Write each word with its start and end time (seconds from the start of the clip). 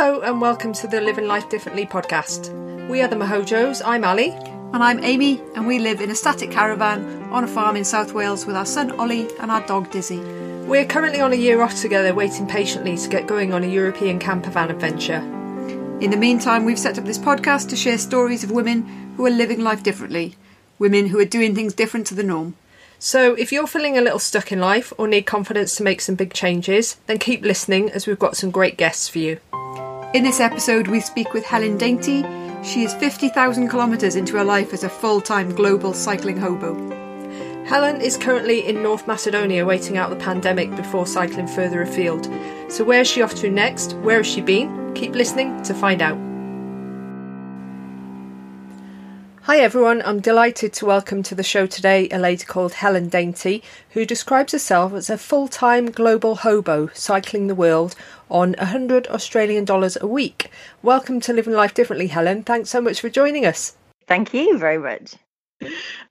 Hello 0.00 0.20
and 0.20 0.40
welcome 0.40 0.72
to 0.74 0.86
the 0.86 1.00
Living 1.00 1.26
Life 1.26 1.48
Differently 1.48 1.84
podcast. 1.84 2.54
We 2.86 3.02
are 3.02 3.08
the 3.08 3.16
Mahojos. 3.16 3.82
I'm 3.84 4.04
Ali. 4.04 4.30
And 4.72 4.76
I'm 4.76 5.02
Amy, 5.02 5.42
and 5.56 5.66
we 5.66 5.80
live 5.80 6.00
in 6.00 6.12
a 6.12 6.14
static 6.14 6.52
caravan 6.52 7.24
on 7.32 7.42
a 7.42 7.48
farm 7.48 7.74
in 7.74 7.84
South 7.84 8.12
Wales 8.12 8.46
with 8.46 8.54
our 8.54 8.64
son 8.64 8.92
Ollie 8.92 9.28
and 9.40 9.50
our 9.50 9.66
dog 9.66 9.90
Dizzy. 9.90 10.20
We're 10.68 10.84
currently 10.84 11.20
on 11.20 11.32
a 11.32 11.36
year 11.36 11.62
off 11.62 11.80
together, 11.80 12.14
waiting 12.14 12.46
patiently 12.46 12.96
to 12.96 13.08
get 13.08 13.26
going 13.26 13.52
on 13.52 13.64
a 13.64 13.66
European 13.66 14.20
camper 14.20 14.50
van 14.50 14.70
adventure. 14.70 15.18
In 16.00 16.12
the 16.12 16.16
meantime, 16.16 16.64
we've 16.64 16.78
set 16.78 16.96
up 16.96 17.04
this 17.04 17.18
podcast 17.18 17.68
to 17.70 17.76
share 17.76 17.98
stories 17.98 18.44
of 18.44 18.52
women 18.52 19.14
who 19.16 19.26
are 19.26 19.30
living 19.30 19.64
life 19.64 19.82
differently, 19.82 20.36
women 20.78 21.08
who 21.08 21.18
are 21.18 21.24
doing 21.24 21.56
things 21.56 21.74
different 21.74 22.06
to 22.06 22.14
the 22.14 22.22
norm. 22.22 22.54
So, 23.00 23.34
if 23.34 23.50
you're 23.50 23.66
feeling 23.66 23.98
a 23.98 24.02
little 24.02 24.20
stuck 24.20 24.52
in 24.52 24.60
life 24.60 24.92
or 24.96 25.08
need 25.08 25.26
confidence 25.26 25.74
to 25.74 25.82
make 25.82 26.00
some 26.00 26.14
big 26.14 26.32
changes, 26.32 26.98
then 27.08 27.18
keep 27.18 27.42
listening 27.42 27.90
as 27.90 28.06
we've 28.06 28.16
got 28.16 28.36
some 28.36 28.52
great 28.52 28.76
guests 28.76 29.08
for 29.08 29.18
you. 29.18 29.40
In 30.14 30.24
this 30.24 30.40
episode, 30.40 30.88
we 30.88 31.00
speak 31.00 31.34
with 31.34 31.44
Helen 31.44 31.76
Dainty. 31.76 32.24
She 32.64 32.82
is 32.82 32.94
50,000 32.94 33.68
kilometres 33.68 34.16
into 34.16 34.38
her 34.38 34.44
life 34.44 34.72
as 34.72 34.82
a 34.82 34.88
full 34.88 35.20
time 35.20 35.54
global 35.54 35.92
cycling 35.92 36.38
hobo. 36.38 36.74
Helen 37.66 38.00
is 38.00 38.16
currently 38.16 38.66
in 38.66 38.82
North 38.82 39.06
Macedonia 39.06 39.66
waiting 39.66 39.98
out 39.98 40.08
the 40.08 40.16
pandemic 40.16 40.74
before 40.76 41.06
cycling 41.06 41.46
further 41.46 41.82
afield. 41.82 42.24
So, 42.68 42.84
where 42.84 43.02
is 43.02 43.06
she 43.08 43.20
off 43.20 43.34
to 43.34 43.50
next? 43.50 43.92
Where 43.98 44.16
has 44.16 44.26
she 44.26 44.40
been? 44.40 44.94
Keep 44.94 45.12
listening 45.12 45.62
to 45.64 45.74
find 45.74 46.00
out. 46.00 46.16
Hi 49.48 49.60
everyone, 49.60 50.02
I'm 50.04 50.20
delighted 50.20 50.74
to 50.74 50.84
welcome 50.84 51.22
to 51.22 51.34
the 51.34 51.42
show 51.42 51.64
today 51.64 52.06
a 52.10 52.18
lady 52.18 52.44
called 52.44 52.74
Helen 52.74 53.08
Dainty, 53.08 53.62
who 53.92 54.04
describes 54.04 54.52
herself 54.52 54.92
as 54.92 55.08
a 55.08 55.16
full 55.16 55.48
time 55.48 55.90
global 55.90 56.34
hobo 56.34 56.90
cycling 56.92 57.46
the 57.46 57.54
world 57.54 57.96
on 58.30 58.54
100 58.58 59.06
Australian 59.06 59.64
dollars 59.64 59.96
a 60.02 60.06
week. 60.06 60.50
Welcome 60.82 61.18
to 61.20 61.32
Living 61.32 61.54
Life 61.54 61.72
Differently, 61.72 62.08
Helen. 62.08 62.42
Thanks 62.42 62.68
so 62.68 62.82
much 62.82 63.00
for 63.00 63.08
joining 63.08 63.46
us. 63.46 63.74
Thank 64.06 64.34
you 64.34 64.58
very 64.58 64.76
much. 64.76 65.14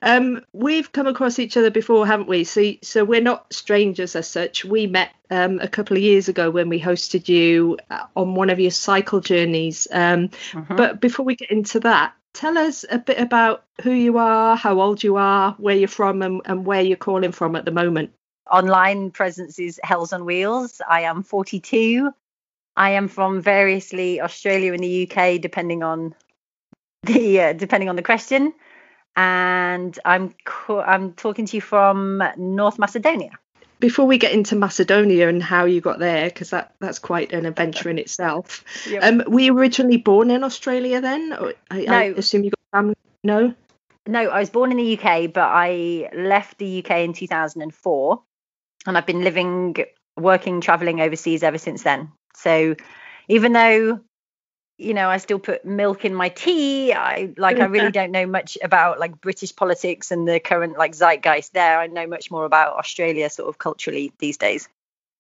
Um, 0.02 0.42
we've 0.52 0.92
come 0.92 1.06
across 1.06 1.38
each 1.38 1.58
other 1.58 1.70
before, 1.70 2.08
haven't 2.08 2.28
we? 2.28 2.44
So, 2.44 2.74
so 2.82 3.06
we're 3.06 3.22
not 3.22 3.54
strangers 3.54 4.16
as 4.16 4.28
such. 4.28 4.66
We 4.66 4.88
met 4.88 5.12
um, 5.30 5.60
a 5.60 5.68
couple 5.68 5.96
of 5.96 6.02
years 6.02 6.28
ago 6.28 6.50
when 6.50 6.70
we 6.70 6.82
hosted 6.82 7.30
you 7.30 7.78
uh, 7.92 8.08
on 8.16 8.34
one 8.34 8.50
of 8.50 8.60
your 8.60 8.72
cycle 8.72 9.20
journeys. 9.20 9.88
Um, 9.92 10.30
mm-hmm. 10.30 10.76
But 10.76 11.00
before 11.02 11.24
we 11.24 11.36
get 11.36 11.52
into 11.52 11.80
that, 11.82 12.14
tell 12.38 12.58
us 12.58 12.86
a 12.92 13.00
bit 13.00 13.20
about 13.20 13.66
who 13.82 13.92
you 13.92 14.20
are, 14.20 14.56
how 14.56 14.80
old 14.80 15.04
you 15.04 15.16
are, 15.16 15.54
where 15.58 15.76
you're 15.76 15.88
from, 15.88 16.22
and, 16.22 16.42
and 16.46 16.66
where 16.66 16.82
you're 16.82 16.96
calling 16.96 17.32
from 17.32 17.56
at 17.56 17.66
the 17.66 17.72
moment. 17.72 18.12
Online 18.52 19.10
presence 19.10 19.58
is 19.58 19.80
Hells 19.84 20.14
on 20.14 20.24
Wheels. 20.24 20.80
I 20.88 21.02
am 21.02 21.24
42. 21.24 22.12
I 22.76 22.92
am 22.92 23.08
from 23.08 23.42
variously 23.42 24.22
Australia 24.22 24.72
and 24.74 24.84
the 24.84 25.10
UK, 25.10 25.42
depending 25.42 25.82
on 25.82 26.14
the 27.04 27.42
uh, 27.42 27.54
depending 27.54 27.90
on 27.90 27.96
the 27.96 28.04
question. 28.04 28.54
And 29.16 29.98
I'm 30.06 30.36
co- 30.46 30.82
I'm 30.82 31.14
talking 31.14 31.48
to 31.48 31.58
you 31.58 31.62
from 31.62 32.22
North 32.38 32.78
Macedonia 32.78 33.32
before 33.80 34.06
we 34.06 34.18
get 34.18 34.32
into 34.32 34.56
Macedonia 34.56 35.30
and 35.30 35.42
how 35.42 35.66
you 35.66 35.82
got 35.82 36.00
there, 36.00 36.26
because 36.26 36.50
that, 36.50 36.74
that's 36.80 37.00
quite 37.00 37.32
an 37.34 37.46
adventure 37.46 37.90
in 37.90 37.98
itself. 37.98 38.64
Yep. 38.88 39.04
Um, 39.04 39.24
were 39.28 39.40
you 39.40 39.58
originally 39.58 39.98
born 39.98 40.32
in 40.32 40.44
Australia 40.44 41.02
then? 41.02 41.34
I, 41.70 41.82
no. 41.82 41.94
I 41.94 42.04
assume 42.06 42.44
you 42.44 42.52
got 42.52 42.80
family. 42.80 42.96
No. 43.24 43.54
No, 44.08 44.22
I 44.30 44.40
was 44.40 44.50
born 44.50 44.72
in 44.72 44.78
the 44.78 44.98
UK, 44.98 45.34
but 45.34 45.50
I 45.52 46.10
left 46.16 46.58
the 46.58 46.84
UK 46.84 47.00
in 47.00 47.14
2004, 47.14 48.24
and 48.86 48.98
I've 48.98 49.06
been 49.06 49.24
living, 49.24 49.76
working, 50.16 50.62
traveling 50.62 51.02
overseas 51.02 51.44
ever 51.44 51.58
since 51.58 51.84
then. 51.84 52.12
So, 52.34 52.76
even 53.28 53.52
though 53.52 54.00
you 54.78 54.94
know, 54.94 55.10
I 55.10 55.18
still 55.18 55.40
put 55.40 55.66
milk 55.66 56.06
in 56.06 56.14
my 56.14 56.30
tea. 56.30 56.94
I 56.94 57.34
like 57.38 57.60
I 57.60 57.66
really 57.76 57.92
don't 57.92 58.12
know 58.12 58.26
much 58.26 58.58
about 58.64 59.00
like 59.00 59.20
British 59.20 59.56
politics 59.56 60.12
and 60.12 60.28
the 60.28 60.40
current 60.40 60.78
like 60.78 60.94
zeitgeist 60.94 61.54
there. 61.54 61.80
I 61.80 61.88
know 61.88 62.08
much 62.08 62.30
more 62.30 62.46
about 62.46 62.78
Australia 62.78 63.30
sort 63.30 63.50
of 63.50 63.58
culturally 63.58 64.14
these 64.20 64.38
days. 64.38 64.70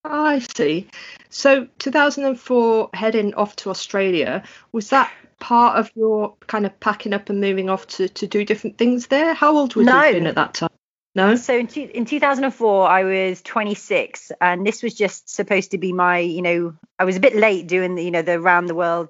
Oh, 0.06 0.26
I 0.26 0.40
see. 0.40 0.88
So 1.30 1.68
2004 1.80 2.90
heading 2.94 3.34
off 3.34 3.56
to 3.58 3.70
Australia, 3.70 4.44
was 4.72 4.90
that 4.92 5.12
part 5.40 5.78
of 5.78 5.92
your 5.96 6.36
kind 6.48 6.66
of 6.66 6.80
packing 6.80 7.14
up 7.14 7.30
and 7.30 7.42
moving 7.42 7.70
off 7.70 7.88
to, 7.88 8.08
to 8.10 8.28
do 8.28 8.46
different 8.46 8.78
things 8.78 9.08
there? 9.08 9.34
How 9.34 9.58
old 9.58 9.76
would 9.76 9.86
no. 9.86 10.04
you 10.04 10.14
been 10.14 10.28
at 10.28 10.36
that 10.36 10.54
time? 10.54 10.70
No. 11.16 11.36
So 11.36 11.58
in, 11.58 11.68
two, 11.68 11.90
in 11.94 12.06
2004, 12.06 12.88
I 12.88 13.04
was 13.04 13.42
26, 13.42 14.31
and 14.40 14.66
this 14.66 14.84
was 14.84 14.94
just 14.94 15.28
supposed 15.28 15.72
to 15.72 15.80
be 15.80 15.92
my, 15.92 16.20
you 16.20 16.44
know, 16.44 16.76
I 17.00 17.06
was 17.06 17.16
a 17.16 17.20
bit 17.20 17.36
late 17.36 17.68
doing 17.68 17.96
the, 17.96 18.04
you 18.04 18.12
know, 18.12 18.22
the 18.22 18.40
round 18.40 18.70
the 18.70 18.76
world 18.76 19.10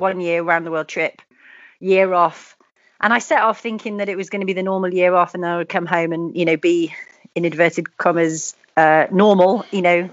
one 0.00 0.20
year 0.20 0.42
around 0.42 0.64
the 0.64 0.70
world 0.70 0.88
trip, 0.88 1.22
year 1.78 2.12
off. 2.12 2.56
And 3.00 3.12
I 3.12 3.18
set 3.18 3.40
off 3.40 3.60
thinking 3.60 3.98
that 3.98 4.08
it 4.08 4.16
was 4.16 4.30
going 4.30 4.40
to 4.40 4.46
be 4.46 4.52
the 4.52 4.62
normal 4.62 4.92
year 4.92 5.14
off 5.14 5.34
and 5.34 5.42
then 5.42 5.50
I 5.50 5.56
would 5.58 5.68
come 5.68 5.86
home 5.86 6.12
and, 6.12 6.36
you 6.36 6.44
know, 6.44 6.56
be 6.56 6.94
in 7.34 7.44
inverted 7.44 7.96
commas 7.96 8.54
uh, 8.76 9.06
normal, 9.10 9.64
you 9.70 9.82
know, 9.82 10.10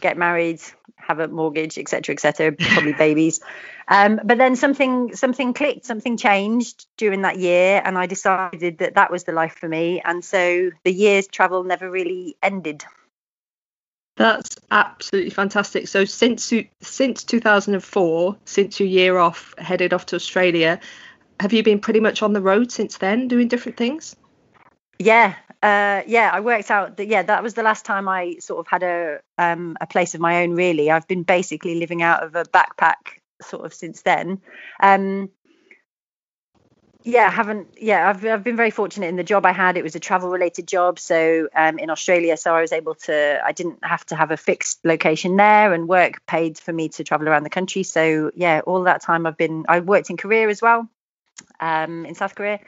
get 0.00 0.16
married, 0.16 0.60
have 0.96 1.18
a 1.18 1.28
mortgage, 1.28 1.78
etc., 1.78 2.14
etc., 2.14 2.52
probably 2.58 2.92
babies. 2.92 3.40
Um, 3.88 4.20
but 4.22 4.38
then 4.38 4.56
something 4.56 5.14
something 5.14 5.52
clicked, 5.54 5.84
something 5.84 6.16
changed 6.16 6.86
during 6.96 7.22
that 7.22 7.38
year, 7.38 7.82
and 7.84 7.98
I 7.98 8.06
decided 8.06 8.78
that 8.78 8.94
that 8.94 9.10
was 9.10 9.24
the 9.24 9.32
life 9.32 9.54
for 9.54 9.68
me. 9.68 10.00
And 10.04 10.24
so 10.24 10.70
the 10.84 10.92
year's 10.92 11.26
travel 11.26 11.64
never 11.64 11.90
really 11.90 12.36
ended. 12.42 12.84
That's 14.22 14.54
absolutely 14.70 15.30
fantastic. 15.30 15.88
So 15.88 16.04
since 16.04 16.52
since 16.80 17.24
2004, 17.24 18.36
since 18.44 18.78
your 18.78 18.88
year 18.88 19.18
off, 19.18 19.52
headed 19.58 19.92
off 19.92 20.06
to 20.06 20.14
Australia, 20.14 20.78
have 21.40 21.52
you 21.52 21.64
been 21.64 21.80
pretty 21.80 21.98
much 21.98 22.22
on 22.22 22.32
the 22.32 22.40
road 22.40 22.70
since 22.70 22.98
then, 22.98 23.26
doing 23.26 23.48
different 23.48 23.76
things? 23.76 24.14
Yeah, 25.00 25.34
uh, 25.60 26.02
yeah. 26.06 26.30
I 26.32 26.38
worked 26.38 26.70
out 26.70 26.98
that 26.98 27.08
yeah, 27.08 27.24
that 27.24 27.42
was 27.42 27.54
the 27.54 27.64
last 27.64 27.84
time 27.84 28.08
I 28.08 28.36
sort 28.38 28.60
of 28.60 28.68
had 28.68 28.84
a 28.84 29.18
um, 29.38 29.76
a 29.80 29.88
place 29.88 30.14
of 30.14 30.20
my 30.20 30.44
own. 30.44 30.52
Really, 30.52 30.88
I've 30.88 31.08
been 31.08 31.24
basically 31.24 31.74
living 31.74 32.00
out 32.00 32.22
of 32.22 32.36
a 32.36 32.44
backpack 32.44 33.18
sort 33.40 33.66
of 33.66 33.74
since 33.74 34.02
then. 34.02 34.40
Um, 34.80 35.30
yeah, 37.04 37.26
I 37.26 37.30
haven't. 37.30 37.68
Yeah, 37.80 38.08
I've 38.08 38.24
I've 38.24 38.44
been 38.44 38.56
very 38.56 38.70
fortunate 38.70 39.08
in 39.08 39.16
the 39.16 39.24
job 39.24 39.44
I 39.44 39.52
had. 39.52 39.76
It 39.76 39.82
was 39.82 39.94
a 39.94 40.00
travel 40.00 40.30
related 40.30 40.68
job, 40.68 40.98
so 40.98 41.48
um, 41.54 41.78
in 41.78 41.90
Australia, 41.90 42.36
so 42.36 42.54
I 42.54 42.60
was 42.60 42.72
able 42.72 42.94
to. 43.06 43.40
I 43.44 43.52
didn't 43.52 43.84
have 43.84 44.04
to 44.06 44.16
have 44.16 44.30
a 44.30 44.36
fixed 44.36 44.84
location 44.84 45.36
there, 45.36 45.72
and 45.72 45.88
work 45.88 46.24
paid 46.26 46.58
for 46.58 46.72
me 46.72 46.88
to 46.90 47.04
travel 47.04 47.28
around 47.28 47.42
the 47.42 47.50
country. 47.50 47.82
So 47.82 48.30
yeah, 48.34 48.60
all 48.60 48.84
that 48.84 49.02
time 49.02 49.26
I've 49.26 49.36
been. 49.36 49.64
I 49.68 49.80
worked 49.80 50.10
in 50.10 50.16
Korea 50.16 50.48
as 50.48 50.62
well, 50.62 50.88
um, 51.58 52.06
in 52.06 52.14
South 52.14 52.34
Korea. 52.34 52.60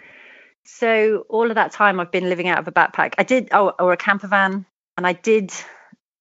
So 0.64 1.26
all 1.28 1.50
of 1.50 1.54
that 1.56 1.72
time 1.72 2.00
I've 2.00 2.10
been 2.10 2.28
living 2.28 2.48
out 2.48 2.58
of 2.58 2.66
a 2.66 2.72
backpack. 2.72 3.14
I 3.18 3.22
did, 3.22 3.50
oh, 3.52 3.72
or 3.78 3.92
a 3.92 3.96
camper 3.96 4.28
van, 4.28 4.66
and 4.96 5.06
I 5.06 5.12
did. 5.12 5.52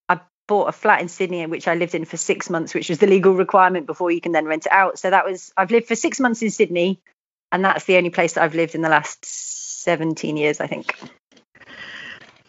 I 0.08 0.20
bought 0.48 0.70
a 0.70 0.74
flat 0.74 1.02
in 1.02 1.08
Sydney, 1.08 1.42
in 1.42 1.50
which 1.50 1.68
I 1.68 1.74
lived 1.74 1.96
in 1.96 2.06
for 2.06 2.18
six 2.18 2.50
months, 2.50 2.76
which 2.76 2.90
was 2.90 3.00
the 3.00 3.08
legal 3.08 3.34
requirement 3.34 3.88
before 3.88 4.12
you 4.12 4.22
can 4.22 4.34
then 4.34 4.46
rent 4.46 4.68
it 4.68 4.72
out. 4.72 5.00
So 5.00 5.10
that 5.10 5.26
was. 5.26 5.52
I've 5.58 5.72
lived 5.72 5.88
for 5.88 5.96
six 5.96 6.20
months 6.20 6.44
in 6.44 6.52
Sydney 6.52 7.02
and 7.54 7.64
that's 7.64 7.86
the 7.86 7.98
only 7.98 8.10
place 8.10 8.34
that 8.34 8.44
I've 8.44 8.56
lived 8.56 8.74
in 8.74 8.82
the 8.82 8.90
last 8.90 9.24
17 9.24 10.36
years, 10.36 10.60
I 10.60 10.66
think. 10.66 10.98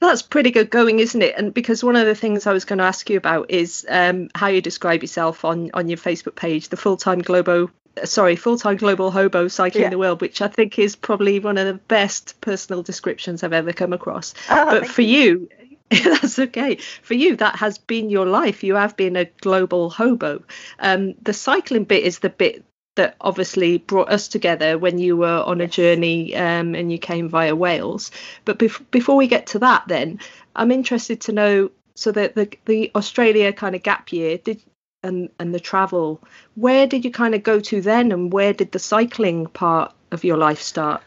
That's 0.01 0.23
pretty 0.23 0.51
good 0.51 0.71
going, 0.71 0.99
isn't 0.99 1.23
it? 1.23 1.35
And 1.37 1.53
because 1.53 1.85
one 1.85 1.95
of 1.95 2.07
the 2.07 2.15
things 2.15 2.47
I 2.47 2.53
was 2.53 2.65
going 2.65 2.79
to 2.79 2.85
ask 2.85 3.09
you 3.11 3.19
about 3.19 3.51
is 3.51 3.87
um, 3.89 4.29
how 4.35 4.49
you 4.49 4.61
describe 4.61 5.03
yourself 5.03 5.45
on 5.45 5.71
on 5.73 5.89
your 5.89 5.99
Facebook 5.99 6.35
page, 6.35 6.69
the 6.71 6.77
full 6.77 6.97
time 6.97 7.21
globo, 7.21 7.71
sorry, 8.05 8.37
full 8.37 8.59
time 8.59 8.77
global 8.77 9.11
hobo 9.11 9.49
cycling 9.49 9.85
yeah. 9.85 9.91
the 9.91 9.99
world, 9.99 10.21
which 10.21 10.43
I 10.43 10.49
think 10.49 10.79
is 10.79 10.97
probably 10.97 11.39
one 11.39 11.59
of 11.59 11.67
the 11.67 11.75
best 11.75 12.41
personal 12.41 12.83
descriptions 12.83 13.43
I've 13.43 13.53
ever 13.53 13.73
come 13.73 13.93
across. 13.93 14.35
Oh, 14.51 14.81
but 14.81 14.87
for 14.87 15.03
you, 15.03 15.49
you 15.91 16.05
that's 16.21 16.39
okay. 16.39 16.77
For 17.03 17.15
you, 17.15 17.37
that 17.37 17.57
has 17.57 17.79
been 17.79 18.11
your 18.11 18.27
life. 18.27 18.65
You 18.65 18.75
have 18.75 18.97
been 18.97 19.17
a 19.17 19.27
global 19.27 19.91
hobo. 19.91 20.45
Um, 20.79 21.15
the 21.23 21.35
cycling 21.35 21.85
bit 21.85 22.05
is 22.05 22.19
the 22.19 22.31
bit 22.31 22.65
that 22.97 23.17
obviously 23.21 23.79
brought 23.79 24.11
us 24.11 24.29
together 24.29 24.79
when 24.79 24.99
you 24.99 25.17
were 25.17 25.43
on 25.45 25.61
a 25.61 25.67
journey 25.67 26.35
um, 26.37 26.75
and 26.75 26.93
you 26.93 26.99
came 26.99 27.29
via 27.29 27.55
Wales. 27.55 28.11
But 28.45 28.59
bef- 28.59 28.85
before 28.91 29.17
we 29.17 29.27
get 29.27 29.47
to 29.49 29.59
that, 29.61 29.85
then 29.89 30.21
I'm 30.55 30.71
interested 30.71 31.21
to 31.23 31.33
know 31.33 31.71
so 31.95 32.13
that 32.13 32.35
the 32.35 32.49
the 32.65 32.91
Australia 32.95 33.53
kind 33.53 33.75
of 33.75 33.83
gap 33.83 34.13
year 34.13 34.39
did 34.39 34.63
and 35.03 35.29
and 35.39 35.55
the 35.55 35.61
travel. 35.61 36.21
Where 36.55 36.87
did 36.87 37.05
you 37.05 37.11
kind 37.11 37.35
of 37.35 37.43
go 37.43 37.61
to 37.61 37.81
then, 37.81 38.13
and 38.13 38.33
where 38.33 38.53
did 38.53 38.73
the 38.73 38.79
cycling 38.79 39.47
part 39.47 39.93
of 40.11 40.25
your 40.25 40.37
life 40.37 40.61
start? 40.61 41.03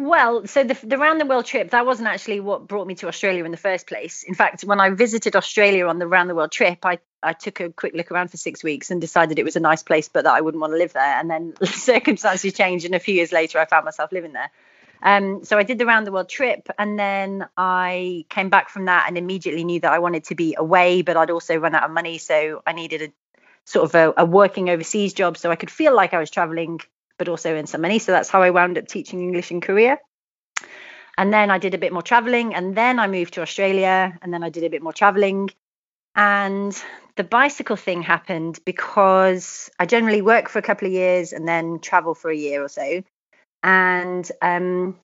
Well, 0.00 0.46
so 0.46 0.64
the, 0.64 0.78
the 0.82 0.96
round 0.96 1.20
the 1.20 1.26
world 1.26 1.44
trip 1.44 1.72
that 1.72 1.84
wasn't 1.84 2.08
actually 2.08 2.40
what 2.40 2.66
brought 2.66 2.86
me 2.86 2.94
to 2.96 3.08
Australia 3.08 3.44
in 3.44 3.50
the 3.50 3.58
first 3.58 3.86
place. 3.86 4.22
In 4.22 4.32
fact, 4.32 4.62
when 4.62 4.80
I 4.80 4.88
visited 4.88 5.36
Australia 5.36 5.88
on 5.88 5.98
the 5.98 6.06
round 6.06 6.30
the 6.30 6.34
world 6.34 6.52
trip, 6.52 6.86
I 6.86 7.00
I 7.22 7.34
took 7.34 7.60
a 7.60 7.68
quick 7.68 7.92
look 7.92 8.10
around 8.10 8.28
for 8.28 8.38
six 8.38 8.64
weeks 8.64 8.90
and 8.90 8.98
decided 8.98 9.38
it 9.38 9.44
was 9.44 9.56
a 9.56 9.60
nice 9.60 9.82
place, 9.82 10.08
but 10.08 10.24
that 10.24 10.32
I 10.32 10.40
wouldn't 10.40 10.58
want 10.58 10.72
to 10.72 10.78
live 10.78 10.94
there. 10.94 11.20
And 11.20 11.28
then 11.28 11.52
circumstances 11.64 12.54
changed, 12.54 12.86
and 12.86 12.94
a 12.94 12.98
few 12.98 13.14
years 13.14 13.30
later, 13.30 13.58
I 13.58 13.66
found 13.66 13.84
myself 13.84 14.10
living 14.10 14.32
there. 14.32 14.50
Um, 15.02 15.44
so 15.44 15.58
I 15.58 15.64
did 15.64 15.76
the 15.76 15.84
round 15.84 16.06
the 16.06 16.12
world 16.12 16.30
trip, 16.30 16.70
and 16.78 16.98
then 16.98 17.46
I 17.58 18.24
came 18.30 18.48
back 18.48 18.70
from 18.70 18.86
that 18.86 19.04
and 19.06 19.18
immediately 19.18 19.64
knew 19.64 19.80
that 19.80 19.92
I 19.92 19.98
wanted 19.98 20.24
to 20.24 20.34
be 20.34 20.54
away, 20.56 21.02
but 21.02 21.18
I'd 21.18 21.30
also 21.30 21.58
run 21.58 21.74
out 21.74 21.84
of 21.84 21.90
money, 21.90 22.16
so 22.16 22.62
I 22.66 22.72
needed 22.72 23.02
a 23.02 23.12
sort 23.66 23.84
of 23.84 23.94
a, 23.94 24.22
a 24.22 24.24
working 24.24 24.70
overseas 24.70 25.12
job 25.12 25.36
so 25.36 25.50
I 25.50 25.56
could 25.56 25.70
feel 25.70 25.94
like 25.94 26.14
I 26.14 26.20
was 26.20 26.30
traveling, 26.30 26.80
but 27.20 27.28
also 27.28 27.54
earn 27.54 27.66
some 27.66 27.82
money. 27.82 27.98
So 27.98 28.12
that's 28.12 28.30
how 28.30 28.40
I 28.40 28.48
wound 28.48 28.78
up 28.78 28.88
teaching 28.88 29.20
English 29.20 29.50
in 29.50 29.60
Korea. 29.60 29.98
And 31.18 31.30
then 31.30 31.50
I 31.50 31.58
did 31.58 31.74
a 31.74 31.78
bit 31.78 31.92
more 31.92 32.02
traveling, 32.02 32.54
and 32.54 32.74
then 32.74 32.98
I 32.98 33.06
moved 33.08 33.34
to 33.34 33.42
Australia, 33.42 34.18
and 34.22 34.32
then 34.32 34.42
I 34.42 34.48
did 34.48 34.64
a 34.64 34.70
bit 34.70 34.82
more 34.82 34.94
traveling. 34.94 35.50
And 36.16 36.74
the 37.16 37.24
bicycle 37.24 37.76
thing 37.76 38.00
happened 38.00 38.58
because 38.64 39.70
I 39.78 39.84
generally 39.84 40.22
work 40.22 40.48
for 40.48 40.58
a 40.58 40.62
couple 40.62 40.86
of 40.88 40.94
years 40.94 41.34
and 41.34 41.46
then 41.46 41.78
travel 41.80 42.14
for 42.14 42.30
a 42.30 42.36
year 42.36 42.64
or 42.64 42.68
so. 42.68 43.02
And 43.62 44.32
um, 44.40 44.98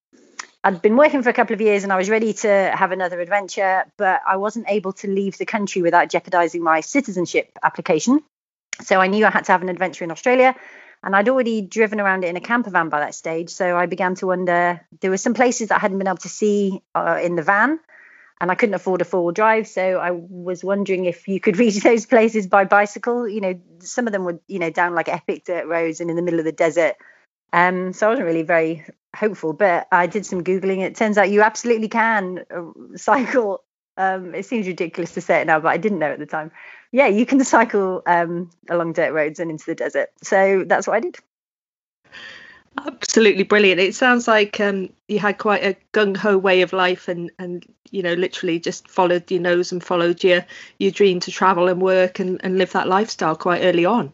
I'd 0.65 0.81
been 0.81 0.97
working 0.97 1.23
for 1.23 1.29
a 1.29 1.35
couple 1.35 1.53
of 1.53 1.61
years 1.61 1.85
and 1.85 1.93
I 1.93 1.97
was 1.97 2.09
ready 2.09 2.33
to 2.33 2.73
have 2.75 2.93
another 2.93 3.21
adventure, 3.21 3.85
but 3.99 4.23
I 4.27 4.37
wasn't 4.39 4.67
able 4.69 4.95
to 4.95 5.09
leave 5.09 5.37
the 5.37 5.45
country 5.45 5.83
without 5.83 6.11
jeopardizing 6.11 6.63
my 6.63 6.81
citizenship 6.81 7.51
application. 7.63 8.23
So 8.81 9.01
I 9.01 9.07
knew 9.07 9.27
I 9.27 9.31
had 9.31 9.45
to 9.45 9.53
have 9.53 9.63
an 9.63 9.69
adventure 9.69 10.05
in 10.05 10.11
Australia. 10.11 10.57
And 11.07 11.15
I'd 11.15 11.29
already 11.29 11.63
driven 11.63 12.01
around 12.01 12.25
it 12.25 12.31
in 12.31 12.37
a 12.37 12.41
camper 12.41 12.69
van 12.69 12.89
by 12.89 12.99
that 12.99 13.15
stage. 13.15 13.51
So 13.51 13.77
I 13.77 13.87
began 13.87 14.17
to 14.17 14.27
wonder 14.27 14.85
there 15.01 15.11
were 15.13 15.17
some 15.17 15.35
places 15.35 15.69
that 15.69 15.77
I 15.77 15.79
hadn't 15.79 15.99
been 15.99 16.09
able 16.09 16.17
to 16.19 16.29
see 16.29 16.83
uh, 16.97 17.21
in 17.23 17.37
the 17.37 17.45
van. 17.45 17.79
And 18.41 18.51
I 18.51 18.57
couldn't 18.57 18.75
afford 18.75 19.03
a 19.03 19.05
four 19.05 19.23
wheel 19.23 19.31
drive. 19.31 19.69
So 19.69 19.99
I 19.99 20.11
was 20.11 20.65
wondering 20.65 21.05
if 21.05 21.29
you 21.29 21.39
could 21.39 21.59
reach 21.59 21.81
those 21.85 22.07
places 22.07 22.49
by 22.49 22.65
bicycle. 22.65 23.29
You 23.29 23.41
know, 23.41 23.61
some 23.79 24.09
of 24.09 24.13
them 24.13 24.25
were, 24.25 24.41
you 24.49 24.59
know, 24.59 24.71
down 24.71 24.97
like 24.97 25.09
epic 25.09 25.45
dirt 25.45 25.69
roads 25.69 26.01
and 26.01 26.11
in 26.11 26.17
the 26.17 26.23
middle 26.23 26.41
of 26.41 26.45
the 26.45 26.51
desert. 26.51 26.97
Um, 27.53 27.93
so 27.93 28.09
I 28.09 28.11
wasn't 28.11 28.27
really 28.27 28.43
very 28.43 28.85
hopeful, 29.15 29.53
but 29.53 29.87
I 29.93 30.09
did 30.09 30.27
some 30.27 30.43
Googling. 30.43 30.81
It 30.81 30.97
turns 30.97 31.19
out 31.19 31.31
you 31.31 31.43
absolutely 31.43 31.89
can 31.89 32.45
uh, 32.51 32.63
cycle. 32.97 33.63
Um, 33.97 34.35
it 34.35 34.45
seems 34.45 34.67
ridiculous 34.67 35.15
to 35.15 35.21
say 35.21 35.41
it 35.41 35.47
now, 35.47 35.61
but 35.61 35.69
I 35.69 35.77
didn't 35.77 36.01
know 36.01 36.11
at 36.11 36.19
the 36.19 36.27
time. 36.27 36.51
Yeah, 36.93 37.09
you 37.09 37.27
can 37.27 37.43
cycle 37.45 38.03
um, 38.07 38.51
along 38.69 38.95
dirt 38.95 39.13
roads 39.13 39.41
and 39.41 39.51
into 39.51 39.67
the 39.67 39.75
desert. 39.75 40.11
So 40.23 40.65
that's 40.67 40.87
what 40.87 40.97
I 40.97 41.01
did. 41.01 41.17
Absolutely 42.79 43.43
brilliant. 43.43 43.81
It 43.81 43.95
sounds 43.95 44.29
like 44.29 44.61
um, 44.61 44.91
you 45.09 45.19
had 45.19 45.39
quite 45.39 45.65
a 45.65 45.77
gung 45.93 46.17
ho 46.17 46.37
way 46.37 46.61
of 46.61 46.73
life, 46.73 47.09
and 47.09 47.31
and 47.39 47.65
you 47.91 48.03
know 48.03 48.13
literally 48.13 48.61
just 48.61 48.89
followed 48.89 49.31
your 49.31 49.41
nose 49.41 49.73
and 49.73 49.83
followed 49.83 50.23
your 50.23 50.45
your 50.79 50.91
dream 50.91 51.21
to 51.21 51.31
travel 51.31 51.69
and 51.69 51.81
work 51.81 52.19
and, 52.19 52.41
and 52.45 52.59
live 52.59 52.73
that 52.73 52.89
lifestyle 52.89 53.35
quite 53.35 53.63
early 53.63 53.87
on. 53.87 54.13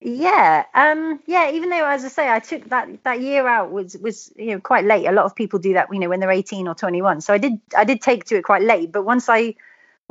Yeah, 0.00 0.64
um, 0.74 1.20
yeah. 1.26 1.50
Even 1.52 1.70
though, 1.70 1.86
as 1.86 2.04
I 2.04 2.08
say, 2.08 2.30
I 2.30 2.40
took 2.40 2.68
that 2.70 3.04
that 3.04 3.20
year 3.20 3.46
out 3.46 3.70
was 3.70 3.96
was 3.96 4.32
you 4.36 4.52
know 4.52 4.60
quite 4.60 4.84
late. 4.84 5.06
A 5.06 5.12
lot 5.12 5.24
of 5.24 5.36
people 5.36 5.58
do 5.58 5.74
that, 5.74 5.88
you 5.92 6.00
know, 6.00 6.08
when 6.08 6.20
they're 6.20 6.30
eighteen 6.30 6.66
or 6.66 6.74
twenty 6.74 7.00
one. 7.00 7.20
So 7.20 7.32
I 7.32 7.38
did 7.38 7.60
I 7.76 7.84
did 7.84 8.02
take 8.02 8.24
to 8.24 8.36
it 8.36 8.42
quite 8.42 8.62
late. 8.62 8.90
But 8.90 9.04
once 9.04 9.28
I 9.28 9.54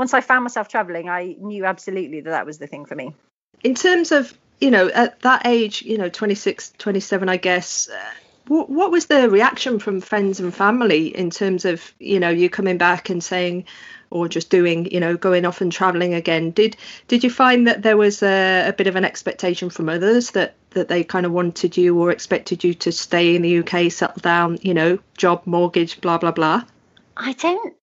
once 0.03 0.13
I 0.13 0.19
found 0.19 0.43
myself 0.43 0.67
traveling, 0.67 1.07
I 1.07 1.37
knew 1.39 1.63
absolutely 1.63 2.19
that 2.19 2.29
that 2.29 2.45
was 2.45 2.57
the 2.57 2.67
thing 2.67 2.83
for 2.83 2.93
me. 2.93 3.15
In 3.63 3.73
terms 3.73 4.11
of 4.11 4.37
you 4.59 4.69
know 4.69 4.89
at 4.89 5.21
that 5.21 5.47
age, 5.47 5.81
you 5.81 5.97
know, 5.97 6.09
26, 6.09 6.73
27, 6.77 7.29
I 7.29 7.37
guess. 7.37 7.87
Uh, 7.87 8.11
what, 8.47 8.69
what 8.69 8.91
was 8.91 9.05
the 9.05 9.29
reaction 9.29 9.79
from 9.79 10.01
friends 10.01 10.41
and 10.41 10.53
family 10.53 11.07
in 11.07 11.29
terms 11.29 11.63
of 11.63 11.93
you 11.99 12.19
know 12.19 12.29
you 12.29 12.49
coming 12.49 12.77
back 12.77 13.09
and 13.09 13.23
saying 13.23 13.63
or 14.09 14.27
just 14.27 14.49
doing 14.49 14.91
you 14.91 14.99
know 14.99 15.15
going 15.15 15.45
off 15.45 15.61
and 15.61 15.71
traveling 15.71 16.13
again 16.13 16.51
did 16.51 16.75
did 17.07 17.23
you 17.23 17.29
find 17.29 17.65
that 17.67 17.83
there 17.83 17.95
was 17.95 18.21
a, 18.21 18.67
a 18.67 18.73
bit 18.73 18.87
of 18.87 18.97
an 18.97 19.05
expectation 19.05 19.69
from 19.69 19.87
others 19.87 20.31
that 20.31 20.55
that 20.71 20.89
they 20.89 21.05
kind 21.05 21.25
of 21.25 21.31
wanted 21.31 21.77
you 21.77 21.97
or 21.97 22.11
expected 22.11 22.65
you 22.65 22.73
to 22.73 22.91
stay 22.91 23.33
in 23.33 23.41
the 23.41 23.59
UK 23.59 23.89
settle 23.89 24.19
down 24.21 24.57
you 24.61 24.73
know 24.73 24.99
job 25.17 25.41
mortgage 25.45 26.01
blah 26.01 26.17
blah 26.17 26.31
blah 26.31 26.61
I 27.15 27.31
don't 27.31 27.73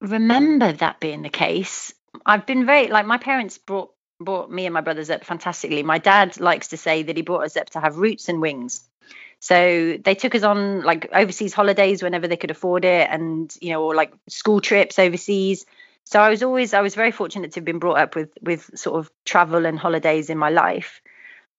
remember 0.00 0.72
that 0.72 1.00
being 1.00 1.22
the 1.22 1.28
case 1.28 1.92
I've 2.24 2.46
been 2.46 2.66
very 2.66 2.88
like 2.88 3.06
my 3.06 3.18
parents 3.18 3.58
brought 3.58 3.92
brought 4.18 4.50
me 4.50 4.66
and 4.66 4.72
my 4.72 4.80
brothers 4.80 5.10
up 5.10 5.24
fantastically 5.24 5.82
my 5.82 5.98
dad 5.98 6.40
likes 6.40 6.68
to 6.68 6.76
say 6.76 7.02
that 7.02 7.16
he 7.16 7.22
brought 7.22 7.44
us 7.44 7.56
up 7.56 7.70
to 7.70 7.80
have 7.80 7.98
roots 7.98 8.28
and 8.28 8.40
wings 8.40 8.88
so 9.40 9.96
they 10.02 10.14
took 10.14 10.34
us 10.34 10.42
on 10.42 10.82
like 10.82 11.08
overseas 11.12 11.52
holidays 11.52 12.02
whenever 12.02 12.26
they 12.26 12.36
could 12.36 12.50
afford 12.50 12.84
it, 12.84 13.08
and 13.10 13.54
you 13.60 13.70
know, 13.70 13.84
or 13.84 13.94
like 13.94 14.12
school 14.28 14.60
trips 14.60 14.98
overseas. 14.98 15.66
So 16.04 16.20
I 16.20 16.30
was 16.30 16.42
always 16.42 16.74
I 16.74 16.80
was 16.80 16.94
very 16.94 17.10
fortunate 17.12 17.52
to 17.52 17.60
have 17.60 17.64
been 17.64 17.78
brought 17.78 17.98
up 17.98 18.16
with 18.16 18.30
with 18.40 18.70
sort 18.78 18.98
of 18.98 19.10
travel 19.24 19.66
and 19.66 19.78
holidays 19.78 20.30
in 20.30 20.38
my 20.38 20.50
life. 20.50 21.00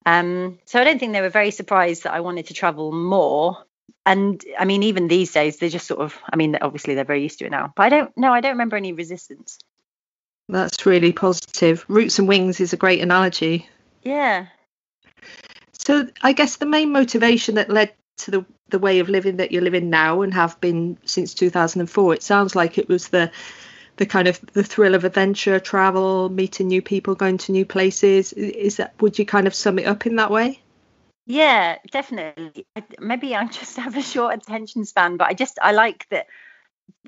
Um, 0.06 0.60
so 0.66 0.80
I 0.80 0.86
don't 0.86 1.00
think 1.00 1.14
they 1.14 1.22
were 1.22 1.30
very 1.30 1.52
surprised 1.52 2.04
that 2.04 2.14
I 2.14 2.22
wanted 2.22 2.48
to 2.48 2.54
travel 2.54 2.92
more. 2.92 3.58
And 4.06 4.44
I 4.58 4.66
mean, 4.66 4.84
even 4.84 5.08
these 5.08 5.32
days, 5.34 5.58
they're 5.58 5.70
just 5.70 5.88
sort 5.88 6.00
of. 6.00 6.18
I 6.32 6.36
mean, 6.36 6.58
obviously 6.62 6.96
they're 6.96 7.04
very 7.04 7.24
used 7.24 7.40
to 7.40 7.46
it 7.46 7.52
now. 7.52 7.74
But 7.76 7.84
I 7.84 7.90
don't. 7.90 8.18
No, 8.18 8.34
I 8.34 8.42
don't 8.42 8.54
remember 8.54 8.78
any 8.78 8.94
resistance. 8.94 9.60
That's 10.50 10.86
really 10.86 11.12
positive. 11.12 11.86
Roots 11.90 12.20
and 12.20 12.28
wings 12.28 12.60
is 12.60 12.72
a 12.72 12.78
great 12.78 13.02
analogy. 13.02 13.68
Yeah. 14.04 14.48
So 15.74 16.08
I 16.22 16.34
guess 16.34 16.56
the 16.56 16.66
main 16.66 16.92
motivation 16.92 17.56
that 17.56 17.70
led 17.70 17.94
to 18.18 18.32
the 18.32 18.46
the 18.70 18.80
way 18.80 19.00
of 19.00 19.10
living 19.10 19.38
that 19.38 19.52
you're 19.52 19.62
living 19.62 19.90
now 19.90 20.22
and 20.22 20.34
have 20.34 20.60
been 20.60 20.98
since 21.06 21.34
2004, 21.34 22.14
it 22.14 22.24
sounds 22.24 22.56
like 22.56 22.78
it 22.78 22.90
was 22.90 23.10
the 23.10 23.32
the 23.98 24.06
kind 24.06 24.28
of 24.28 24.40
the 24.54 24.64
thrill 24.64 24.96
of 24.96 25.06
adventure, 25.06 25.60
travel, 25.60 26.30
meeting 26.30 26.68
new 26.68 26.82
people, 26.82 27.16
going 27.16 27.38
to 27.40 27.52
new 27.52 27.66
places. 27.66 28.32
Is 28.34 28.78
that 28.78 28.94
would 29.02 29.20
you 29.20 29.26
kind 29.26 29.48
of 29.48 29.56
sum 29.56 29.80
it 29.80 29.88
up 29.88 30.06
in 30.06 30.18
that 30.18 30.32
way? 30.32 30.62
Yeah, 31.28 31.78
definitely. 31.92 32.66
Maybe 33.00 33.36
I 33.36 33.46
just 33.48 33.78
have 33.78 33.98
a 33.98 34.02
short 34.02 34.36
attention 34.36 34.86
span, 34.86 35.18
but 35.18 35.28
I 35.28 35.34
just 35.34 35.60
I 35.62 35.74
like 35.74 36.08
that. 36.10 36.28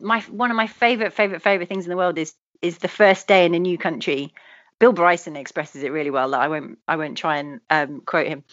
My 0.01 0.21
one 0.21 0.51
of 0.51 0.57
my 0.57 0.67
favorite 0.67 1.13
favorite 1.13 1.41
favorite 1.43 1.69
things 1.69 1.85
in 1.85 1.91
the 1.91 1.97
world 1.97 2.17
is 2.17 2.35
is 2.61 2.79
the 2.79 2.89
first 2.89 3.27
day 3.27 3.45
in 3.45 3.55
a 3.55 3.59
new 3.59 3.77
country 3.77 4.33
Bill 4.79 4.93
Bryson 4.93 5.37
expresses 5.37 5.83
it 5.83 5.91
really 5.91 6.11
well. 6.11 6.31
That 6.31 6.41
I 6.41 6.49
won't 6.49 6.79
I 6.87 6.97
won't 6.97 7.17
try 7.17 7.37
and 7.39 7.61
um, 7.69 8.01
quote 8.01 8.27
him, 8.27 8.43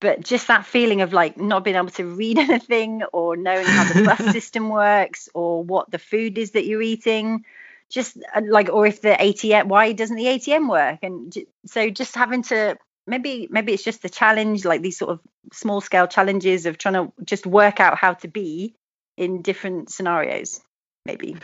but 0.00 0.22
just 0.22 0.48
that 0.48 0.66
feeling 0.66 1.02
of 1.02 1.12
like 1.12 1.38
not 1.38 1.64
being 1.64 1.76
able 1.76 1.90
to 1.90 2.06
read 2.06 2.38
anything 2.40 3.02
or 3.12 3.36
knowing 3.36 3.70
how 3.70 3.84
the 3.84 3.96
bus 3.96 4.26
system 4.30 4.70
works 4.70 5.28
or 5.34 5.64
what 5.64 5.90
the 5.90 5.98
food 5.98 6.38
is 6.38 6.52
that 6.52 6.66
you're 6.66 6.82
eating, 6.82 7.44
just 7.90 8.18
uh, 8.34 8.42
like 8.48 8.70
or 8.70 8.86
if 8.86 9.02
the 9.02 9.22
ATM 9.22 9.68
why 9.68 9.92
doesn't 9.92 10.16
the 10.16 10.28
ATM 10.28 10.68
work 10.68 11.00
and 11.02 11.34
so 11.66 11.90
just 11.90 12.14
having 12.16 12.42
to 12.44 12.78
maybe 13.08 13.48
maybe 13.50 13.72
it's 13.72 13.82
just 13.82 14.02
the 14.02 14.08
challenge 14.08 14.64
like 14.64 14.82
these 14.82 14.98
sort 14.98 15.10
of 15.10 15.20
small 15.52 15.80
scale 15.80 16.06
challenges 16.06 16.66
of 16.66 16.78
trying 16.78 16.94
to 16.94 17.12
just 17.24 17.46
work 17.46 17.80
out 17.80 17.98
how 17.98 18.12
to 18.14 18.28
be 18.28 18.74
in 19.16 19.42
different 19.42 19.90
scenarios 19.90 20.60
maybe. 21.04 21.36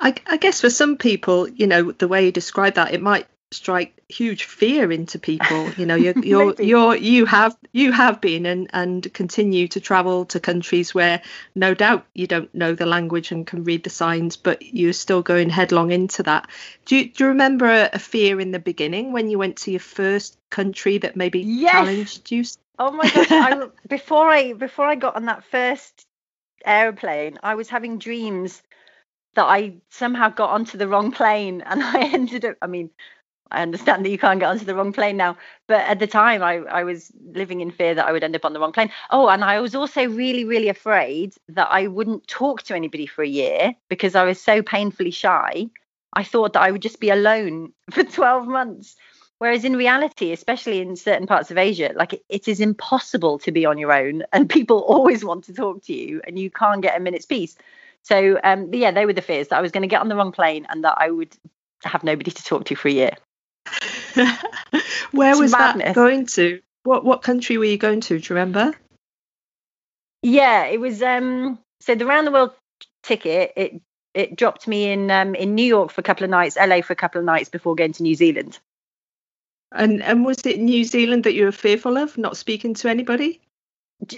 I, 0.00 0.14
I 0.26 0.38
guess 0.38 0.62
for 0.62 0.70
some 0.70 0.96
people, 0.96 1.48
you 1.48 1.66
know, 1.66 1.92
the 1.92 2.08
way 2.08 2.24
you 2.24 2.32
describe 2.32 2.74
that, 2.74 2.94
it 2.94 3.02
might 3.02 3.26
strike 3.52 4.00
huge 4.08 4.44
fear 4.44 4.92
into 4.92 5.18
people 5.18 5.68
you 5.70 5.84
know 5.84 5.96
you're 5.96 6.18
you're, 6.24 6.54
you're 6.62 6.94
you 6.94 7.26
have 7.26 7.56
you 7.72 7.90
have 7.90 8.20
been 8.20 8.46
and 8.46 8.70
and 8.72 9.12
continue 9.12 9.66
to 9.66 9.80
travel 9.80 10.24
to 10.24 10.38
countries 10.38 10.94
where 10.94 11.20
no 11.56 11.74
doubt 11.74 12.06
you 12.14 12.28
don't 12.28 12.54
know 12.54 12.74
the 12.74 12.86
language 12.86 13.32
and 13.32 13.48
can 13.48 13.64
read 13.64 13.82
the 13.82 13.90
signs 13.90 14.36
but 14.36 14.62
you're 14.62 14.92
still 14.92 15.22
going 15.22 15.50
headlong 15.50 15.90
into 15.90 16.22
that. 16.22 16.48
Do 16.86 16.96
you, 16.96 17.10
do 17.10 17.24
you 17.24 17.28
remember 17.30 17.66
a, 17.66 17.90
a 17.92 17.98
fear 17.98 18.40
in 18.40 18.52
the 18.52 18.58
beginning 18.58 19.12
when 19.12 19.28
you 19.28 19.38
went 19.38 19.56
to 19.58 19.70
your 19.70 19.80
first 19.80 20.38
country 20.50 20.98
that 20.98 21.16
maybe 21.16 21.40
yes. 21.40 21.72
challenged 21.72 22.30
you? 22.30 22.44
Oh 22.78 22.92
my 22.92 23.08
gosh 23.10 23.30
I, 23.30 23.66
before 23.88 24.28
i 24.30 24.52
before 24.52 24.86
i 24.86 24.94
got 24.94 25.16
on 25.16 25.26
that 25.26 25.44
first 25.44 26.06
airplane 26.64 27.38
i 27.42 27.54
was 27.54 27.68
having 27.68 27.98
dreams 27.98 28.62
that 29.34 29.44
I 29.44 29.74
somehow 29.90 30.28
got 30.30 30.50
onto 30.50 30.76
the 30.76 30.88
wrong 30.88 31.12
plane 31.12 31.62
and 31.62 31.82
I 31.84 32.10
ended 32.12 32.44
up 32.44 32.56
I 32.62 32.66
mean 32.66 32.90
I 33.52 33.62
understand 33.62 34.04
that 34.04 34.10
you 34.10 34.18
can't 34.18 34.40
get 34.40 34.48
onto 34.48 34.64
the 34.64 34.74
wrong 34.74 34.92
plane 34.92 35.16
now 35.16 35.36
but 35.70 35.80
at 35.86 35.98
the 36.00 36.06
time 36.06 36.42
I 36.42 36.56
I 36.80 36.84
was 36.84 37.12
living 37.32 37.60
in 37.60 37.70
fear 37.70 37.94
that 37.94 38.06
I 38.06 38.12
would 38.12 38.24
end 38.24 38.34
up 38.34 38.44
on 38.44 38.52
the 38.52 38.60
wrong 38.60 38.72
plane. 38.72 38.90
Oh 39.10 39.28
and 39.28 39.44
I 39.44 39.60
was 39.60 39.74
also 39.74 40.08
really 40.08 40.44
really 40.44 40.68
afraid 40.68 41.34
that 41.48 41.68
I 41.70 41.86
wouldn't 41.86 42.26
talk 42.26 42.62
to 42.64 42.74
anybody 42.74 43.06
for 43.06 43.22
a 43.22 43.28
year 43.28 43.74
because 43.88 44.14
I 44.14 44.24
was 44.24 44.42
so 44.42 44.62
painfully 44.62 45.12
shy. 45.12 45.66
I 46.12 46.24
thought 46.24 46.54
that 46.54 46.62
I 46.62 46.72
would 46.72 46.82
just 46.82 46.98
be 46.98 47.10
alone 47.10 47.72
for 47.90 48.02
12 48.02 48.48
months. 48.48 48.96
Whereas 49.38 49.64
in 49.64 49.76
reality 49.76 50.32
especially 50.32 50.80
in 50.80 50.96
certain 50.96 51.26
parts 51.26 51.50
of 51.50 51.56
Asia 51.56 51.92
like 51.94 52.12
it, 52.14 52.24
it 52.28 52.48
is 52.48 52.60
impossible 52.60 53.38
to 53.38 53.52
be 53.52 53.64
on 53.64 53.78
your 53.78 53.92
own 53.92 54.24
and 54.32 54.50
people 54.50 54.80
always 54.80 55.24
want 55.24 55.44
to 55.44 55.54
talk 55.54 55.84
to 55.84 55.94
you 55.94 56.20
and 56.26 56.38
you 56.38 56.50
can't 56.50 56.82
get 56.82 56.96
a 56.96 57.00
minute's 57.00 57.26
peace. 57.26 57.56
So 58.02 58.40
um, 58.44 58.72
yeah, 58.72 58.90
they 58.90 59.06
were 59.06 59.12
the 59.12 59.22
fears 59.22 59.48
that 59.48 59.58
I 59.58 59.62
was 59.62 59.72
going 59.72 59.82
to 59.82 59.94
get 59.94 60.00
on 60.00 60.08
the 60.08 60.16
wrong 60.16 60.32
plane 60.32 60.66
and 60.70 60.84
that 60.84 60.94
I 60.96 61.10
would 61.10 61.36
have 61.84 62.04
nobody 62.04 62.30
to 62.30 62.44
talk 62.44 62.64
to 62.64 62.74
for 62.74 62.88
a 62.88 62.92
year. 62.92 63.12
Where 65.12 65.30
it's 65.30 65.40
was 65.40 65.52
madness. 65.52 65.86
that 65.86 65.94
going 65.94 66.26
to? 66.26 66.60
What 66.84 67.04
what 67.04 67.22
country 67.22 67.58
were 67.58 67.64
you 67.64 67.78
going 67.78 68.00
to? 68.02 68.18
Do 68.18 68.34
you 68.34 68.36
remember? 68.36 68.74
Yeah, 70.22 70.64
it 70.66 70.80
was 70.80 71.02
um 71.02 71.58
so 71.80 71.94
the 71.94 72.06
round 72.06 72.26
the 72.26 72.32
world 72.32 72.52
ticket 73.02 73.52
it 73.56 73.80
it 74.12 74.36
dropped 74.36 74.66
me 74.66 74.90
in 74.90 75.10
um 75.10 75.34
in 75.34 75.54
New 75.54 75.64
York 75.64 75.90
for 75.90 76.00
a 76.00 76.04
couple 76.04 76.24
of 76.24 76.30
nights, 76.30 76.56
LA 76.56 76.80
for 76.82 76.92
a 76.92 76.96
couple 76.96 77.18
of 77.18 77.24
nights 77.24 77.48
before 77.48 77.74
going 77.74 77.92
to 77.92 78.02
New 78.02 78.14
Zealand. 78.14 78.58
And 79.72 80.02
and 80.02 80.24
was 80.24 80.44
it 80.46 80.58
New 80.58 80.84
Zealand 80.84 81.24
that 81.24 81.34
you 81.34 81.44
were 81.44 81.52
fearful 81.52 81.96
of, 81.96 82.18
not 82.18 82.36
speaking 82.36 82.74
to 82.74 82.88
anybody? 82.88 83.40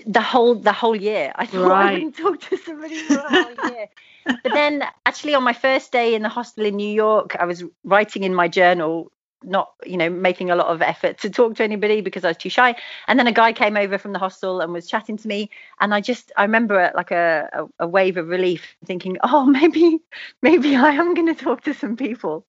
the 0.07 0.21
whole 0.21 0.55
the 0.55 0.73
whole 0.73 0.97
year. 0.97 1.33
I 1.35 1.47
thought 1.47 1.69
right. 1.69 1.91
I 1.91 1.93
wouldn't 1.95 2.17
talk 2.17 2.41
to 2.41 2.57
somebody 2.57 3.03
for 3.03 3.19
a 3.19 3.31
whole 3.31 3.71
year. 3.71 3.89
but 4.25 4.53
then 4.53 4.85
actually 5.07 5.35
on 5.35 5.43
my 5.43 5.53
first 5.53 5.93
day 5.93 6.15
in 6.15 6.23
the 6.23 6.29
hostel 6.29 6.65
in 6.65 6.77
New 6.77 6.93
York, 6.93 7.37
I 7.39 7.45
was 7.45 7.65
writing 7.85 8.25
in 8.25 8.35
my 8.35 8.49
journal 8.49 9.11
not 9.45 9.73
you 9.85 9.97
know 9.97 10.11
making 10.11 10.51
a 10.51 10.57
lot 10.57 10.69
of 10.69 10.83
effort 10.83 11.19
to 11.19 11.31
talk 11.31 11.57
to 11.57 11.65
anybody 11.65 12.01
because 12.01 12.25
I 12.25 12.29
was 12.29 12.37
too 12.37 12.49
shy. 12.49 12.75
And 13.09 13.19
then 13.19 13.27
a 13.27 13.33
guy 13.33 13.53
came 13.53 13.77
over 13.77 13.99
from 13.99 14.13
the 14.13 14.19
hostel 14.19 14.61
and 14.61 14.73
was 14.73 14.89
chatting 14.89 15.17
to 15.17 15.29
me, 15.29 15.51
and 15.81 15.95
I 15.95 16.01
just 16.01 16.33
I 16.37 16.43
remember 16.43 16.91
like 16.95 17.11
a, 17.11 17.49
a, 17.53 17.85
a 17.85 17.89
wave 17.89 18.17
of 18.17 18.29
relief, 18.29 18.77
thinking, 18.85 19.19
oh 19.23 19.45
maybe 19.47 20.01
maybe 20.43 20.77
I 20.77 20.91
am 20.91 21.15
going 21.15 21.35
to 21.35 21.45
talk 21.45 21.63
to 21.63 21.75
some 21.75 21.97
people. 21.97 22.47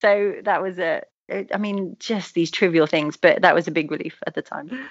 So 0.00 0.36
that 0.44 0.62
was 0.62 0.78
a 0.78 1.02
I 1.30 1.58
mean 1.58 1.96
just 1.98 2.34
these 2.34 2.50
trivial 2.50 2.86
things, 2.86 3.16
but 3.16 3.42
that 3.42 3.54
was 3.54 3.68
a 3.68 3.72
big 3.72 3.90
relief 3.90 4.18
at 4.26 4.34
the 4.34 4.42
time. 4.42 4.88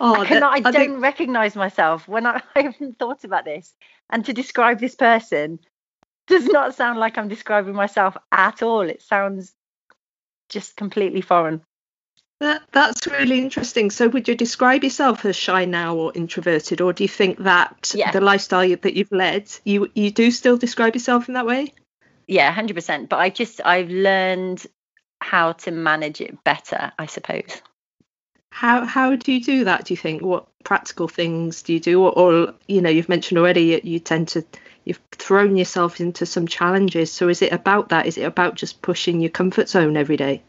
Oh, 0.00 0.20
I, 0.20 0.26
cannot, 0.26 0.52
I, 0.52 0.56
I 0.56 0.60
don't 0.60 0.74
think... 0.74 1.02
recognize 1.02 1.56
myself 1.56 2.06
when 2.06 2.26
I, 2.26 2.40
I 2.54 2.62
haven't 2.62 2.98
thought 2.98 3.24
about 3.24 3.44
this. 3.44 3.74
And 4.10 4.24
to 4.26 4.32
describe 4.32 4.80
this 4.80 4.94
person 4.94 5.58
does 6.28 6.46
not 6.46 6.74
sound 6.74 6.98
like 6.98 7.18
I'm 7.18 7.28
describing 7.28 7.74
myself 7.74 8.16
at 8.30 8.62
all. 8.62 8.82
It 8.82 9.02
sounds 9.02 9.54
just 10.48 10.76
completely 10.76 11.20
foreign. 11.20 11.62
That 12.40 12.62
that's 12.70 13.06
really 13.06 13.40
interesting. 13.40 13.90
So, 13.90 14.08
would 14.08 14.28
you 14.28 14.36
describe 14.36 14.84
yourself 14.84 15.24
as 15.24 15.34
shy 15.34 15.64
now 15.64 15.96
or 15.96 16.12
introverted, 16.14 16.80
or 16.80 16.92
do 16.92 17.02
you 17.02 17.08
think 17.08 17.38
that 17.38 17.92
yeah. 17.94 18.12
the 18.12 18.20
lifestyle 18.20 18.76
that 18.76 18.94
you've 18.94 19.10
led, 19.10 19.50
you 19.64 19.90
you 19.94 20.12
do 20.12 20.30
still 20.30 20.56
describe 20.56 20.94
yourself 20.94 21.26
in 21.26 21.34
that 21.34 21.46
way? 21.46 21.72
Yeah, 22.28 22.52
hundred 22.52 22.74
percent. 22.74 23.08
But 23.08 23.18
I 23.18 23.30
just 23.30 23.60
I've 23.64 23.90
learned 23.90 24.64
how 25.20 25.52
to 25.52 25.72
manage 25.72 26.20
it 26.20 26.44
better, 26.44 26.92
I 26.96 27.06
suppose. 27.06 27.60
How 28.52 28.84
how 28.84 29.16
do 29.16 29.32
you 29.32 29.42
do 29.42 29.64
that? 29.64 29.86
Do 29.86 29.94
you 29.94 29.98
think 29.98 30.22
what 30.22 30.46
practical 30.64 31.08
things 31.08 31.62
do 31.62 31.72
you 31.72 31.80
do, 31.80 32.02
or, 32.02 32.12
or 32.12 32.54
you 32.68 32.80
know 32.80 32.90
you've 32.90 33.08
mentioned 33.08 33.38
already 33.38 33.62
you, 33.62 33.80
you 33.82 33.98
tend 33.98 34.28
to 34.28 34.44
you've 34.88 35.00
thrown 35.12 35.56
yourself 35.56 36.00
into 36.00 36.24
some 36.24 36.46
challenges. 36.46 37.12
So 37.12 37.28
is 37.28 37.42
it 37.42 37.52
about 37.52 37.90
that? 37.90 38.06
Is 38.06 38.16
it 38.16 38.22
about 38.22 38.54
just 38.54 38.80
pushing 38.80 39.20
your 39.20 39.30
comfort 39.30 39.68
zone 39.68 39.98
every 39.98 40.16
day? 40.16 40.42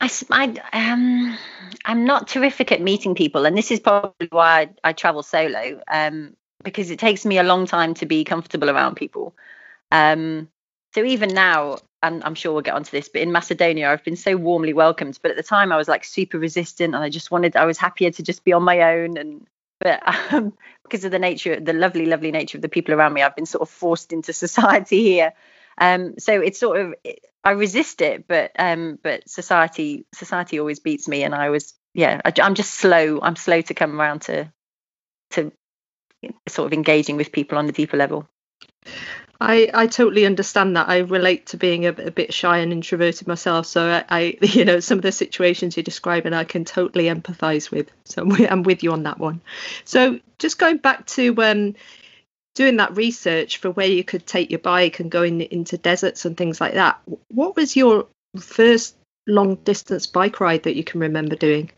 I, 0.00 0.10
I 0.30 0.44
um, 0.72 1.36
I'm 1.84 2.04
not 2.04 2.28
terrific 2.28 2.70
at 2.70 2.80
meeting 2.80 3.16
people, 3.16 3.44
and 3.44 3.58
this 3.58 3.72
is 3.72 3.80
probably 3.80 4.28
why 4.30 4.60
I, 4.60 4.90
I 4.90 4.92
travel 4.92 5.24
solo. 5.24 5.80
Um, 5.88 6.36
because 6.62 6.90
it 6.90 6.98
takes 6.98 7.26
me 7.26 7.38
a 7.38 7.42
long 7.42 7.66
time 7.66 7.94
to 7.94 8.06
be 8.06 8.24
comfortable 8.24 8.70
around 8.70 8.94
people. 8.94 9.34
Um, 9.92 10.48
so 10.94 11.04
even 11.04 11.34
now, 11.34 11.78
and 12.02 12.22
I'm 12.24 12.34
sure 12.34 12.52
we'll 12.52 12.62
get 12.62 12.74
onto 12.74 12.90
this, 12.90 13.08
but 13.08 13.20
in 13.20 13.32
Macedonia, 13.32 13.90
I've 13.90 14.04
been 14.04 14.16
so 14.16 14.36
warmly 14.36 14.72
welcomed. 14.72 15.18
But 15.22 15.32
at 15.32 15.36
the 15.36 15.42
time, 15.42 15.72
I 15.72 15.76
was 15.76 15.88
like 15.88 16.04
super 16.04 16.38
resistant, 16.38 16.94
and 16.94 17.02
I 17.02 17.08
just 17.08 17.32
wanted, 17.32 17.56
I 17.56 17.64
was 17.64 17.78
happier 17.78 18.12
to 18.12 18.22
just 18.22 18.44
be 18.44 18.52
on 18.52 18.62
my 18.62 18.94
own 18.94 19.16
and 19.16 19.46
but 19.78 20.02
um, 20.32 20.52
because 20.88 21.04
of 21.04 21.10
the 21.10 21.18
nature, 21.18 21.58
the 21.58 21.72
lovely, 21.72 22.06
lovely 22.06 22.30
nature 22.30 22.58
of 22.58 22.62
the 22.62 22.68
people 22.68 22.94
around 22.94 23.12
me, 23.12 23.22
I've 23.22 23.36
been 23.36 23.46
sort 23.46 23.62
of 23.62 23.70
forced 23.70 24.12
into 24.12 24.32
society 24.46 25.02
here. 25.02 25.32
Um, 25.78 26.14
so 26.18 26.40
it's 26.40 26.58
sort 26.58 26.80
of 26.80 26.94
I 27.44 27.50
resist 27.50 28.00
it, 28.00 28.26
but 28.26 28.52
um, 28.58 28.98
but 29.02 29.28
society 29.28 30.06
society 30.14 30.58
always 30.58 30.80
beats 30.80 31.06
me, 31.06 31.22
and 31.22 31.34
I 31.34 31.50
was 31.50 31.74
yeah 31.94 32.20
I, 32.24 32.32
I'm 32.42 32.54
just 32.54 32.74
slow. 32.74 33.20
I'm 33.20 33.36
slow 33.36 33.60
to 33.60 33.74
come 33.74 34.00
around 34.00 34.22
to 34.22 34.50
to 35.32 35.52
sort 36.48 36.66
of 36.66 36.72
engaging 36.72 37.16
with 37.16 37.30
people 37.30 37.58
on 37.58 37.68
a 37.68 37.72
deeper 37.72 37.96
level. 37.96 38.26
I, 39.40 39.70
I 39.74 39.86
totally 39.86 40.24
understand 40.24 40.76
that. 40.76 40.88
I 40.88 40.98
relate 40.98 41.46
to 41.46 41.56
being 41.56 41.86
a, 41.86 41.90
a 41.90 42.10
bit 42.10 42.32
shy 42.32 42.58
and 42.58 42.72
introverted 42.72 43.26
myself. 43.26 43.66
So 43.66 43.86
I, 43.86 44.04
I, 44.08 44.38
you 44.42 44.64
know, 44.64 44.80
some 44.80 44.98
of 44.98 45.02
the 45.02 45.12
situations 45.12 45.76
you're 45.76 45.84
describing, 45.84 46.32
I 46.32 46.44
can 46.44 46.64
totally 46.64 47.04
empathise 47.04 47.70
with. 47.70 47.90
So 48.04 48.22
I'm 48.22 48.62
with, 48.62 48.82
you 48.82 48.92
on 48.92 49.02
that 49.04 49.18
one. 49.18 49.40
So 49.84 50.20
just 50.38 50.58
going 50.58 50.78
back 50.78 51.06
to 51.06 51.34
um, 51.42 51.74
doing 52.54 52.76
that 52.76 52.96
research 52.96 53.58
for 53.58 53.70
where 53.70 53.86
you 53.86 54.04
could 54.04 54.26
take 54.26 54.50
your 54.50 54.60
bike 54.60 55.00
and 55.00 55.10
going 55.10 55.42
into 55.42 55.76
deserts 55.76 56.24
and 56.24 56.36
things 56.36 56.60
like 56.60 56.74
that. 56.74 57.00
What 57.28 57.56
was 57.56 57.76
your 57.76 58.06
first 58.38 58.96
long 59.26 59.56
distance 59.56 60.06
bike 60.06 60.40
ride 60.40 60.62
that 60.64 60.76
you 60.76 60.84
can 60.84 61.00
remember 61.00 61.36
doing? 61.36 61.70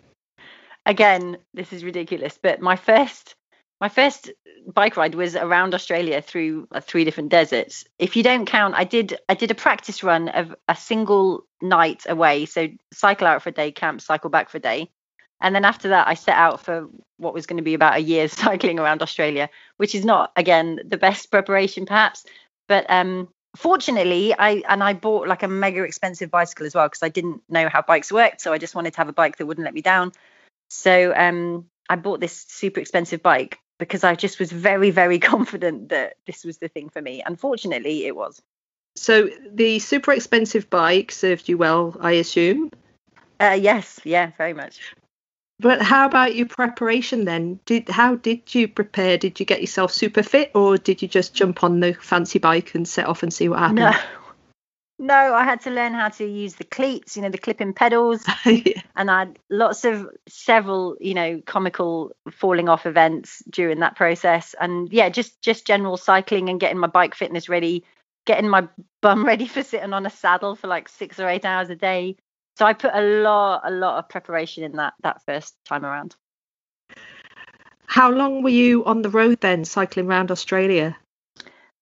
Again, 0.87 1.39
this 1.53 1.73
is 1.73 1.85
ridiculous, 1.85 2.39
but 2.41 2.61
my 2.61 2.77
first 2.77 3.35
my 3.81 3.89
first 3.89 4.31
bike 4.67 4.97
ride 4.97 5.15
was 5.15 5.37
around 5.37 5.75
Australia 5.75 6.21
through 6.21 6.69
uh, 6.73 6.81
three 6.81 7.05
different 7.05 7.31
deserts. 7.31 7.85
If 7.99 8.17
you 8.17 8.23
don't 8.23 8.47
count, 8.47 8.75
I 8.75 8.85
did 8.85 9.19
I 9.29 9.35
did 9.35 9.51
a 9.51 9.55
practice 9.55 10.03
run 10.03 10.29
of 10.29 10.55
a 10.69 10.77
single 10.77 11.45
night 11.63 12.05
away. 12.09 12.47
So 12.47 12.69
cycle 12.93 13.27
out 13.27 13.43
for 13.43 13.51
a 13.51 13.53
day, 13.53 13.73
camp, 13.73 14.01
cycle 14.01 14.31
back 14.31 14.51
for 14.51 14.59
a 14.59 14.61
day. 14.61 14.91
And 15.41 15.55
then 15.55 15.65
after 15.65 15.91
that, 15.91 16.09
I 16.09 16.15
set 16.15 16.37
out 16.37 16.65
for 16.65 16.89
what 17.17 17.33
was 17.33 17.47
going 17.47 17.59
to 17.59 17.63
be 17.63 17.75
about 17.75 17.97
a 17.97 18.01
year's 18.01 18.33
cycling 18.45 18.79
around 18.79 19.03
Australia, 19.03 19.49
which 19.77 19.95
is 19.95 20.05
not, 20.05 20.33
again, 20.35 20.81
the 20.85 20.97
best 20.97 21.31
preparation 21.31 21.87
perhaps. 21.87 22.25
But 22.67 22.87
um, 22.89 23.29
fortunately, 23.57 24.35
I 24.37 24.63
and 24.69 24.83
I 24.83 24.93
bought 24.95 25.29
like 25.29 25.45
a 25.45 25.49
mega 25.49 25.85
expensive 25.85 26.31
bicycle 26.31 26.67
as 26.67 26.75
well 26.75 26.87
because 26.87 27.03
I 27.03 27.09
didn't 27.09 27.43
know 27.49 27.69
how 27.69 27.83
bikes 27.83 28.11
worked. 28.11 28.41
So 28.41 28.53
I 28.53 28.59
just 28.59 28.75
wanted 28.75 28.95
to 28.95 28.99
have 28.99 29.09
a 29.09 29.13
bike 29.13 29.37
that 29.37 29.47
wouldn't 29.47 29.65
let 29.65 29.75
me 29.75 29.83
down. 29.83 30.13
So 30.69 31.15
um, 31.17 31.67
I 31.89 31.97
bought 31.97 32.21
this 32.21 32.45
super 32.49 32.81
expensive 32.81 33.23
bike 33.23 33.59
because 33.79 34.05
I 34.05 34.15
just 34.15 34.39
was 34.39 34.53
very, 34.53 34.91
very 34.91 35.19
confident 35.33 35.89
that 35.89 36.17
this 36.27 36.45
was 36.45 36.59
the 36.59 36.69
thing 36.69 36.89
for 36.89 37.01
me. 37.01 37.23
Unfortunately, 37.25 38.07
it 38.07 38.15
was. 38.15 38.43
So 38.97 39.29
the 39.53 39.79
super 39.79 40.13
expensive 40.13 40.69
bike 40.69 41.13
served 41.13 41.49
you 41.49 41.57
well, 41.57 41.97
I 42.01 42.13
assume. 42.13 42.71
Uh, 43.41 43.57
yes, 43.61 44.01
yeah, 44.05 44.33
very 44.37 44.53
much. 44.53 44.81
But 45.61 45.83
how 45.83 46.07
about 46.07 46.37
your 46.37 46.47
preparation 46.47 47.25
then? 47.25 47.59
Did 47.65 47.89
how 47.89 48.15
did 48.15 48.55
you 48.55 48.69
prepare? 48.69 49.19
Did 49.19 49.41
you 49.41 49.47
get 49.47 49.61
yourself 49.61 49.93
super 49.93 50.23
fit, 50.23 50.53
or 50.55 50.77
did 50.77 51.03
you 51.03 51.09
just 51.09 51.35
jump 51.35 51.65
on 51.65 51.81
the 51.81 51.95
fancy 51.95 52.39
bike 52.39 52.75
and 52.75 52.87
set 52.87 53.07
off 53.07 53.25
and 53.25 53.33
see 53.33 53.49
what 53.49 53.59
happened? 53.59 53.79
No, 53.81 53.93
no, 54.99 55.35
I 55.35 55.45
had 55.45 55.61
to 55.63 55.71
learn 55.71 55.95
how 55.95 56.09
to 56.09 56.27
use 56.27 56.57
the 56.57 56.65
cleats, 56.65 57.17
you 57.17 57.23
know, 57.23 57.29
the 57.29 57.39
clipping 57.39 57.73
pedals, 57.73 58.25
yeah. 58.47 58.83
and 58.97 59.11
I 59.11 59.21
had 59.21 59.39
lots 59.49 59.85
of 59.85 60.09
several, 60.29 60.97
you 61.01 61.15
know, 61.15 61.41
comical 61.47 62.13
falling 62.33 62.69
off 62.69 62.85
events 62.85 63.43
during 63.49 63.81
that 63.81 63.95
process, 63.95 64.55
and 64.61 64.93
yeah, 64.93 65.09
just 65.09 65.41
just 65.41 65.67
general 65.67 65.97
cycling 65.97 66.49
and 66.49 66.59
getting 66.59 66.79
my 66.79 66.89
bike 66.89 67.15
fitness 67.15 67.49
ready, 67.49 67.85
getting 68.27 68.49
my 68.49 68.69
bum 69.01 69.25
ready 69.27 69.47
for 69.47 69.63
sitting 69.63 69.93
on 69.93 70.05
a 70.05 70.11
saddle 70.11 70.57
for 70.57 70.67
like 70.67 70.89
six 70.89 71.21
or 71.21 71.29
eight 71.29 71.45
hours 71.45 71.71
a 71.71 71.77
day. 71.77 72.17
So 72.57 72.67
I 72.67 72.73
put 72.73 72.91
a 72.93 73.03
lot, 73.03 73.63
a 73.65 73.71
lot 73.71 73.99
of 73.99 74.09
preparation 74.09 74.65
in 74.65 74.73
that 74.73 74.95
that 75.03 75.23
first 75.25 75.55
time 75.65 75.85
around. 75.85 76.17
How 77.87 78.11
long 78.11 78.43
were 78.43 78.51
you 78.51 78.85
on 78.85 79.03
the 79.03 79.11
road 79.11 79.41
then, 79.41 79.65
cycling 79.65 80.09
around 80.09 80.31
Australia? 80.31 80.97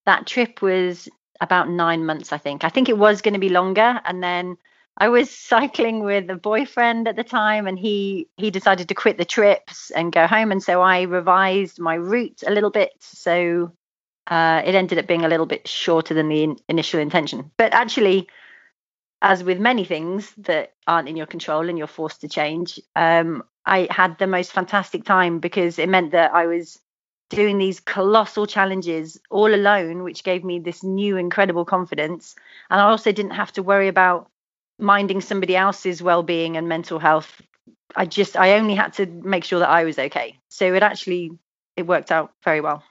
That 0.04 0.26
trip 0.26 0.62
was 0.62 1.08
about 1.40 1.68
nine 1.68 2.06
months, 2.06 2.32
I 2.32 2.38
think. 2.38 2.64
I 2.64 2.68
think 2.68 2.88
it 2.88 2.98
was 2.98 3.22
going 3.22 3.34
to 3.34 3.40
be 3.40 3.48
longer, 3.48 4.00
and 4.04 4.22
then 4.22 4.56
I 4.96 5.08
was 5.08 5.30
cycling 5.52 6.04
with 6.04 6.30
a 6.30 6.36
boyfriend 6.36 7.08
at 7.08 7.16
the 7.16 7.24
time, 7.24 7.66
and 7.66 7.78
he 7.78 8.28
he 8.36 8.50
decided 8.50 8.88
to 8.88 8.94
quit 8.94 9.18
the 9.18 9.24
trips 9.24 9.90
and 9.90 10.12
go 10.12 10.26
home, 10.26 10.52
and 10.52 10.62
so 10.62 10.80
I 10.80 11.02
revised 11.02 11.80
my 11.80 11.94
route 11.94 12.42
a 12.46 12.50
little 12.50 12.70
bit. 12.70 12.92
So 13.00 13.72
uh, 14.26 14.62
it 14.64 14.74
ended 14.74 14.98
up 14.98 15.06
being 15.06 15.24
a 15.24 15.28
little 15.28 15.46
bit 15.46 15.68
shorter 15.68 16.14
than 16.14 16.28
the 16.28 16.42
in- 16.42 16.58
initial 16.68 17.00
intention. 17.00 17.50
But 17.56 17.74
actually, 17.74 18.28
as 19.22 19.42
with 19.44 19.58
many 19.58 19.84
things 19.84 20.32
that 20.38 20.72
aren't 20.86 21.08
in 21.08 21.16
your 21.16 21.26
control 21.26 21.68
and 21.68 21.78
you're 21.78 21.86
forced 21.86 22.20
to 22.22 22.28
change, 22.28 22.80
um, 22.94 23.42
I 23.64 23.88
had 23.90 24.18
the 24.18 24.26
most 24.26 24.52
fantastic 24.52 25.04
time 25.04 25.38
because 25.40 25.78
it 25.78 25.88
meant 25.88 26.12
that 26.12 26.32
I 26.34 26.46
was 26.46 26.78
doing 27.28 27.58
these 27.58 27.80
colossal 27.80 28.46
challenges 28.46 29.20
all 29.30 29.52
alone, 29.52 30.02
which 30.02 30.24
gave 30.24 30.44
me 30.44 30.58
this 30.58 30.82
new 30.82 31.16
incredible 31.16 31.64
confidence. 31.64 32.36
And 32.70 32.80
I 32.80 32.84
also 32.84 33.12
didn't 33.12 33.32
have 33.32 33.52
to 33.52 33.62
worry 33.62 33.88
about 33.88 34.30
minding 34.78 35.20
somebody 35.20 35.56
else's 35.56 36.02
well-being 36.02 36.56
and 36.56 36.68
mental 36.68 36.98
health. 36.98 37.40
I 37.94 38.06
just 38.06 38.36
I 38.36 38.58
only 38.58 38.74
had 38.74 38.92
to 38.94 39.06
make 39.06 39.44
sure 39.44 39.60
that 39.60 39.70
I 39.70 39.84
was 39.84 39.98
okay. 39.98 40.38
So 40.50 40.74
it 40.74 40.82
actually 40.82 41.32
it 41.76 41.86
worked 41.86 42.12
out 42.12 42.32
very 42.44 42.60
well. 42.60 42.82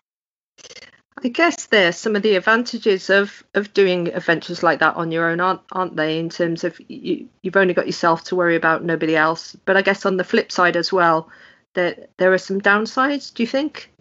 I 1.23 1.29
guess 1.29 1.67
there's 1.67 1.95
some 1.95 2.15
of 2.15 2.23
the 2.23 2.35
advantages 2.35 3.09
of 3.09 3.43
of 3.53 3.73
doing 3.73 4.09
adventures 4.09 4.63
like 4.63 4.79
that 4.79 4.95
on 4.95 5.11
your 5.11 5.29
own, 5.29 5.39
aren't 5.39 5.61
aren't 5.71 5.95
they? 5.95 6.19
In 6.19 6.29
terms 6.29 6.63
of 6.63 6.79
you, 6.89 7.29
you've 7.41 7.55
only 7.55 7.73
got 7.73 7.85
yourself 7.85 8.25
to 8.25 8.35
worry 8.35 8.55
about, 8.55 8.83
nobody 8.83 9.15
else. 9.15 9.55
But 9.65 9.77
I 9.77 9.81
guess 9.81 10.05
on 10.05 10.17
the 10.17 10.23
flip 10.23 10.51
side 10.51 10.75
as 10.75 10.91
well, 10.91 11.29
that 11.73 12.09
there 12.17 12.33
are 12.33 12.37
some 12.37 12.59
downsides. 12.59 13.33
Do 13.33 13.43
you 13.43 13.47
think? 13.47 13.91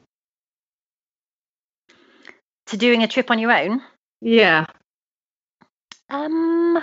To 2.66 2.76
doing 2.76 3.02
a 3.02 3.08
trip 3.08 3.30
on 3.30 3.38
your 3.38 3.52
own? 3.52 3.82
Yeah. 4.20 4.66
Um. 6.10 6.82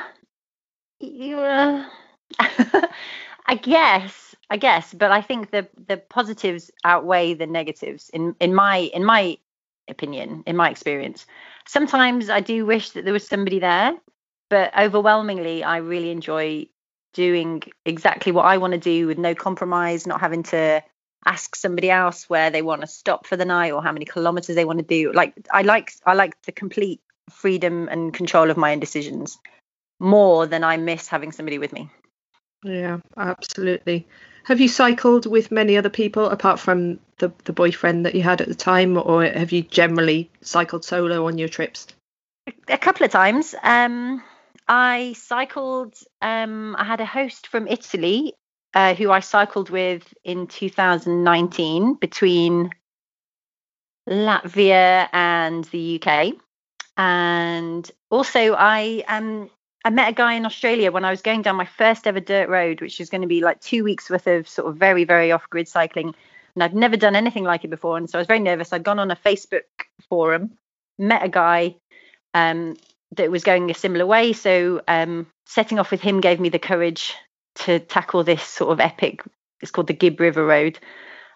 Yeah. 1.00 1.90
I 2.40 3.56
guess. 3.56 4.32
I 4.52 4.58
guess, 4.58 4.94
but 4.94 5.12
I 5.12 5.22
think 5.22 5.52
the 5.52 5.70
the 5.88 5.96
positives 5.96 6.72
outweigh 6.84 7.36
the 7.36 7.48
negatives 7.48 8.10
in 8.10 8.36
in 8.42 8.54
my 8.54 8.80
in 8.94 9.06
my 9.06 9.38
opinion, 9.88 10.44
in 10.46 10.58
my 10.58 10.70
experience. 10.70 11.26
Sometimes 11.66 12.30
I 12.30 12.42
do 12.42 12.66
wish 12.66 12.90
that 12.92 13.06
there 13.06 13.14
was 13.14 13.26
somebody 13.26 13.60
there, 13.60 13.94
but 14.50 14.78
overwhelmingly, 14.78 15.64
I 15.64 15.78
really 15.78 16.12
enjoy 16.12 16.68
doing 17.14 17.64
exactly 17.86 18.34
what 18.34 18.44
I 18.44 18.58
want 18.58 18.74
to 18.74 18.78
do 18.78 19.08
with 19.08 19.18
no 19.18 19.34
compromise, 19.34 20.06
not 20.06 20.20
having 20.20 20.44
to 20.44 20.84
ask 21.26 21.56
somebody 21.56 21.90
else 21.90 22.30
where 22.30 22.50
they 22.50 22.62
want 22.62 22.82
to 22.82 22.88
stop 22.88 23.28
for 23.28 23.38
the 23.38 23.46
night 23.46 23.72
or 23.72 23.84
how 23.84 23.92
many 23.92 24.06
kilometers 24.06 24.56
they 24.56 24.66
want 24.66 24.80
to 24.80 24.86
do 24.86 25.12
like 25.14 25.34
i 25.52 25.62
like 25.62 25.92
i 26.06 26.14
like 26.14 26.40
the 26.44 26.52
complete 26.52 27.00
freedom 27.30 27.88
and 27.90 28.14
control 28.14 28.50
of 28.50 28.58
my 28.58 28.72
own 28.72 28.80
decisions 28.80 29.40
more 30.02 30.48
than 30.48 30.64
I 30.64 30.78
miss 30.78 31.08
having 31.08 31.32
somebody 31.32 31.60
with 31.60 31.72
me. 31.72 31.90
Yeah, 32.64 32.98
absolutely. 33.16 34.08
Have 34.44 34.60
you 34.60 34.68
cycled 34.68 35.28
with 35.28 35.52
many 35.52 35.78
other 35.78 35.90
people 35.90 36.26
apart 36.26 36.60
from 36.60 37.00
the, 37.20 37.32
the 37.46 37.54
boyfriend 37.54 38.06
that 38.06 38.16
you 38.16 38.24
had 38.24 38.42
at 38.42 38.48
the 38.48 38.56
time, 38.56 38.98
or 38.98 39.24
have 39.24 39.52
you 39.52 39.62
generally 39.62 40.30
cycled 40.42 40.84
solo 40.84 41.28
on 41.28 41.38
your 41.38 41.48
trips? 41.48 41.88
A 42.68 42.78
couple 42.78 43.06
of 43.06 43.12
times. 43.12 43.54
Um, 43.62 44.24
I 44.68 45.14
cycled, 45.18 45.96
um, 46.22 46.76
I 46.78 46.84
had 46.84 47.02
a 47.02 47.06
host 47.06 47.48
from 47.48 47.68
Italy 47.68 48.34
uh, 48.74 48.94
who 48.94 49.12
I 49.12 49.20
cycled 49.20 49.70
with 49.70 50.14
in 50.24 50.48
2019 50.48 51.96
between 51.96 52.72
Latvia 54.10 55.10
and 55.12 55.64
the 55.66 56.02
UK. 56.02 56.34
And 56.98 57.90
also, 58.10 58.56
I 58.58 59.04
um, 59.08 59.50
I 59.84 59.90
met 59.90 60.10
a 60.10 60.14
guy 60.14 60.34
in 60.34 60.46
Australia 60.46 60.92
when 60.92 61.06
I 61.06 61.10
was 61.10 61.22
going 61.22 61.42
down 61.42 61.56
my 61.56 61.66
first 61.66 62.06
ever 62.06 62.20
dirt 62.20 62.50
road, 62.50 62.82
which 62.82 63.00
was 63.00 63.10
going 63.10 63.22
to 63.22 63.28
be 63.28 63.42
like 63.42 63.60
two 63.62 63.84
weeks 63.84 64.10
worth 64.10 64.28
of 64.28 64.48
sort 64.48 64.68
of 64.68 64.78
very, 64.78 65.06
very 65.06 65.32
off 65.32 65.50
grid 65.50 65.68
cycling. 65.68 66.14
And 66.54 66.64
I'd 66.64 66.76
never 66.76 66.98
done 66.98 67.16
anything 67.16 67.46
like 67.46 67.64
it 67.64 67.70
before. 67.70 67.98
And 67.98 68.10
so 68.10 68.18
I 68.18 68.22
was 68.22 68.28
very 68.28 68.40
nervous. 68.40 68.74
I'd 68.74 68.84
gone 68.84 69.00
on 69.00 69.10
a 69.10 69.16
Facebook 69.16 69.64
forum, 70.10 70.52
met 71.00 71.24
a 71.24 71.30
guy 71.30 71.78
um, 72.34 72.76
that 73.16 73.32
was 73.32 73.44
going 73.44 73.72
a 73.72 73.74
similar 73.74 74.06
way. 74.06 74.34
So 74.34 74.82
um, 74.88 75.28
setting 75.46 75.80
off 75.80 75.92
with 75.92 76.02
him 76.02 76.22
gave 76.22 76.40
me 76.40 76.50
the 76.50 76.60
courage 76.60 77.16
to 77.56 77.80
tackle 77.80 78.24
this 78.24 78.44
sort 78.44 78.72
of 78.72 78.80
epic, 78.80 79.24
it's 79.62 79.72
called 79.72 79.88
the 79.88 79.94
Gib 79.94 80.20
River 80.20 80.46
Road. 80.46 80.80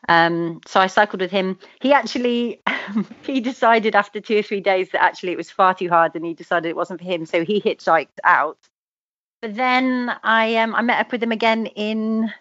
Um, 0.08 0.62
so 0.68 0.80
I 0.80 0.88
cycled 0.88 1.22
with 1.22 1.32
him. 1.32 1.58
He 1.82 1.94
actually 1.94 2.62
he 3.24 3.40
decided 3.40 3.96
after 3.96 4.22
two 4.22 4.38
or 4.40 4.44
three 4.44 4.62
days 4.62 4.90
that 4.92 5.04
actually 5.04 5.32
it 5.32 5.38
was 5.38 5.50
far 5.50 5.74
too 5.74 5.90
hard, 5.90 6.16
and 6.16 6.26
he 6.26 6.34
decided 6.34 6.70
it 6.70 6.76
wasn't 6.76 7.00
for 7.00 7.06
him. 7.06 7.26
So 7.26 7.44
he 7.44 7.62
hitchhiked 7.62 8.20
out. 8.24 8.58
But 9.42 9.56
then 9.56 10.16
I 10.24 10.56
um, 10.58 10.76
I 10.76 10.82
met 10.82 11.00
up 11.00 11.12
with 11.12 11.24
him 11.24 11.32
again 11.32 11.66
in 11.68 12.32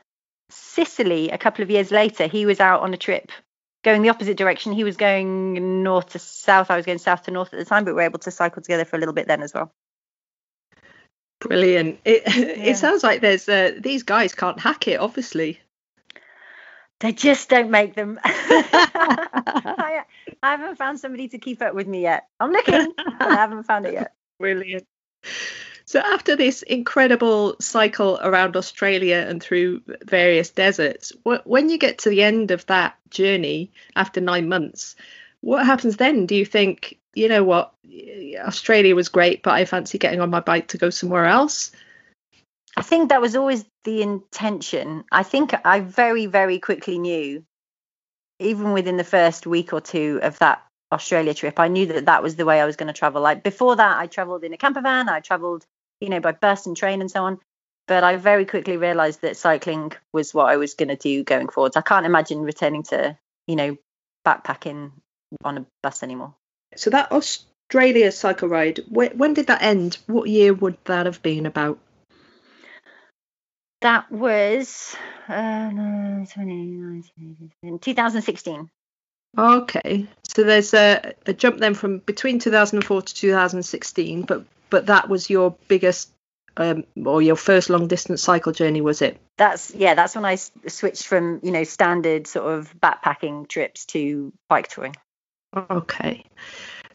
Sicily 0.51 1.31
a 1.31 1.39
couple 1.39 1.63
of 1.63 1.71
years 1.71 1.91
later. 1.91 2.27
He 2.27 2.47
was 2.47 2.61
out 2.61 2.83
on 2.83 2.93
a 2.93 2.99
trip 2.99 3.31
going 3.85 4.03
the 4.03 4.09
opposite 4.09 4.37
direction. 4.37 4.73
He 4.73 4.83
was 4.83 4.97
going 4.97 5.83
north 5.83 6.11
to 6.11 6.19
south. 6.19 6.71
I 6.71 6.77
was 6.77 6.87
going 6.87 6.99
south 6.99 7.23
to 7.25 7.31
north 7.31 7.53
at 7.53 7.59
the 7.59 7.65
time, 7.65 7.85
but 7.85 7.91
we 7.93 7.97
were 7.97 8.03
able 8.03 8.19
to 8.21 8.31
cycle 8.31 8.63
together 8.63 8.85
for 8.85 8.97
a 8.97 8.99
little 8.99 9.15
bit 9.15 9.29
then 9.29 9.43
as 9.43 9.55
well. 9.55 9.73
Brilliant. 11.49 12.01
It 12.05 12.23
yeah. 12.27 12.71
it 12.71 12.77
sounds 12.77 13.03
like 13.03 13.21
there's 13.21 13.49
uh, 13.49 13.73
these 13.79 14.03
guys 14.03 14.35
can't 14.35 14.59
hack 14.59 14.89
it, 14.89 14.99
obviously. 14.99 15.61
They 17.01 17.13
just 17.13 17.51
don't 17.51 17.71
make 17.71 17.95
them. 17.95 18.19
I, 18.25 20.05
I, 20.43 20.51
haven't 20.51 20.77
found 20.77 20.99
somebody 21.01 21.29
to 21.29 21.39
keep 21.39 21.61
up 21.61 21.75
with 21.75 21.87
me 21.87 22.03
yet. 22.03 22.29
I'm 22.41 22.51
looking, 22.51 22.93
I 23.21 23.35
haven't 23.35 23.65
found 23.65 23.85
it 23.85 23.93
yet. 23.93 24.15
Brilliant. 24.39 24.87
So 25.85 26.01
after 26.01 26.35
this 26.35 26.63
incredible 26.63 27.57
cycle 27.61 28.19
around 28.23 28.57
Australia 28.57 29.27
and 29.29 29.43
through 29.43 29.83
various 30.03 30.51
deserts, 30.51 31.13
when 31.25 31.69
you 31.69 31.77
get 31.77 31.99
to 31.99 32.11
the 32.11 32.23
end 32.23 32.53
of 32.53 32.65
that 32.67 32.97
journey 33.11 33.71
after 33.97 34.21
nine 34.23 34.49
months, 34.49 34.97
what 35.41 35.67
happens 35.67 35.99
then? 35.99 36.25
Do 36.25 36.35
you 36.35 36.47
think, 36.47 36.99
you 37.17 37.29
know 37.29 37.45
what, 37.45 37.73
Australia 38.39 38.95
was 38.95 39.09
great, 39.09 39.43
but 39.43 39.55
I 39.55 39.65
fancy 39.65 39.99
getting 39.99 40.21
on 40.21 40.31
my 40.31 40.41
bike 40.41 40.69
to 40.69 40.79
go 40.79 40.91
somewhere 40.91 41.27
else? 41.27 41.73
I 42.77 42.83
think 42.83 43.09
that 43.09 43.21
was 43.21 43.37
always 43.37 43.65
the 43.85 44.03
intention. 44.03 45.05
I 45.13 45.23
think 45.23 45.55
I 45.65 45.81
very, 45.81 46.27
very 46.27 46.59
quickly 46.59 46.99
knew, 46.99 47.45
even 48.41 48.73
within 48.73 48.97
the 48.97 49.05
first 49.05 49.47
week 49.47 49.73
or 49.73 49.81
two 49.81 50.19
of 50.23 50.39
that 50.41 50.65
Australia 50.91 51.35
trip, 51.35 51.61
I 51.61 51.69
knew 51.69 51.87
that 51.87 52.07
that 52.07 52.23
was 52.23 52.37
the 52.37 52.45
way 52.45 52.61
I 52.61 52.67
was 52.67 52.77
going 52.77 52.89
to 52.89 52.99
travel. 52.99 53.23
Like 53.23 53.43
before 53.43 53.77
that, 53.77 53.99
I 53.99 54.07
traveled 54.07 54.45
in 54.45 54.53
a 54.53 54.57
camper 54.57 54.81
van, 54.81 55.09
I 55.09 55.21
traveled, 55.21 55.65
you 56.01 56.09
know, 56.09 56.21
by 56.21 56.33
bus 56.33 56.67
and 56.67 56.77
train 56.77 57.01
and 57.01 57.11
so 57.11 57.25
on. 57.25 57.39
But 57.87 58.03
I 58.03 58.17
very 58.17 58.47
quickly 58.47 58.79
realized 58.79 59.21
that 59.21 59.37
cycling 59.37 59.93
was 60.13 60.33
what 60.33 60.47
I 60.47 60.57
was 60.57 60.75
going 60.75 60.89
to 60.89 60.97
do 60.97 61.23
going 61.23 61.49
forwards. 61.49 61.77
I 61.77 61.83
can't 61.83 62.07
imagine 62.07 62.41
returning 62.41 62.83
to, 62.85 63.19
you 63.47 63.57
know, 63.57 63.77
backpacking 64.27 64.93
on 65.45 65.59
a 65.59 65.67
bus 65.83 66.03
anymore. 66.03 66.35
So 66.77 66.91
that 66.91 67.13
Australia 67.13 68.11
cycle 68.13 68.49
ride, 68.49 68.81
when 68.89 69.35
did 69.35 69.49
that 69.49 69.63
end? 69.63 69.99
What 70.07 70.29
year 70.29 70.53
would 70.53 70.77
that 70.85 71.07
have 71.07 71.23
been 71.23 71.47
about? 71.47 71.79
That 73.81 74.11
was 74.11 74.97
uh, 75.29 75.71
2016. 75.71 78.71
Okay, 79.37 80.07
so 80.29 80.45
there's 80.45 80.75
a, 80.75 81.15
a 81.27 81.33
jump 81.33 81.59
then 81.59 81.75
from 81.75 81.99
between 81.99 82.39
2004 82.39 83.03
to 83.03 83.15
2016, 83.15 84.23
but 84.23 84.45
but 84.71 84.87
that 84.87 85.09
was 85.09 85.29
your 85.29 85.57
biggest 85.69 86.11
um, 86.57 86.85
or 87.05 87.21
your 87.21 87.37
first 87.37 87.69
long 87.69 87.89
distance 87.89 88.23
cycle 88.23 88.53
journey, 88.53 88.81
was 88.81 89.03
it? 89.03 89.19
That's 89.37 89.75
yeah, 89.75 89.95
that's 89.95 90.15
when 90.15 90.25
I 90.25 90.35
s- 90.35 90.53
switched 90.69 91.07
from 91.07 91.41
you 91.43 91.51
know 91.51 91.65
standard 91.65 92.27
sort 92.27 92.55
of 92.55 92.73
backpacking 92.81 93.49
trips 93.49 93.87
to 93.87 94.33
bike 94.49 94.69
touring. 94.69 94.95
Okay, 95.55 96.25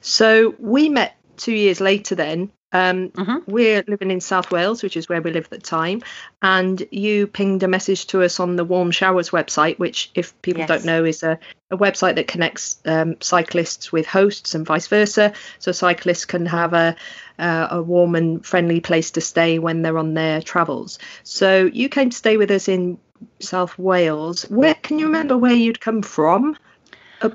so 0.01 0.55
we 0.59 0.89
met 0.89 1.15
two 1.37 1.53
years 1.53 1.79
later 1.79 2.15
then 2.15 2.51
um, 2.71 3.09
mm-hmm. 3.09 3.51
We're 3.51 3.83
living 3.87 4.11
in 4.11 4.21
South 4.21 4.51
Wales, 4.51 4.83
which 4.83 4.95
is 4.95 5.09
where 5.09 5.21
we 5.21 5.31
lived 5.31 5.51
at 5.51 5.59
the 5.59 5.65
time, 5.65 6.03
and 6.41 6.85
you 6.91 7.25
pinged 7.25 7.63
a 7.63 7.67
message 7.67 8.05
to 8.07 8.21
us 8.21 8.39
on 8.39 8.57
the 8.57 8.63
Warm 8.63 8.91
Showers 8.91 9.31
website, 9.31 9.79
which, 9.79 10.11
if 10.13 10.39
people 10.43 10.61
yes. 10.61 10.67
don't 10.67 10.85
know, 10.85 11.03
is 11.03 11.23
a, 11.23 11.39
a 11.71 11.77
website 11.77 12.15
that 12.15 12.27
connects 12.27 12.79
um, 12.85 13.15
cyclists 13.21 13.91
with 13.91 14.05
hosts 14.05 14.53
and 14.53 14.67
vice 14.67 14.85
versa. 14.85 15.33
So 15.57 15.71
cyclists 15.71 16.25
can 16.25 16.45
have 16.45 16.73
a 16.73 16.95
uh, 17.39 17.67
a 17.71 17.81
warm 17.81 18.15
and 18.15 18.45
friendly 18.45 18.81
place 18.81 19.11
to 19.11 19.21
stay 19.21 19.59
when 19.59 19.81
they're 19.81 19.97
on 19.97 20.13
their 20.13 20.41
travels. 20.41 20.99
So 21.23 21.69
you 21.73 21.89
came 21.89 22.09
to 22.09 22.17
stay 22.17 22.37
with 22.37 22.51
us 22.51 22.67
in 22.67 22.99
South 23.39 23.79
Wales. 23.79 24.43
Where 24.43 24.75
can 24.75 24.99
you 24.99 25.05
remember 25.05 25.37
where 25.37 25.53
you'd 25.53 25.79
come 25.79 26.01
from? 26.01 26.57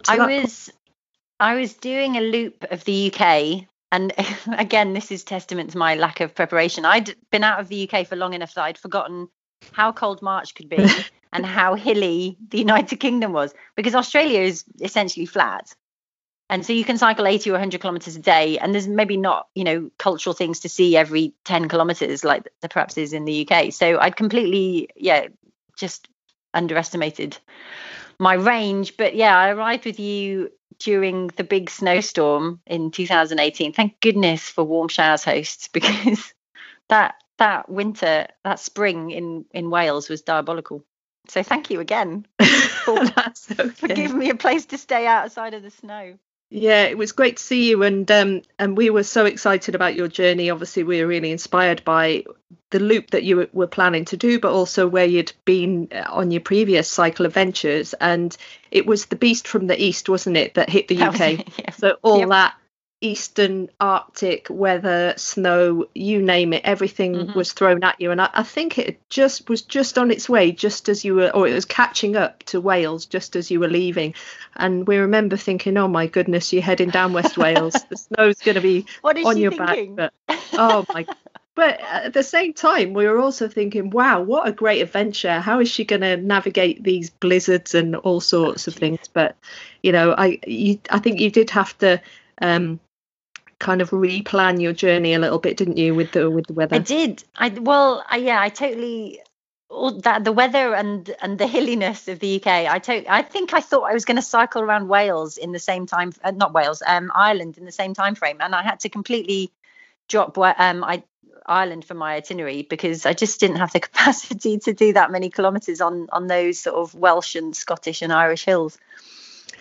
I 0.09 0.43
was? 0.43 0.71
I 1.41 1.57
was 1.57 1.75
doing 1.75 2.17
a 2.17 2.21
loop 2.21 2.65
of 2.71 2.85
the 2.85 3.13
UK 3.13 3.67
and 3.95 4.13
again, 4.59 4.93
this 4.93 5.13
is 5.13 5.23
testament 5.23 5.71
to 5.71 5.79
my 5.79 5.95
lack 5.95 6.21
of 6.21 6.35
preparation. 6.35 6.85
I'd 6.85 7.15
been 7.31 7.45
out 7.45 7.61
of 7.61 7.69
the 7.69 7.89
UK 7.89 8.07
for 8.07 8.17
long 8.17 8.35
enough 8.35 8.55
that 8.55 8.65
I'd 8.65 8.79
forgotten 8.79 9.29
how 9.73 9.93
cold 9.93 10.21
March 10.21 10.55
could 10.55 10.69
be 10.69 10.87
and 11.33 11.47
how 11.47 11.75
hilly 11.75 12.37
the 12.49 12.59
United 12.59 12.97
Kingdom 12.97 13.33
was 13.33 13.55
because 13.77 13.95
Australia 13.95 14.41
is 14.41 14.65
essentially 14.81 15.27
flat. 15.27 15.75
And 16.51 16.67
so 16.67 16.73
you 16.73 16.85
can 16.85 16.99
cycle 16.99 17.27
80 17.27 17.51
or 17.51 17.55
100 17.55 17.81
kilometers 17.81 18.17
a 18.17 18.21
day, 18.21 18.59
and 18.59 18.75
there's 18.75 18.87
maybe 18.87 19.17
not, 19.17 19.49
you 19.55 19.65
know, 19.65 19.91
cultural 19.99 20.35
things 20.35 20.61
to 20.61 20.69
see 20.69 20.95
every 20.95 21.33
10 21.45 21.69
kilometers 21.69 22.23
like 22.23 22.45
there 22.61 22.69
perhaps 22.69 22.99
is 22.99 23.15
in 23.15 23.25
the 23.25 23.49
UK. 23.49 23.73
So 23.73 23.99
I'd 23.99 24.15
completely, 24.15 24.91
yeah, 24.95 25.29
just 25.79 26.07
underestimated 26.53 27.39
my 28.19 28.35
range. 28.35 28.99
But 28.99 29.15
yeah, 29.17 29.37
I 29.37 29.51
arrived 29.51 29.87
with 29.87 29.99
you 29.99 30.51
during 30.79 31.29
the 31.29 31.45
big 31.45 31.71
snowstorm 31.71 32.61
in 32.67 32.91
2018. 32.91 33.73
Thank 33.73 34.01
goodness 34.01 34.49
for 34.49 34.65
Warm 34.65 34.89
Showers 34.89 35.25
hosts 35.25 35.69
because 35.73 36.33
that 36.89 37.17
that 37.39 37.69
winter, 37.69 38.29
that 38.45 38.61
spring 38.61 39.11
in 39.11 39.45
in 39.53 39.71
Wales 39.71 40.09
was 40.09 40.23
diabolical. 40.23 40.85
So 41.29 41.43
thank 41.43 41.71
you 41.71 41.81
again 41.81 42.27
for, 42.85 43.07
for 43.07 43.89
giving 43.89 44.19
me 44.19 44.29
a 44.29 44.35
place 44.35 44.67
to 44.67 44.79
stay 44.79 45.07
outside 45.07 45.55
of 45.55 45.63
the 45.63 45.71
snow. 45.71 46.19
Yeah, 46.57 46.85
it 46.85 46.97
was 46.97 47.11
great 47.11 47.39
to 47.39 47.43
see 47.43 47.69
you, 47.69 47.83
and 47.83 48.09
um, 48.13 48.43
and 48.61 48.77
we 48.77 48.89
were 48.89 49.03
so 49.03 49.25
excited 49.27 49.75
about 49.75 49.97
your 49.97 50.07
journey. 50.07 50.51
Obviously, 50.51 50.85
we 50.85 51.03
were 51.03 51.09
really 51.09 51.33
inspired 51.33 51.85
by 51.85 52.27
the 52.71 52.79
loop 52.79 53.11
that 53.11 53.25
you 53.25 53.49
were 53.53 53.67
planning 53.67 54.05
to 54.05 54.17
do, 54.17 54.39
but 54.39 54.53
also 54.53 54.87
where 54.87 55.05
you'd 55.05 55.33
been 55.45 55.89
uh, 55.91 56.05
on 56.09 56.31
your 56.31 56.41
previous 56.41 56.89
cycle 56.89 57.27
adventures. 57.27 57.93
And 57.95 58.37
it 58.71 58.87
was 58.87 59.07
the 59.07 59.17
beast 59.17 59.49
from 59.49 59.67
the 59.67 59.83
east, 59.83 60.09
wasn't 60.09 60.37
it, 60.37 60.55
that 60.55 60.71
hit 60.71 60.87
the 60.87 61.03
UK? 61.03 61.45
Yeah. 61.59 61.71
So 61.73 61.97
all 62.03 62.21
yep. 62.21 62.29
that 62.29 62.55
eastern 63.05 63.69
Arctic 63.81 64.47
weather, 64.49 65.13
snow, 65.17 65.85
you 65.95 66.23
name 66.23 66.55
it, 66.55 66.63
everything 66.65 67.15
mm-hmm. 67.15 67.39
was 67.39 67.53
thrown 67.53 67.85
at 67.85 68.01
you. 68.01 68.11
And 68.11 68.21
I, 68.21 68.31
I, 68.33 68.43
think 68.43 68.79
it 68.79 68.99
just 69.11 69.49
was 69.51 69.61
just 69.61 69.99
on 69.99 70.11
its 70.11 70.27
way, 70.27 70.53
just 70.53 70.89
as 70.89 71.05
you 71.05 71.17
were, 71.17 71.29
or 71.31 71.47
it 71.47 71.53
was 71.53 71.67
catching 71.67 72.17
up 72.17 72.43
to 72.45 72.63
Wales 72.63 73.05
just 73.05 73.37
as 73.37 73.51
you 73.51 73.61
were 73.61 73.69
leaving. 73.69 74.15
And 74.57 74.89
we 74.89 74.97
remember 74.97 75.37
thinking, 75.37 75.77
oh 75.77 75.87
my 75.87 76.07
goodness, 76.07 76.53
you're 76.53 76.63
heading 76.63 76.89
down 76.89 77.13
West 77.13 77.37
Wales. 77.37 77.75
The 77.91 77.97
snow's 78.17 78.39
going 78.39 78.55
to 78.55 78.63
be 78.63 78.87
on 79.05 79.37
your 79.37 79.53
thinking? 79.53 79.97
back. 79.97 80.13
But, 80.27 80.39
oh 80.55 80.87
my 80.93 81.07
but 81.55 81.81
at 81.81 82.13
the 82.13 82.23
same 82.23 82.53
time 82.53 82.95
we 82.95 83.07
were 83.07 83.19
also 83.19 83.49
thinking 83.49 83.91
wow 83.91 84.21
what 84.21 84.49
a 84.49 84.53
great 84.53 84.81
adventure 84.81 85.41
how 85.41 85.61
is 85.61 85.69
she 85.69 85.85
going 85.85 86.01
to 86.01 86.17
navigate 86.17 86.83
these 86.83 87.11
blizzards 87.11 87.75
and 87.75 87.95
all 87.97 88.21
sorts 88.21 88.67
of 88.67 88.75
things 88.75 89.09
but 89.13 89.37
you 89.83 89.93
know 89.93 90.15
i 90.17 90.39
you, 90.47 90.81
i 90.91 90.99
think 90.99 91.21
you 91.21 91.31
did 91.31 91.51
have 91.51 91.77
to 91.79 92.01
um, 92.43 92.81
kind 93.65 93.81
of 93.81 93.91
replan 93.91 94.61
your 94.61 94.75
journey 94.75 95.15
a 95.15 95.19
little 95.19 95.39
bit, 95.39 95.57
didn't 95.57 95.79
you, 95.79 95.95
with 95.95 96.13
the 96.13 96.31
with 96.31 96.47
the 96.47 96.53
weather? 96.53 96.77
I 96.77 96.81
did. 96.81 97.25
I 97.35 97.49
well, 97.49 98.05
I, 98.09 98.19
yeah, 98.19 98.41
I 98.41 98.51
totally 98.51 99.21
all 99.71 99.99
that 100.03 100.23
the 100.23 100.33
weather 100.33 100.75
and 100.75 101.11
and 101.23 101.39
the 101.39 101.47
hilliness 101.47 102.07
of 102.07 102.21
the 102.21 102.37
UK. 102.37 102.47
I 102.47 102.79
to, 102.79 103.13
I 103.13 103.23
think 103.23 103.55
I 103.55 103.61
thought 103.61 103.91
I 103.91 103.95
was 103.95 104.05
going 104.05 104.17
to 104.17 104.23
cycle 104.23 104.63
around 104.63 104.89
Wales 104.89 105.39
in 105.39 105.53
the 105.53 105.59
same 105.59 105.87
time, 105.87 106.13
uh, 106.23 106.31
not 106.31 106.53
Wales, 106.53 106.83
um, 106.87 107.11
Ireland 107.15 107.57
in 107.59 107.65
the 107.65 107.73
same 107.73 107.95
time 107.95 108.15
frame, 108.15 108.37
and 108.41 108.55
I 108.55 108.63
had 108.63 108.81
to 108.81 108.89
completely 108.89 109.51
drop. 110.09 110.37
Um, 110.39 110.85
I 110.85 111.03
Ireland 111.47 111.87
for 111.87 111.95
my 111.95 112.15
itinerary 112.15 112.63
because 112.63 113.07
I 113.07 113.15
just 113.15 113.41
didn't 113.41 113.57
have 113.57 113.73
the 113.73 113.81
capacity 113.89 114.59
to 114.59 114.75
do 114.75 114.93
that 114.93 115.11
many 115.11 115.31
kilometres 115.31 115.81
on 115.81 116.09
on 116.13 116.27
those 116.27 116.59
sort 116.59 116.77
of 116.77 116.95
Welsh 116.95 117.35
and 117.35 117.57
Scottish 117.57 118.03
and 118.03 118.13
Irish 118.13 118.45
hills. 118.45 118.77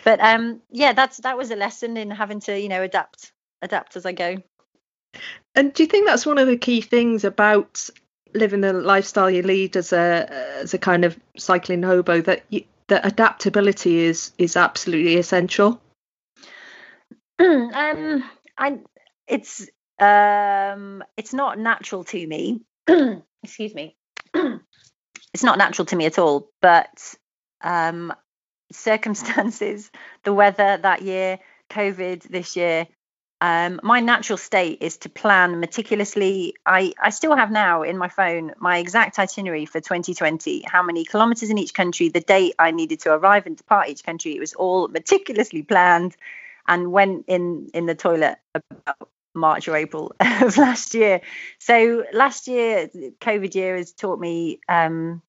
But 0.04 0.20
um, 0.20 0.62
yeah, 0.72 0.92
that's 0.92 1.18
that 1.20 1.38
was 1.38 1.52
a 1.52 1.56
lesson 1.56 1.96
in 1.96 2.12
having 2.12 2.42
to 2.42 2.60
you 2.60 2.68
know 2.68 2.84
adapt 2.84 3.32
adapt 3.64 3.96
as 3.96 4.06
I 4.06 4.12
go. 4.12 4.38
And 5.56 5.74
do 5.74 5.84
you 5.84 5.88
think 5.88 6.08
that's 6.08 6.26
one 6.26 6.38
of 6.38 6.48
the 6.48 6.58
key 6.58 6.82
things 6.82 7.24
about 7.24 7.90
living 8.34 8.62
the 8.62 8.74
lifestyle 8.74 9.30
you 9.30 9.44
lead 9.44 9.78
as 9.78 9.94
a 9.94 10.28
as 10.62 10.74
a 10.74 10.80
kind 10.80 11.06
of 11.06 11.20
cycling 11.38 11.84
hobo 11.84 12.22
that 12.22 12.44
you, 12.50 12.64
that 12.88 13.06
adaptability 13.06 14.00
is 14.00 14.32
is 14.38 14.58
absolutely 14.58 15.18
essential? 15.18 15.80
um, 17.40 18.24
I 18.58 18.80
it's 19.28 19.70
um 20.00 21.04
it's 21.18 21.34
not 21.34 21.60
natural 21.60 22.04
to 22.06 22.28
me. 22.28 22.62
Excuse 23.44 23.76
me. 23.76 23.96
it's 24.34 25.44
not 25.44 25.58
natural 25.58 25.86
to 25.86 25.96
me 25.96 26.06
at 26.06 26.20
all, 26.20 26.50
but 26.62 27.16
um 27.62 28.14
circumstances, 28.72 29.92
the 30.24 30.34
weather 30.34 30.78
that 30.78 31.04
year, 31.04 31.38
COVID 31.70 32.24
this 32.24 32.56
year, 32.56 32.88
um, 33.42 33.80
my 33.84 34.00
natural 34.00 34.38
state 34.38 34.82
is 34.82 34.98
to 34.98 35.10
plan 35.10 35.60
meticulously. 35.60 36.56
I, 36.66 36.94
I 37.02 37.10
still 37.10 37.36
have 37.36 37.52
now 37.52 37.84
in 37.84 37.98
my 37.98 38.08
phone 38.08 38.54
my 38.58 38.78
exact 38.78 39.20
itinerary 39.20 39.66
for 39.66 39.82
2020, 39.82 40.64
how 40.66 40.82
many 40.82 41.04
kilometers 41.04 41.50
in 41.50 41.58
each 41.58 41.74
country, 41.74 42.10
the 42.10 42.22
date 42.22 42.56
I 42.58 42.72
needed 42.72 43.02
to 43.02 43.14
arrive 43.14 43.46
and 43.46 43.58
depart 43.58 43.90
each 43.90 44.04
country. 44.04 44.36
It 44.36 44.40
was 44.40 44.54
all 44.54 44.88
meticulously 44.88 45.62
planned 45.62 46.16
and 46.68 46.92
went 46.92 47.26
in 47.28 47.70
in 47.74 47.86
the 47.86 47.96
toilet 47.96 48.38
about 48.56 49.10
March 49.36 49.68
or 49.68 49.76
April 49.76 50.14
of 50.20 50.58
last 50.58 50.94
year. 50.94 51.22
So 51.60 52.06
last 52.14 52.48
year, 52.48 52.90
COVID 53.20 53.56
year 53.56 53.76
has 53.76 53.92
taught 53.92 54.20
me 54.20 54.60
um, 54.70 55.22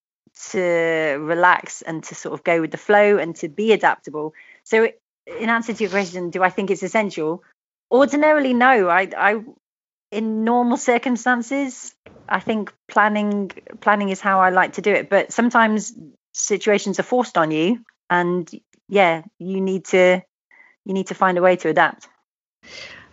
to 0.50 1.18
relax 1.20 1.82
and 1.82 2.02
to 2.04 2.14
sort 2.14 2.34
of 2.34 2.44
go 2.44 2.60
with 2.60 2.70
the 2.70 2.76
flow 2.76 3.18
and 3.18 3.34
to 3.36 3.48
be 3.48 3.72
adaptable. 3.72 4.34
So 4.64 4.88
in 5.26 5.48
answer 5.48 5.72
to 5.72 5.82
your 5.82 5.90
question, 5.90 6.30
do 6.30 6.42
I 6.42 6.50
think 6.50 6.70
it's 6.70 6.82
essential? 6.82 7.42
Ordinarily, 7.90 8.54
no. 8.54 8.88
I, 8.88 9.08
I, 9.16 9.44
in 10.10 10.44
normal 10.44 10.76
circumstances, 10.76 11.94
I 12.28 12.40
think 12.40 12.72
planning 12.88 13.50
planning 13.80 14.08
is 14.08 14.20
how 14.20 14.40
I 14.40 14.50
like 14.50 14.74
to 14.74 14.82
do 14.82 14.92
it. 14.92 15.10
But 15.10 15.32
sometimes 15.32 15.92
situations 16.32 16.98
are 16.98 17.04
forced 17.04 17.36
on 17.38 17.50
you, 17.50 17.84
and 18.10 18.50
yeah, 18.88 19.22
you 19.38 19.60
need 19.60 19.86
to 19.86 20.22
you 20.84 20.94
need 20.94 21.08
to 21.08 21.14
find 21.14 21.38
a 21.38 21.42
way 21.42 21.56
to 21.56 21.68
adapt. 21.68 22.08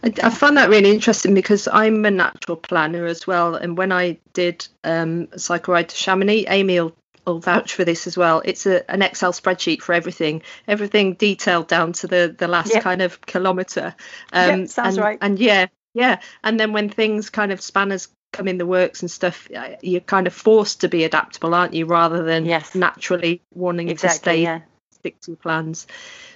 I, 0.03 0.13
I 0.23 0.29
found 0.29 0.57
that 0.57 0.69
really 0.69 0.91
interesting 0.91 1.33
because 1.33 1.67
I'm 1.71 2.03
a 2.05 2.11
natural 2.11 2.57
planner 2.57 3.05
as 3.05 3.27
well. 3.27 3.55
And 3.55 3.77
when 3.77 3.91
I 3.91 4.19
did 4.33 4.67
um, 4.83 5.27
cycle 5.37 5.73
ride 5.73 5.89
to 5.89 5.95
Chamonix, 5.95 6.45
will, 6.63 6.95
will 7.25 7.39
vouch 7.39 7.73
for 7.73 7.85
this 7.85 8.07
as 8.07 8.17
well. 8.17 8.41
It's 8.43 8.65
a, 8.65 8.89
an 8.91 9.01
Excel 9.01 9.33
spreadsheet 9.33 9.81
for 9.81 9.93
everything, 9.93 10.41
everything 10.67 11.13
detailed 11.13 11.67
down 11.67 11.93
to 11.93 12.07
the 12.07 12.35
the 12.37 12.47
last 12.47 12.73
Yep. 12.73 12.83
kind 12.83 13.01
of 13.01 13.21
kilometre. 13.21 13.95
Yep, 14.33 14.69
sounds 14.69 14.97
and, 14.97 15.03
right. 15.03 15.17
And 15.21 15.39
yeah, 15.39 15.67
yeah. 15.93 16.19
And 16.43 16.59
then 16.59 16.73
when 16.73 16.89
things 16.89 17.29
kind 17.29 17.51
of 17.51 17.59
spanners 17.59 18.07
come 18.33 18.47
in 18.47 18.57
the 18.57 18.65
works 18.65 19.01
and 19.01 19.11
stuff, 19.11 19.49
uh, 19.55 19.75
you're 19.81 20.01
kind 20.01 20.27
of 20.27 20.33
forced 20.33 20.81
to 20.81 20.87
be 20.89 21.03
adaptable, 21.03 21.53
aren't 21.53 21.73
you? 21.73 21.85
Rather 21.85 22.23
than 22.23 22.45
Yes. 22.45 22.75
naturally 22.75 23.41
wanting 23.53 23.95
to 23.95 24.09
stay 24.09 24.43
Yeah. 24.43 24.61
stick 24.93 25.19
to 25.21 25.35
plans. 25.35 25.87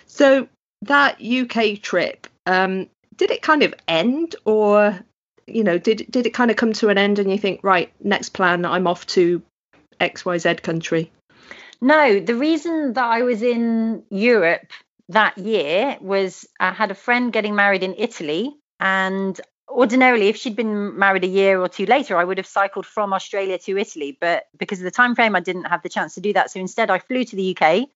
So 0.07 0.47
that 0.83 1.21
UK 1.21 1.81
trip, 1.81 2.27
um, 2.45 2.89
did 3.15 3.31
it 3.31 3.41
kind 3.41 3.63
of 3.63 3.73
end, 3.87 4.35
or 4.45 4.99
you 5.47 5.63
know, 5.63 5.77
did 5.77 6.05
did 6.09 6.25
it 6.25 6.31
kind 6.33 6.51
of 6.51 6.57
come 6.57 6.73
to 6.73 6.89
an 6.89 6.97
end, 6.97 7.19
and 7.19 7.31
you 7.31 7.37
think, 7.37 7.61
right, 7.63 7.91
next 8.03 8.29
plan, 8.29 8.65
I'm 8.65 8.87
off 8.87 9.05
to 9.07 9.41
X 9.99 10.25
Y 10.25 10.37
Z 10.37 10.55
country? 10.55 11.11
No, 11.81 12.19
the 12.19 12.35
reason 12.35 12.93
that 12.93 13.05
I 13.05 13.21
was 13.23 13.41
in 13.41 14.03
Europe 14.09 14.71
that 15.09 15.37
year 15.37 15.97
was 16.01 16.47
I 16.59 16.71
had 16.71 16.91
a 16.91 16.95
friend 16.95 17.31
getting 17.31 17.55
married 17.55 17.83
in 17.83 17.95
Italy. 17.97 18.55
And 18.79 19.39
ordinarily, 19.69 20.27
if 20.27 20.37
she'd 20.37 20.55
been 20.55 20.97
married 20.97 21.23
a 21.23 21.27
year 21.27 21.59
or 21.59 21.69
two 21.69 21.85
later, 21.85 22.17
I 22.17 22.23
would 22.23 22.37
have 22.37 22.47
cycled 22.47 22.85
from 22.85 23.13
Australia 23.13 23.57
to 23.59 23.77
Italy. 23.77 24.17
But 24.19 24.47
because 24.57 24.79
of 24.79 24.85
the 24.85 24.91
time 24.91 25.15
frame, 25.15 25.35
I 25.35 25.41
didn't 25.41 25.65
have 25.65 25.83
the 25.83 25.89
chance 25.89 26.15
to 26.15 26.21
do 26.21 26.33
that. 26.33 26.51
So 26.51 26.59
instead, 26.59 26.89
I 26.89 26.99
flew 26.99 27.23
to 27.23 27.35
the 27.35 27.57
UK. 27.57 27.87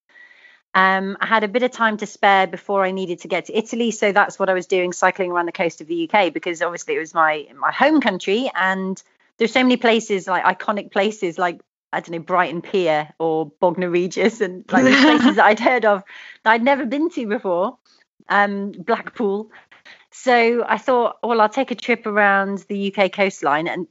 Um, 0.75 1.17
I 1.19 1.25
had 1.25 1.43
a 1.43 1.47
bit 1.47 1.63
of 1.63 1.71
time 1.71 1.97
to 1.97 2.05
spare 2.05 2.45
before 2.45 2.85
I 2.85 2.91
needed 2.91 3.21
to 3.21 3.27
get 3.27 3.45
to 3.45 3.57
Italy, 3.57 3.89
so 3.89 4.11
that's 4.11 4.37
what 4.37 4.49
I 4.49 4.53
was 4.53 4.67
doing, 4.67 4.93
cycling 4.93 5.31
around 5.31 5.47
the 5.47 5.51
coast 5.51 5.81
of 5.81 5.87
the 5.87 6.07
UK 6.07 6.31
because 6.31 6.61
obviously 6.61 6.95
it 6.95 6.99
was 6.99 7.15
my 7.15 7.47
my 7.55 7.71
home 7.71 8.01
country, 8.01 8.51
and 8.53 9.01
there's 9.37 9.51
so 9.51 9.63
many 9.63 9.77
places 9.77 10.27
like 10.27 10.43
iconic 10.43 10.91
places 10.91 11.39
like 11.39 11.59
I 11.91 11.99
don't 11.99 12.11
know 12.11 12.19
Brighton 12.19 12.61
Pier 12.61 13.09
or 13.19 13.51
Bognor 13.59 13.89
Regis 13.89 14.41
and 14.41 14.63
like 14.71 14.85
these 14.85 15.01
places 15.01 15.35
that 15.35 15.45
I'd 15.45 15.59
heard 15.59 15.85
of 15.85 16.03
that 16.43 16.51
I'd 16.51 16.63
never 16.63 16.85
been 16.85 17.09
to 17.11 17.27
before, 17.27 17.77
um, 18.27 18.71
Blackpool. 18.71 19.51
So 20.11 20.65
I 20.67 20.77
thought, 20.77 21.17
well, 21.23 21.39
I'll 21.41 21.49
take 21.49 21.71
a 21.71 21.75
trip 21.75 22.05
around 22.05 22.59
the 22.67 22.93
UK 22.93 23.11
coastline 23.11 23.67
and 23.67 23.87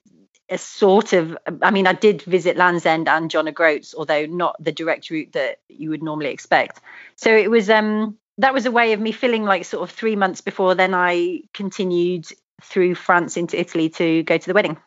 a 0.51 0.57
sort 0.57 1.13
of 1.13 1.37
i 1.61 1.71
mean 1.71 1.87
i 1.87 1.93
did 1.93 2.23
visit 2.23 2.57
land's 2.57 2.87
end 2.87 3.07
and 3.07 3.31
john 3.31 3.47
o'groats 3.47 3.95
although 3.95 4.25
not 4.25 4.57
the 4.59 4.73
direct 4.73 5.11
route 5.11 5.31
that 5.33 5.59
you 5.69 5.91
would 5.91 6.03
normally 6.03 6.31
expect 6.31 6.81
so 7.17 7.31
it 7.37 7.51
was 7.51 7.69
um 7.69 8.17
that 8.39 8.55
was 8.55 8.65
a 8.65 8.71
way 8.71 8.95
of 8.95 9.01
me 9.01 9.13
feeling 9.13 9.45
like 9.45 9.67
sort 9.67 9.83
of 9.83 9.95
three 9.95 10.17
months 10.17 10.41
before 10.41 10.75
then 10.75 10.95
i 10.95 11.43
continued 11.53 12.25
through 12.63 12.95
france 12.95 13.37
into 13.37 13.61
italy 13.61 13.91
to 13.91 14.23
go 14.23 14.39
to 14.39 14.47
the 14.47 14.55
wedding 14.55 14.79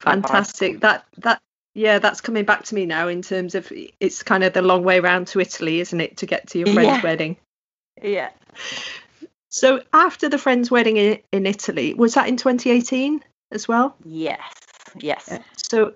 Fantastic. 0.00 0.80
That 0.80 1.04
that 1.18 1.40
yeah, 1.74 1.98
that's 1.98 2.20
coming 2.20 2.44
back 2.44 2.64
to 2.64 2.74
me 2.74 2.86
now 2.86 3.08
in 3.08 3.22
terms 3.22 3.54
of 3.54 3.72
it's 4.00 4.22
kind 4.22 4.44
of 4.44 4.52
the 4.52 4.62
long 4.62 4.82
way 4.84 4.98
around 4.98 5.28
to 5.28 5.40
Italy, 5.40 5.80
isn't 5.80 6.00
it, 6.00 6.16
to 6.18 6.26
get 6.26 6.48
to 6.48 6.58
your 6.58 6.66
friend's 6.72 6.88
Yeah. 6.88 7.02
wedding? 7.02 7.36
yeah 8.02 8.30
So 9.48 9.82
after 9.92 10.28
the 10.28 10.38
friend's 10.38 10.70
wedding 10.70 10.96
in, 10.96 11.18
in 11.32 11.46
Italy, 11.46 11.94
was 11.94 12.14
that 12.14 12.28
in 12.28 12.36
2018 12.36 13.22
as 13.52 13.66
well? 13.68 13.96
yes 14.04 14.40
yes 15.00 15.38
So 15.56 15.94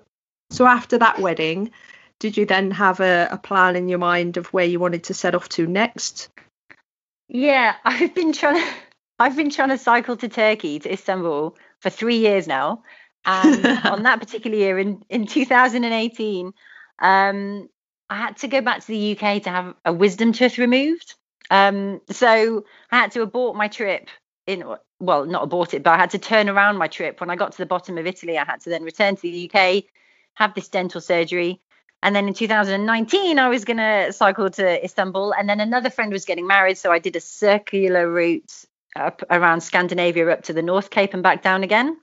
so 0.50 0.66
after 0.66 0.98
that 0.98 1.18
wedding, 1.18 1.70
did 2.20 2.36
you 2.36 2.46
then 2.46 2.70
have 2.70 3.00
a, 3.00 3.28
a 3.30 3.38
plan 3.38 3.76
in 3.76 3.88
your 3.88 3.98
mind 3.98 4.36
of 4.36 4.46
where 4.48 4.64
you 4.64 4.78
wanted 4.78 5.04
to 5.04 5.14
set 5.14 5.34
off 5.34 5.48
to 5.50 5.66
next? 5.66 6.28
Yeah, 7.28 7.74
I've 7.84 8.14
been 8.14 8.32
trying 8.32 8.56
to 8.56 8.68
I've 9.18 9.36
been 9.36 9.50
trying 9.50 9.70
to 9.70 9.78
cycle 9.78 10.16
to 10.18 10.28
Turkey 10.28 10.78
to 10.80 10.92
Istanbul 10.92 11.56
for 11.80 11.90
three 11.90 12.18
years 12.18 12.46
now. 12.46 12.82
And 13.24 13.66
on 13.84 14.02
that 14.04 14.20
particular 14.20 14.56
year 14.56 14.78
in, 14.78 15.02
in 15.08 15.26
2018, 15.26 16.52
um, 16.98 17.68
I 18.10 18.16
had 18.16 18.36
to 18.38 18.48
go 18.48 18.60
back 18.60 18.80
to 18.80 18.86
the 18.86 19.12
UK 19.18 19.42
to 19.44 19.50
have 19.50 19.74
a 19.84 19.92
wisdom 19.92 20.32
tooth 20.32 20.58
removed. 20.58 21.14
Um, 21.50 22.00
so 22.10 22.64
I 22.90 22.98
had 22.98 23.12
to 23.12 23.22
abort 23.22 23.56
my 23.56 23.68
trip 23.68 24.08
in 24.46 24.64
well, 25.00 25.26
not 25.26 25.42
abort 25.42 25.74
it, 25.74 25.82
but 25.82 25.92
I 25.92 25.96
had 25.96 26.10
to 26.10 26.18
turn 26.18 26.48
around 26.48 26.78
my 26.78 26.88
trip. 26.88 27.20
When 27.20 27.30
I 27.30 27.36
got 27.36 27.52
to 27.52 27.58
the 27.58 27.66
bottom 27.66 27.98
of 27.98 28.06
Italy, 28.06 28.38
I 28.38 28.44
had 28.44 28.60
to 28.62 28.70
then 28.70 28.84
return 28.84 29.16
to 29.16 29.22
the 29.22 29.50
UK, 29.50 29.84
have 30.34 30.54
this 30.54 30.68
dental 30.68 31.00
surgery. 31.00 31.60
And 32.02 32.14
then 32.14 32.28
in 32.28 32.34
2019, 32.34 33.38
I 33.38 33.48
was 33.48 33.64
going 33.64 33.78
to 33.78 34.12
cycle 34.12 34.50
to 34.50 34.84
Istanbul. 34.84 35.32
And 35.32 35.48
then 35.48 35.60
another 35.60 35.90
friend 35.90 36.12
was 36.12 36.24
getting 36.24 36.46
married. 36.46 36.76
So 36.78 36.92
I 36.92 36.98
did 36.98 37.16
a 37.16 37.20
circular 37.20 38.10
route 38.10 38.52
up 38.94 39.22
around 39.30 39.62
Scandinavia 39.62 40.28
up 40.30 40.42
to 40.44 40.52
the 40.52 40.62
North 40.62 40.90
Cape 40.90 41.14
and 41.14 41.22
back 41.22 41.42
down 41.42 41.64
again. 41.64 41.96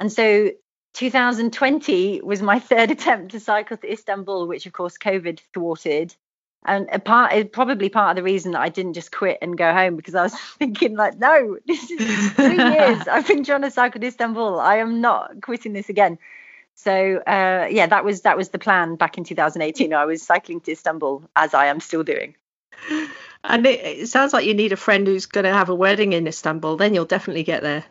And 0.00 0.10
so 0.10 0.50
2020 0.94 2.22
was 2.22 2.42
my 2.42 2.58
third 2.70 2.90
attempt 2.90 3.32
to 3.32 3.40
cycle 3.40 3.76
to 3.76 3.92
Istanbul, 3.92 4.48
which 4.48 4.66
of 4.66 4.72
course 4.72 4.98
COVID 4.98 5.38
thwarted. 5.54 6.16
And 6.64 6.88
a 6.92 6.98
part, 6.98 7.52
probably 7.52 7.88
part 7.88 8.10
of 8.10 8.16
the 8.16 8.22
reason 8.22 8.52
that 8.52 8.60
I 8.60 8.68
didn't 8.68 8.92
just 8.92 9.12
quit 9.12 9.38
and 9.40 9.56
go 9.56 9.72
home 9.72 9.96
because 9.96 10.14
I 10.14 10.24
was 10.24 10.34
thinking 10.58 10.96
like, 10.96 11.18
no, 11.18 11.58
this 11.66 11.90
is 11.90 12.32
three 12.32 12.56
years 12.56 13.06
I've 13.08 13.28
been 13.28 13.44
trying 13.44 13.62
to 13.62 13.70
cycle 13.70 14.00
to 14.00 14.06
Istanbul. 14.06 14.58
I 14.58 14.76
am 14.76 15.00
not 15.00 15.42
quitting 15.42 15.74
this 15.74 15.88
again. 15.88 16.18
So 16.74 17.18
uh, 17.18 17.68
yeah, 17.70 17.86
that 17.86 18.04
was 18.04 18.22
that 18.22 18.38
was 18.38 18.48
the 18.50 18.58
plan 18.58 18.96
back 18.96 19.18
in 19.18 19.24
2018. 19.24 19.92
I 19.92 20.06
was 20.06 20.22
cycling 20.22 20.60
to 20.62 20.72
Istanbul 20.72 21.28
as 21.36 21.52
I 21.52 21.66
am 21.66 21.80
still 21.80 22.02
doing. 22.02 22.36
And 23.44 23.66
it, 23.66 23.80
it 23.84 24.08
sounds 24.08 24.32
like 24.32 24.46
you 24.46 24.54
need 24.54 24.72
a 24.72 24.76
friend 24.76 25.06
who's 25.06 25.26
going 25.26 25.44
to 25.44 25.52
have 25.52 25.68
a 25.68 25.74
wedding 25.74 26.14
in 26.14 26.26
Istanbul. 26.26 26.76
Then 26.76 26.94
you'll 26.94 27.04
definitely 27.04 27.42
get 27.42 27.62
there. 27.62 27.84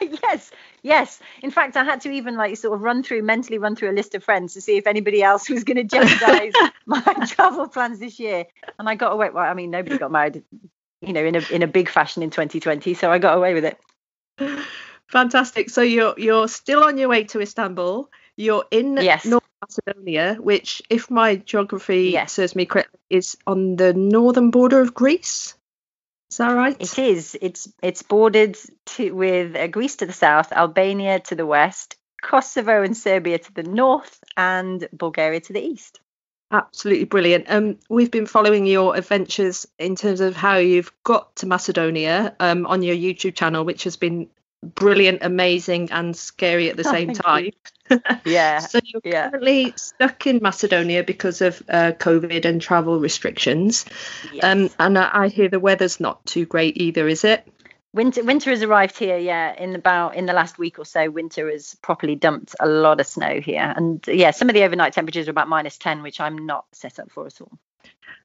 yes, 0.22 0.50
yes. 0.82 1.20
In 1.42 1.50
fact, 1.50 1.76
I 1.76 1.84
had 1.84 2.00
to 2.02 2.10
even 2.10 2.36
like 2.36 2.56
sort 2.56 2.74
of 2.74 2.82
run 2.82 3.02
through 3.02 3.22
mentally 3.22 3.58
run 3.58 3.76
through 3.76 3.90
a 3.90 3.92
list 3.92 4.14
of 4.14 4.24
friends 4.24 4.54
to 4.54 4.60
see 4.60 4.76
if 4.76 4.86
anybody 4.86 5.22
else 5.22 5.48
was 5.48 5.64
going 5.64 5.76
to 5.76 5.84
jeopardize 5.84 6.54
my 6.86 7.00
travel 7.28 7.68
plans 7.68 7.98
this 7.98 8.18
year. 8.18 8.46
And 8.78 8.88
I 8.88 8.94
got 8.94 9.12
away. 9.12 9.30
Well, 9.30 9.44
I 9.44 9.54
mean, 9.54 9.70
nobody 9.70 9.98
got 9.98 10.10
married, 10.10 10.42
you 11.00 11.12
know, 11.12 11.24
in 11.24 11.36
a 11.36 11.40
in 11.52 11.62
a 11.62 11.66
big 11.66 11.88
fashion 11.88 12.22
in 12.22 12.30
2020, 12.30 12.94
so 12.94 13.10
I 13.10 13.18
got 13.18 13.36
away 13.36 13.54
with 13.54 13.64
it. 13.64 13.78
Fantastic. 15.08 15.70
So 15.70 15.82
you're 15.82 16.14
you're 16.16 16.48
still 16.48 16.84
on 16.84 16.96
your 16.98 17.08
way 17.08 17.24
to 17.24 17.40
Istanbul. 17.40 18.10
You're 18.36 18.64
in 18.70 18.96
Yes. 18.96 19.26
North 19.26 19.42
Macedonia, 19.60 20.36
which, 20.40 20.82
if 20.88 21.10
my 21.10 21.36
geography 21.36 22.10
Yes. 22.12 22.32
serves 22.32 22.56
me 22.56 22.64
correctly, 22.64 23.00
is 23.10 23.36
on 23.46 23.76
the 23.76 23.92
northern 23.92 24.50
border 24.50 24.80
of 24.80 24.94
Greece. 24.94 25.54
Is 26.30 26.36
that 26.36 26.52
right? 26.52 26.76
It 26.78 26.98
is. 26.98 27.36
It's 27.40 27.68
it's 27.82 28.02
bordered 28.02 28.56
to, 28.86 29.10
with 29.10 29.56
uh, 29.56 29.66
Greece 29.66 29.96
to 29.96 30.06
the 30.06 30.12
south, 30.12 30.52
Albania 30.52 31.18
to 31.20 31.34
the 31.34 31.46
west, 31.46 31.96
Kosovo 32.22 32.82
and 32.82 32.96
Serbia 32.96 33.38
to 33.38 33.52
the 33.52 33.64
north, 33.64 34.20
and 34.36 34.88
Bulgaria 34.92 35.40
to 35.40 35.52
the 35.52 35.60
east. 35.60 35.98
Absolutely 36.52 37.04
brilliant. 37.04 37.46
Um, 37.48 37.78
we've 37.88 38.10
been 38.10 38.26
following 38.26 38.66
your 38.66 38.96
adventures 38.96 39.66
in 39.78 39.94
terms 39.94 40.20
of 40.20 40.34
how 40.34 40.56
you've 40.56 40.92
got 41.04 41.34
to 41.36 41.46
Macedonia 41.46 42.34
um, 42.40 42.66
on 42.66 42.82
your 42.82 42.96
YouTube 42.96 43.34
channel, 43.34 43.64
which 43.64 43.84
has 43.84 43.96
been 43.96 44.28
brilliant, 44.62 45.18
amazing, 45.22 45.90
and 45.92 46.16
scary 46.16 46.70
at 46.70 46.76
the 46.76 46.86
Oh, 46.86 46.92
same 46.92 47.12
time. 47.12 47.50
Yeah. 48.24 48.58
so 48.60 48.78
you're 48.84 49.00
yeah. 49.04 49.30
currently 49.30 49.72
stuck 49.76 50.24
in 50.28 50.38
Macedonia 50.40 51.02
because 51.02 51.40
of 51.40 51.60
uh, 51.68 51.90
COVID 51.98 52.44
and 52.44 52.60
travel 52.62 53.00
restrictions. 53.00 53.84
Yes. 54.32 54.44
Um, 54.44 54.70
and 54.78 54.96
I, 54.96 55.24
I 55.24 55.28
hear 55.28 55.48
the 55.48 55.58
weather's 55.58 55.98
not 55.98 56.24
too 56.24 56.46
great 56.46 56.80
either, 56.80 57.08
is 57.08 57.24
it? 57.24 57.44
Winter 57.92 58.22
winter 58.22 58.50
has 58.50 58.62
arrived 58.62 58.96
here, 58.96 59.18
yeah. 59.18 59.52
In 59.60 59.74
about 59.74 60.14
in 60.14 60.26
the 60.26 60.32
last 60.32 60.56
week 60.56 60.78
or 60.78 60.84
so, 60.84 61.10
winter 61.10 61.50
has 61.50 61.74
properly 61.82 62.14
dumped 62.14 62.54
a 62.60 62.68
lot 62.68 63.00
of 63.00 63.06
snow 63.08 63.40
here, 63.40 63.74
and 63.76 64.06
yeah, 64.06 64.30
some 64.30 64.48
of 64.48 64.54
the 64.54 64.62
overnight 64.62 64.92
temperatures 64.92 65.26
are 65.26 65.32
about 65.32 65.48
minus 65.48 65.76
ten, 65.76 66.00
which 66.04 66.20
I'm 66.20 66.46
not 66.46 66.66
set 66.70 67.00
up 67.00 67.10
for 67.10 67.26
at 67.26 67.40
all. 67.40 67.50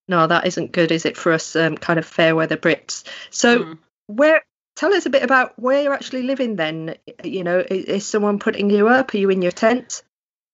No, 0.07 0.27
that 0.27 0.45
isn't 0.45 0.71
good, 0.73 0.91
is 0.91 1.03
it, 1.07 1.17
for 1.17 1.31
us 1.31 1.55
um, 1.55 1.75
kind 1.79 1.97
of 1.97 2.05
fair 2.05 2.35
weather 2.35 2.57
Brits? 2.57 3.03
So, 3.31 3.63
Mm. 3.63 3.77
where? 4.05 4.43
Tell 4.75 4.93
us 4.93 5.05
a 5.05 5.09
bit 5.09 5.23
about 5.23 5.57
where 5.57 5.81
you're 5.81 5.93
actually 5.93 6.23
living. 6.23 6.55
Then, 6.55 6.95
you 7.23 7.43
know, 7.43 7.59
is, 7.59 7.85
is 7.85 8.07
someone 8.07 8.39
putting 8.39 8.69
you 8.69 8.87
up? 8.89 9.13
Are 9.13 9.17
you 9.17 9.29
in 9.29 9.41
your 9.41 9.51
tent? 9.51 10.03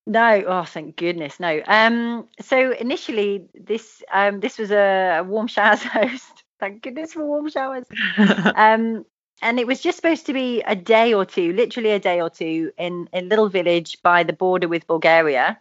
No, 0.08 0.44
oh 0.48 0.64
thank 0.64 0.96
goodness, 0.96 1.40
no. 1.40 1.62
Um, 1.66 2.28
so 2.42 2.72
initially 2.72 3.48
this 3.54 4.02
um 4.12 4.40
this 4.40 4.58
was 4.58 4.72
a, 4.72 5.18
a 5.20 5.24
warm 5.24 5.48
showers 5.48 5.84
host. 5.84 6.44
Thank 6.60 6.82
goodness 6.82 7.14
for 7.14 7.26
warm 7.26 7.50
showers. 7.50 7.86
um, 8.56 9.06
and 9.42 9.60
it 9.60 9.66
was 9.66 9.82
just 9.82 9.98
supposed 9.98 10.28
to 10.28 10.34
be 10.34 10.62
a 10.62 10.76
day 10.76 11.14
or 11.14 11.26
two, 11.26 11.54
literally 11.54 11.92
a 11.92 12.00
day 12.00 12.22
or 12.22 12.30
two, 12.30 12.72
in 12.78 13.10
a 13.14 13.22
little 13.22 13.50
village 13.50 14.02
by 14.04 14.24
the 14.24 14.34
border 14.34 14.68
with 14.68 14.86
Bulgaria. 14.86 15.60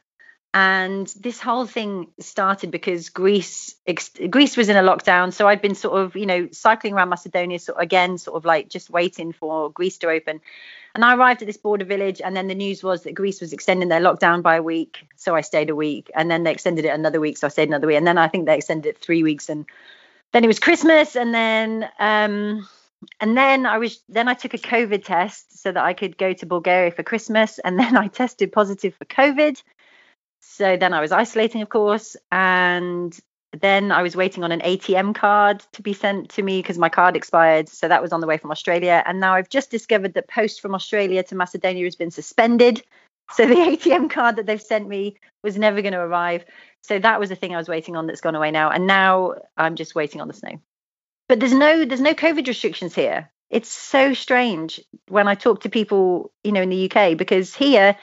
And 0.52 1.06
this 1.20 1.40
whole 1.40 1.64
thing 1.64 2.08
started 2.18 2.72
because 2.72 3.08
Greece 3.08 3.76
ex- 3.86 4.10
Greece 4.30 4.56
was 4.56 4.68
in 4.68 4.76
a 4.76 4.82
lockdown, 4.82 5.32
so 5.32 5.46
I'd 5.46 5.62
been 5.62 5.76
sort 5.76 6.00
of 6.00 6.16
you 6.16 6.26
know 6.26 6.48
cycling 6.50 6.94
around 6.94 7.08
Macedonia, 7.08 7.60
sort 7.60 7.78
of, 7.78 7.82
again, 7.82 8.18
sort 8.18 8.36
of 8.36 8.44
like 8.44 8.68
just 8.68 8.90
waiting 8.90 9.32
for 9.32 9.70
Greece 9.70 9.98
to 9.98 10.08
open. 10.08 10.40
And 10.92 11.04
I 11.04 11.14
arrived 11.14 11.42
at 11.42 11.46
this 11.46 11.56
border 11.56 11.84
village, 11.84 12.20
and 12.20 12.36
then 12.36 12.48
the 12.48 12.56
news 12.56 12.82
was 12.82 13.04
that 13.04 13.14
Greece 13.14 13.40
was 13.40 13.52
extending 13.52 13.88
their 13.88 14.00
lockdown 14.00 14.42
by 14.42 14.56
a 14.56 14.62
week, 14.62 15.06
so 15.14 15.36
I 15.36 15.42
stayed 15.42 15.70
a 15.70 15.76
week, 15.76 16.10
and 16.16 16.28
then 16.28 16.42
they 16.42 16.50
extended 16.50 16.84
it 16.84 16.88
another 16.88 17.20
week, 17.20 17.38
so 17.38 17.46
I 17.46 17.50
stayed 17.50 17.68
another 17.68 17.86
week, 17.86 17.96
and 17.96 18.06
then 18.06 18.18
I 18.18 18.26
think 18.26 18.46
they 18.46 18.56
extended 18.56 18.88
it 18.88 18.98
three 18.98 19.22
weeks, 19.22 19.48
and 19.48 19.66
then 20.32 20.42
it 20.42 20.48
was 20.48 20.58
Christmas, 20.58 21.14
and 21.14 21.32
then 21.32 21.88
um, 22.00 22.68
and 23.20 23.36
then 23.36 23.66
I 23.66 23.78
was 23.78 24.00
then 24.08 24.26
I 24.26 24.34
took 24.34 24.54
a 24.54 24.58
COVID 24.58 25.04
test 25.04 25.62
so 25.62 25.70
that 25.70 25.84
I 25.84 25.92
could 25.92 26.18
go 26.18 26.32
to 26.32 26.46
Bulgaria 26.46 26.90
for 26.90 27.04
Christmas, 27.04 27.60
and 27.60 27.78
then 27.78 27.96
I 27.96 28.08
tested 28.08 28.50
positive 28.50 28.96
for 28.96 29.04
COVID. 29.04 29.62
So 30.40 30.76
then 30.76 30.92
I 30.92 31.00
was 31.00 31.12
isolating, 31.12 31.62
of 31.62 31.68
course, 31.68 32.16
and 32.32 33.18
then 33.58 33.92
I 33.92 34.02
was 34.02 34.16
waiting 34.16 34.44
on 34.44 34.52
an 34.52 34.60
ATM 34.60 35.14
card 35.14 35.64
to 35.72 35.82
be 35.82 35.92
sent 35.92 36.30
to 36.30 36.42
me 36.42 36.60
because 36.60 36.78
my 36.78 36.88
card 36.88 37.16
expired. 37.16 37.68
So 37.68 37.88
that 37.88 38.02
was 38.02 38.12
on 38.12 38.20
the 38.20 38.26
way 38.26 38.36
from 38.36 38.50
Australia, 38.50 39.02
and 39.06 39.20
now 39.20 39.34
I've 39.34 39.48
just 39.48 39.70
discovered 39.70 40.14
that 40.14 40.28
post 40.28 40.60
from 40.60 40.74
Australia 40.74 41.22
to 41.24 41.34
Macedonia 41.34 41.84
has 41.84 41.96
been 41.96 42.10
suspended. 42.10 42.82
So 43.34 43.46
the 43.46 43.54
ATM 43.54 44.10
card 44.10 44.34
that 44.34 44.46
they've 44.46 44.60
sent 44.60 44.88
me 44.88 45.14
was 45.44 45.56
never 45.56 45.82
going 45.82 45.92
to 45.92 46.00
arrive. 46.00 46.44
So 46.82 46.98
that 46.98 47.20
was 47.20 47.28
the 47.28 47.36
thing 47.36 47.54
I 47.54 47.58
was 47.58 47.68
waiting 47.68 47.94
on 47.94 48.08
that's 48.08 48.20
gone 48.20 48.34
away 48.34 48.50
now, 48.50 48.70
and 48.70 48.88
now 48.88 49.34
I'm 49.56 49.76
just 49.76 49.94
waiting 49.94 50.20
on 50.20 50.26
the 50.26 50.34
snow 50.34 50.60
but 51.30 51.38
there's 51.38 51.54
no 51.54 51.84
there's 51.84 52.00
no 52.00 52.12
covid 52.12 52.46
restrictions 52.48 52.92
here 52.92 53.30
it's 53.50 53.70
so 53.70 54.12
strange 54.14 54.80
when 55.08 55.28
i 55.28 55.34
talk 55.36 55.60
to 55.60 55.70
people 55.70 56.32
you 56.42 56.50
know 56.50 56.62
in 56.62 56.68
the 56.68 56.90
uk 56.90 57.16
because 57.16 57.54
here 57.54 57.96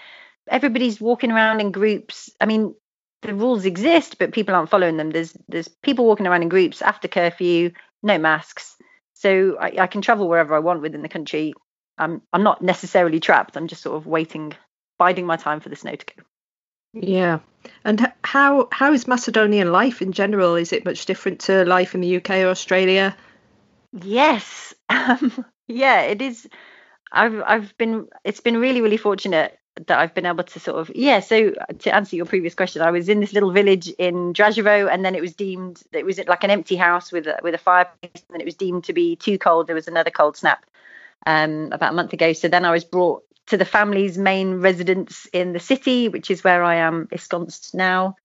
everybody's 0.49 1.01
walking 1.01 1.31
around 1.31 1.59
in 1.59 1.71
groups 1.71 2.29
i 2.39 2.45
mean 2.45 2.73
the 3.21 3.33
rules 3.33 3.65
exist 3.65 4.17
but 4.19 4.31
people 4.31 4.55
aren't 4.55 4.69
following 4.69 4.97
them 4.97 5.09
there's 5.09 5.35
there's 5.47 5.67
people 5.67 6.05
walking 6.05 6.27
around 6.27 6.43
in 6.43 6.49
groups 6.49 6.81
after 6.81 7.07
curfew 7.07 7.71
no 8.03 8.17
masks 8.17 8.75
so 9.13 9.57
i, 9.59 9.73
I 9.79 9.87
can 9.87 10.01
travel 10.01 10.27
wherever 10.27 10.55
i 10.55 10.59
want 10.59 10.81
within 10.81 11.01
the 11.01 11.09
country 11.09 11.53
i'm 11.97 12.21
i'm 12.31 12.43
not 12.43 12.61
necessarily 12.61 13.19
trapped 13.19 13.57
i'm 13.57 13.67
just 13.67 13.81
sort 13.81 13.97
of 13.97 14.05
waiting 14.07 14.53
biding 14.97 15.25
my 15.25 15.37
time 15.37 15.59
for 15.59 15.69
the 15.69 15.75
snow 15.75 15.95
to 15.95 16.05
go 16.05 16.23
Yeah. 16.93 17.39
And 17.83 18.11
how 18.23 18.69
how 18.71 18.93
is 18.93 19.07
Macedonian 19.07 19.71
life 19.71 20.01
in 20.01 20.11
general? 20.11 20.55
Is 20.55 20.73
it 20.73 20.85
much 20.85 21.05
different 21.05 21.41
to 21.41 21.65
life 21.65 21.95
in 21.95 22.01
the 22.01 22.17
UK 22.17 22.29
or 22.41 22.49
Australia? 22.49 23.15
Yes. 23.93 24.73
Um, 24.89 25.45
yeah, 25.67 26.01
it 26.01 26.21
is. 26.21 26.47
I've 27.11 27.41
I've 27.45 27.77
been 27.77 28.07
it's 28.23 28.39
been 28.39 28.57
really 28.57 28.81
really 28.81 28.97
fortunate 28.97 29.57
that 29.85 29.99
I've 29.99 30.13
been 30.13 30.25
able 30.25 30.43
to 30.43 30.59
sort 30.59 30.79
of 30.79 30.91
yeah. 30.95 31.19
So 31.19 31.53
to 31.79 31.95
answer 31.95 32.15
your 32.15 32.25
previous 32.25 32.55
question, 32.55 32.81
I 32.81 32.91
was 32.91 33.09
in 33.09 33.19
this 33.19 33.33
little 33.33 33.51
village 33.51 33.87
in 33.89 34.33
Draževo, 34.33 34.91
and 34.91 35.05
then 35.05 35.15
it 35.15 35.21
was 35.21 35.33
deemed 35.33 35.81
it 35.91 36.05
was 36.05 36.19
like 36.27 36.43
an 36.43 36.49
empty 36.49 36.75
house 36.75 37.11
with 37.11 37.27
a 37.27 37.39
with 37.43 37.53
a 37.53 37.59
fireplace, 37.59 38.23
and 38.31 38.41
it 38.41 38.45
was 38.45 38.55
deemed 38.55 38.85
to 38.85 38.93
be 38.93 39.15
too 39.15 39.37
cold. 39.37 39.67
There 39.67 39.75
was 39.75 39.87
another 39.87 40.09
cold 40.09 40.35
snap 40.35 40.65
um, 41.25 41.69
about 41.71 41.93
a 41.93 41.95
month 41.95 42.13
ago. 42.13 42.33
So 42.33 42.47
then 42.47 42.65
I 42.65 42.71
was 42.71 42.83
brought 42.83 43.23
to 43.47 43.57
the 43.57 43.65
family's 43.65 44.17
main 44.17 44.55
residence 44.55 45.27
in 45.31 45.53
the 45.53 45.59
city, 45.59 46.09
which 46.09 46.31
is 46.31 46.43
where 46.43 46.63
I 46.63 46.75
am 46.75 47.07
ensconced 47.11 47.75
now. 47.75 48.15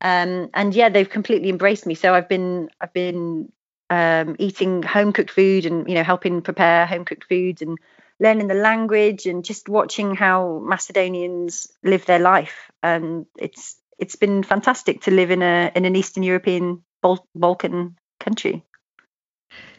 Um, 0.00 0.50
and 0.54 0.74
yeah, 0.74 0.88
they've 0.88 1.08
completely 1.08 1.48
embraced 1.48 1.86
me. 1.86 1.94
So 1.94 2.14
I've 2.14 2.28
been 2.28 2.70
I've 2.80 2.92
been 2.92 3.50
um, 3.90 4.36
eating 4.38 4.82
home 4.82 5.12
cooked 5.12 5.30
food 5.30 5.66
and 5.66 5.88
you 5.88 5.94
know 5.94 6.04
helping 6.04 6.42
prepare 6.42 6.86
home 6.86 7.04
cooked 7.04 7.24
foods 7.24 7.62
and 7.62 7.78
learning 8.20 8.48
the 8.48 8.54
language 8.54 9.26
and 9.26 9.44
just 9.44 9.68
watching 9.68 10.14
how 10.14 10.60
Macedonians 10.64 11.68
live 11.82 12.06
their 12.06 12.18
life. 12.18 12.70
And 12.82 13.26
it's 13.38 13.76
it's 13.98 14.16
been 14.16 14.42
fantastic 14.42 15.02
to 15.02 15.10
live 15.10 15.30
in 15.30 15.42
a 15.42 15.72
in 15.74 15.84
an 15.84 15.96
Eastern 15.96 16.22
European 16.22 16.82
Bal- 17.02 17.26
Balkan 17.34 17.96
country. 18.20 18.64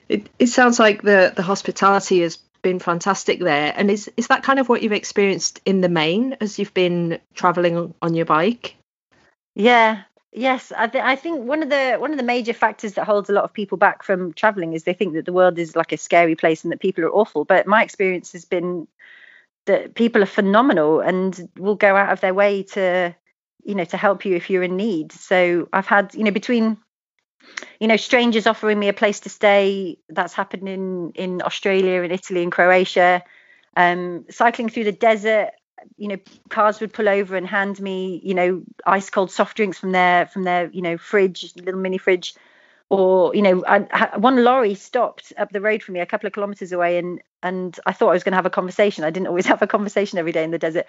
It 0.07 0.29
it 0.39 0.47
sounds 0.47 0.79
like 0.79 1.01
the 1.01 1.33
the 1.35 1.43
hospitality 1.43 2.21
has 2.21 2.37
been 2.61 2.79
fantastic 2.79 3.39
there. 3.39 3.73
And 3.75 3.89
is 3.89 4.11
is 4.17 4.27
that 4.27 4.43
kind 4.43 4.59
of 4.59 4.69
what 4.69 4.83
you've 4.83 4.91
experienced 4.91 5.61
in 5.65 5.81
the 5.81 5.89
main 5.89 6.37
as 6.41 6.59
you've 6.59 6.73
been 6.73 7.19
traveling 7.33 7.93
on 8.01 8.13
your 8.13 8.25
bike? 8.25 8.75
Yeah, 9.55 10.03
yes. 10.31 10.71
I 10.75 10.87
think 10.87 11.05
I 11.05 11.15
think 11.15 11.45
one 11.45 11.63
of 11.63 11.69
the 11.69 11.95
one 11.97 12.11
of 12.11 12.17
the 12.17 12.23
major 12.23 12.53
factors 12.53 12.93
that 12.93 13.05
holds 13.05 13.29
a 13.29 13.33
lot 13.33 13.43
of 13.43 13.53
people 13.53 13.77
back 13.77 14.03
from 14.03 14.33
traveling 14.33 14.73
is 14.73 14.83
they 14.83 14.93
think 14.93 15.13
that 15.13 15.25
the 15.25 15.33
world 15.33 15.57
is 15.59 15.75
like 15.75 15.91
a 15.91 15.97
scary 15.97 16.35
place 16.35 16.63
and 16.63 16.71
that 16.71 16.79
people 16.79 17.03
are 17.03 17.11
awful. 17.11 17.45
But 17.45 17.67
my 17.67 17.83
experience 17.83 18.31
has 18.33 18.45
been 18.45 18.87
that 19.65 19.95
people 19.95 20.23
are 20.23 20.27
phenomenal 20.27 20.99
and 20.99 21.49
will 21.57 21.75
go 21.75 21.95
out 21.95 22.11
of 22.11 22.21
their 22.21 22.33
way 22.33 22.63
to 22.63 23.15
you 23.63 23.75
know 23.75 23.85
to 23.85 23.97
help 23.97 24.25
you 24.25 24.35
if 24.35 24.49
you're 24.49 24.63
in 24.63 24.77
need. 24.77 25.11
So 25.11 25.67
I've 25.73 25.87
had 25.87 26.13
you 26.15 26.23
know 26.23 26.31
between 26.31 26.77
you 27.79 27.87
know 27.87 27.97
strangers 27.97 28.47
offering 28.47 28.79
me 28.79 28.89
a 28.89 28.93
place 28.93 29.21
to 29.21 29.29
stay 29.29 29.97
that's 30.09 30.33
happened 30.33 30.67
in 30.67 31.11
in 31.15 31.41
Australia 31.41 32.01
and 32.03 32.11
Italy 32.11 32.43
and 32.43 32.51
Croatia 32.51 33.23
um 33.77 34.25
cycling 34.29 34.69
through 34.69 34.85
the 34.85 34.91
desert 34.91 35.51
you 35.97 36.07
know 36.07 36.17
cars 36.49 36.79
would 36.79 36.93
pull 36.93 37.09
over 37.09 37.35
and 37.35 37.47
hand 37.47 37.79
me 37.79 38.21
you 38.23 38.33
know 38.33 38.63
ice 38.85 39.09
cold 39.09 39.31
soft 39.31 39.57
drinks 39.57 39.77
from 39.77 39.91
their 39.91 40.25
from 40.27 40.43
their 40.43 40.69
you 40.71 40.81
know 40.81 40.97
fridge 40.97 41.53
little 41.55 41.79
mini 41.79 41.97
fridge. 41.97 42.33
Or 42.91 43.35
you 43.35 43.43
know 43.43 43.63
I, 43.67 44.17
one 44.17 44.43
lorry 44.43 44.73
stopped 44.73 45.31
up 45.37 45.51
the 45.51 45.61
road 45.61 45.83
from 45.83 45.93
me 45.93 45.99
a 45.99 46.07
couple 46.07 46.25
of 46.25 46.33
kilometers 46.33 46.71
away 46.71 46.97
and 46.97 47.21
and 47.43 47.79
I 47.85 47.93
thought 47.93 48.09
I 48.09 48.13
was 48.13 48.23
going 48.23 48.31
to 48.31 48.37
have 48.37 48.47
a 48.47 48.49
conversation. 48.49 49.03
I 49.03 49.11
didn't 49.11 49.27
always 49.27 49.45
have 49.53 49.61
a 49.61 49.67
conversation 49.67 50.17
every 50.17 50.31
day 50.31 50.43
in 50.43 50.49
the 50.49 50.57
desert. 50.57 50.87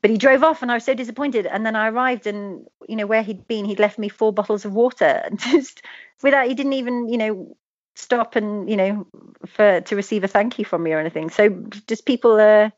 But 0.00 0.10
he 0.10 0.18
drove 0.18 0.44
off 0.44 0.62
and 0.62 0.70
I 0.70 0.74
was 0.74 0.84
so 0.84 0.94
disappointed. 0.94 1.46
And 1.46 1.66
then 1.66 1.74
I 1.74 1.88
arrived 1.88 2.26
and 2.28 2.66
you 2.88 2.94
know 2.94 3.06
where 3.06 3.22
he'd 3.24 3.48
been 3.48 3.64
he'd 3.64 3.80
left 3.80 3.98
me 3.98 4.08
four 4.08 4.32
bottles 4.32 4.64
of 4.64 4.72
water. 4.72 5.20
And 5.24 5.38
just 5.40 5.82
without 6.22 6.46
he 6.46 6.54
didn't 6.54 6.74
even 6.74 7.08
you 7.08 7.18
know 7.18 7.56
stop 7.94 8.36
and 8.36 8.70
you 8.70 8.76
know 8.76 9.06
for 9.46 9.80
to 9.80 9.96
receive 9.96 10.24
a 10.24 10.28
thank 10.28 10.58
you 10.58 10.64
from 10.64 10.82
me 10.82 10.92
or 10.92 11.00
anything. 11.00 11.30
So 11.30 11.48
just 11.88 12.06
people 12.06 12.36
uh, 12.36 12.70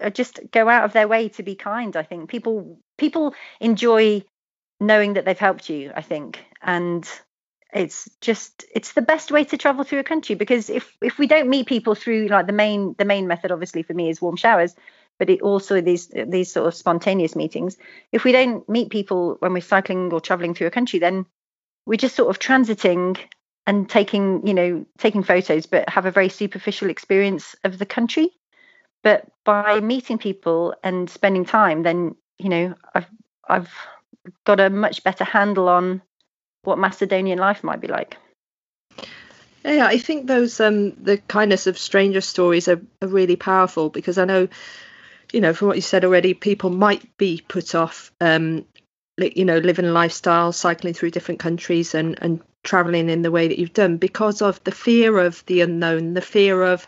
Uh, 0.00 0.10
just 0.10 0.40
go 0.50 0.68
out 0.68 0.84
of 0.84 0.92
their 0.92 1.08
way 1.08 1.28
to 1.28 1.42
be 1.42 1.54
kind 1.54 1.96
i 1.96 2.02
think. 2.02 2.28
People 2.28 2.78
people 2.98 3.34
enjoy 3.60 4.22
knowing 4.78 5.14
that 5.14 5.24
they've 5.24 5.38
helped 5.38 5.68
you 5.68 5.92
i 5.94 6.02
think. 6.02 6.44
And 6.62 7.08
it's 7.72 8.10
just 8.20 8.64
it's 8.74 8.92
the 8.92 9.02
best 9.02 9.30
way 9.30 9.44
to 9.44 9.56
travel 9.56 9.84
through 9.84 10.00
a 10.00 10.04
country 10.04 10.34
because 10.34 10.68
if 10.68 10.96
if 11.00 11.18
we 11.18 11.26
don't 11.26 11.48
meet 11.48 11.66
people 11.66 11.94
through 11.94 12.26
like 12.26 12.46
the 12.46 12.52
main 12.52 12.94
the 12.98 13.04
main 13.04 13.28
method 13.28 13.52
obviously 13.52 13.82
for 13.82 13.94
me 13.94 14.10
is 14.10 14.20
warm 14.20 14.36
showers 14.36 14.74
but 15.20 15.30
it 15.30 15.42
also 15.42 15.80
these 15.80 16.08
these 16.08 16.50
sort 16.50 16.66
of 16.66 16.74
spontaneous 16.74 17.36
meetings. 17.36 17.76
If 18.10 18.24
we 18.24 18.32
don't 18.32 18.68
meet 18.68 18.90
people 18.90 19.36
when 19.38 19.52
we're 19.52 19.60
cycling 19.60 20.12
or 20.12 20.20
traveling 20.20 20.54
through 20.54 20.66
a 20.66 20.72
country 20.72 20.98
then 20.98 21.26
we're 21.86 21.96
just 21.96 22.16
sort 22.16 22.30
of 22.30 22.40
transiting 22.40 23.18
and 23.66 23.88
taking 23.88 24.44
you 24.46 24.54
know 24.54 24.86
taking 24.98 25.22
photos 25.22 25.66
but 25.66 25.88
have 25.88 26.06
a 26.06 26.10
very 26.10 26.30
superficial 26.30 26.90
experience 26.90 27.54
of 27.62 27.78
the 27.78 27.86
country 27.86 28.30
but 29.02 29.26
by 29.44 29.80
meeting 29.80 30.18
people 30.18 30.74
and 30.82 31.08
spending 31.08 31.44
time 31.44 31.82
then 31.82 32.14
you 32.38 32.48
know 32.48 32.74
i've 32.94 33.06
i've 33.48 33.70
got 34.44 34.60
a 34.60 34.70
much 34.70 35.02
better 35.02 35.24
handle 35.24 35.68
on 35.68 36.02
what 36.62 36.78
macedonian 36.78 37.38
life 37.38 37.64
might 37.64 37.80
be 37.80 37.88
like. 37.88 38.16
Yeah, 39.64 39.86
I 39.86 39.98
think 39.98 40.26
those 40.26 40.60
um 40.60 40.92
the 41.02 41.18
kindness 41.18 41.66
of 41.66 41.78
stranger 41.78 42.20
stories 42.20 42.68
are, 42.68 42.80
are 43.02 43.08
really 43.08 43.36
powerful 43.36 43.90
because 43.90 44.18
I 44.18 44.24
know, 44.24 44.48
you 45.32 45.40
know, 45.40 45.52
from 45.52 45.68
what 45.68 45.76
you 45.76 45.82
said 45.82 46.04
already, 46.04 46.34
people 46.34 46.70
might 46.70 47.16
be 47.16 47.42
put 47.46 47.74
off 47.74 48.12
um 48.20 48.64
you 49.18 49.44
know, 49.44 49.58
living 49.58 49.84
a 49.84 49.92
lifestyle, 49.92 50.50
cycling 50.50 50.94
through 50.94 51.10
different 51.10 51.40
countries 51.40 51.94
and 51.94 52.18
and 52.22 52.40
traveling 52.62 53.08
in 53.08 53.22
the 53.22 53.30
way 53.30 53.48
that 53.48 53.58
you've 53.58 53.72
done 53.72 53.96
because 53.96 54.42
of 54.42 54.62
the 54.64 54.72
fear 54.72 55.18
of 55.18 55.44
the 55.46 55.60
unknown, 55.60 56.14
the 56.14 56.22
fear 56.22 56.62
of 56.62 56.86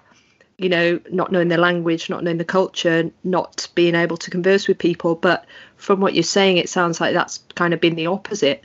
you 0.63 0.69
know, 0.69 1.01
not 1.11 1.33
knowing 1.33 1.49
the 1.49 1.57
language, 1.57 2.09
not 2.09 2.23
knowing 2.23 2.39
the 2.39 2.45
culture, 2.45 3.11
not 3.25 3.69
being 3.75 3.95
able 3.95 4.17
to 4.17 4.31
converse 4.31 4.69
with 4.69 4.79
people. 4.79 5.15
But 5.15 5.45
from 5.77 6.01
what 6.01 6.15
you're 6.15 6.23
saying, 6.23 6.59
it 6.59 6.69
sounds 6.69 7.01
like 7.01 7.15
that's 7.15 7.39
kind 7.55 7.75
of 7.75 7.81
been 7.81 7.97
the 7.97 8.07
opposite. 8.07 8.63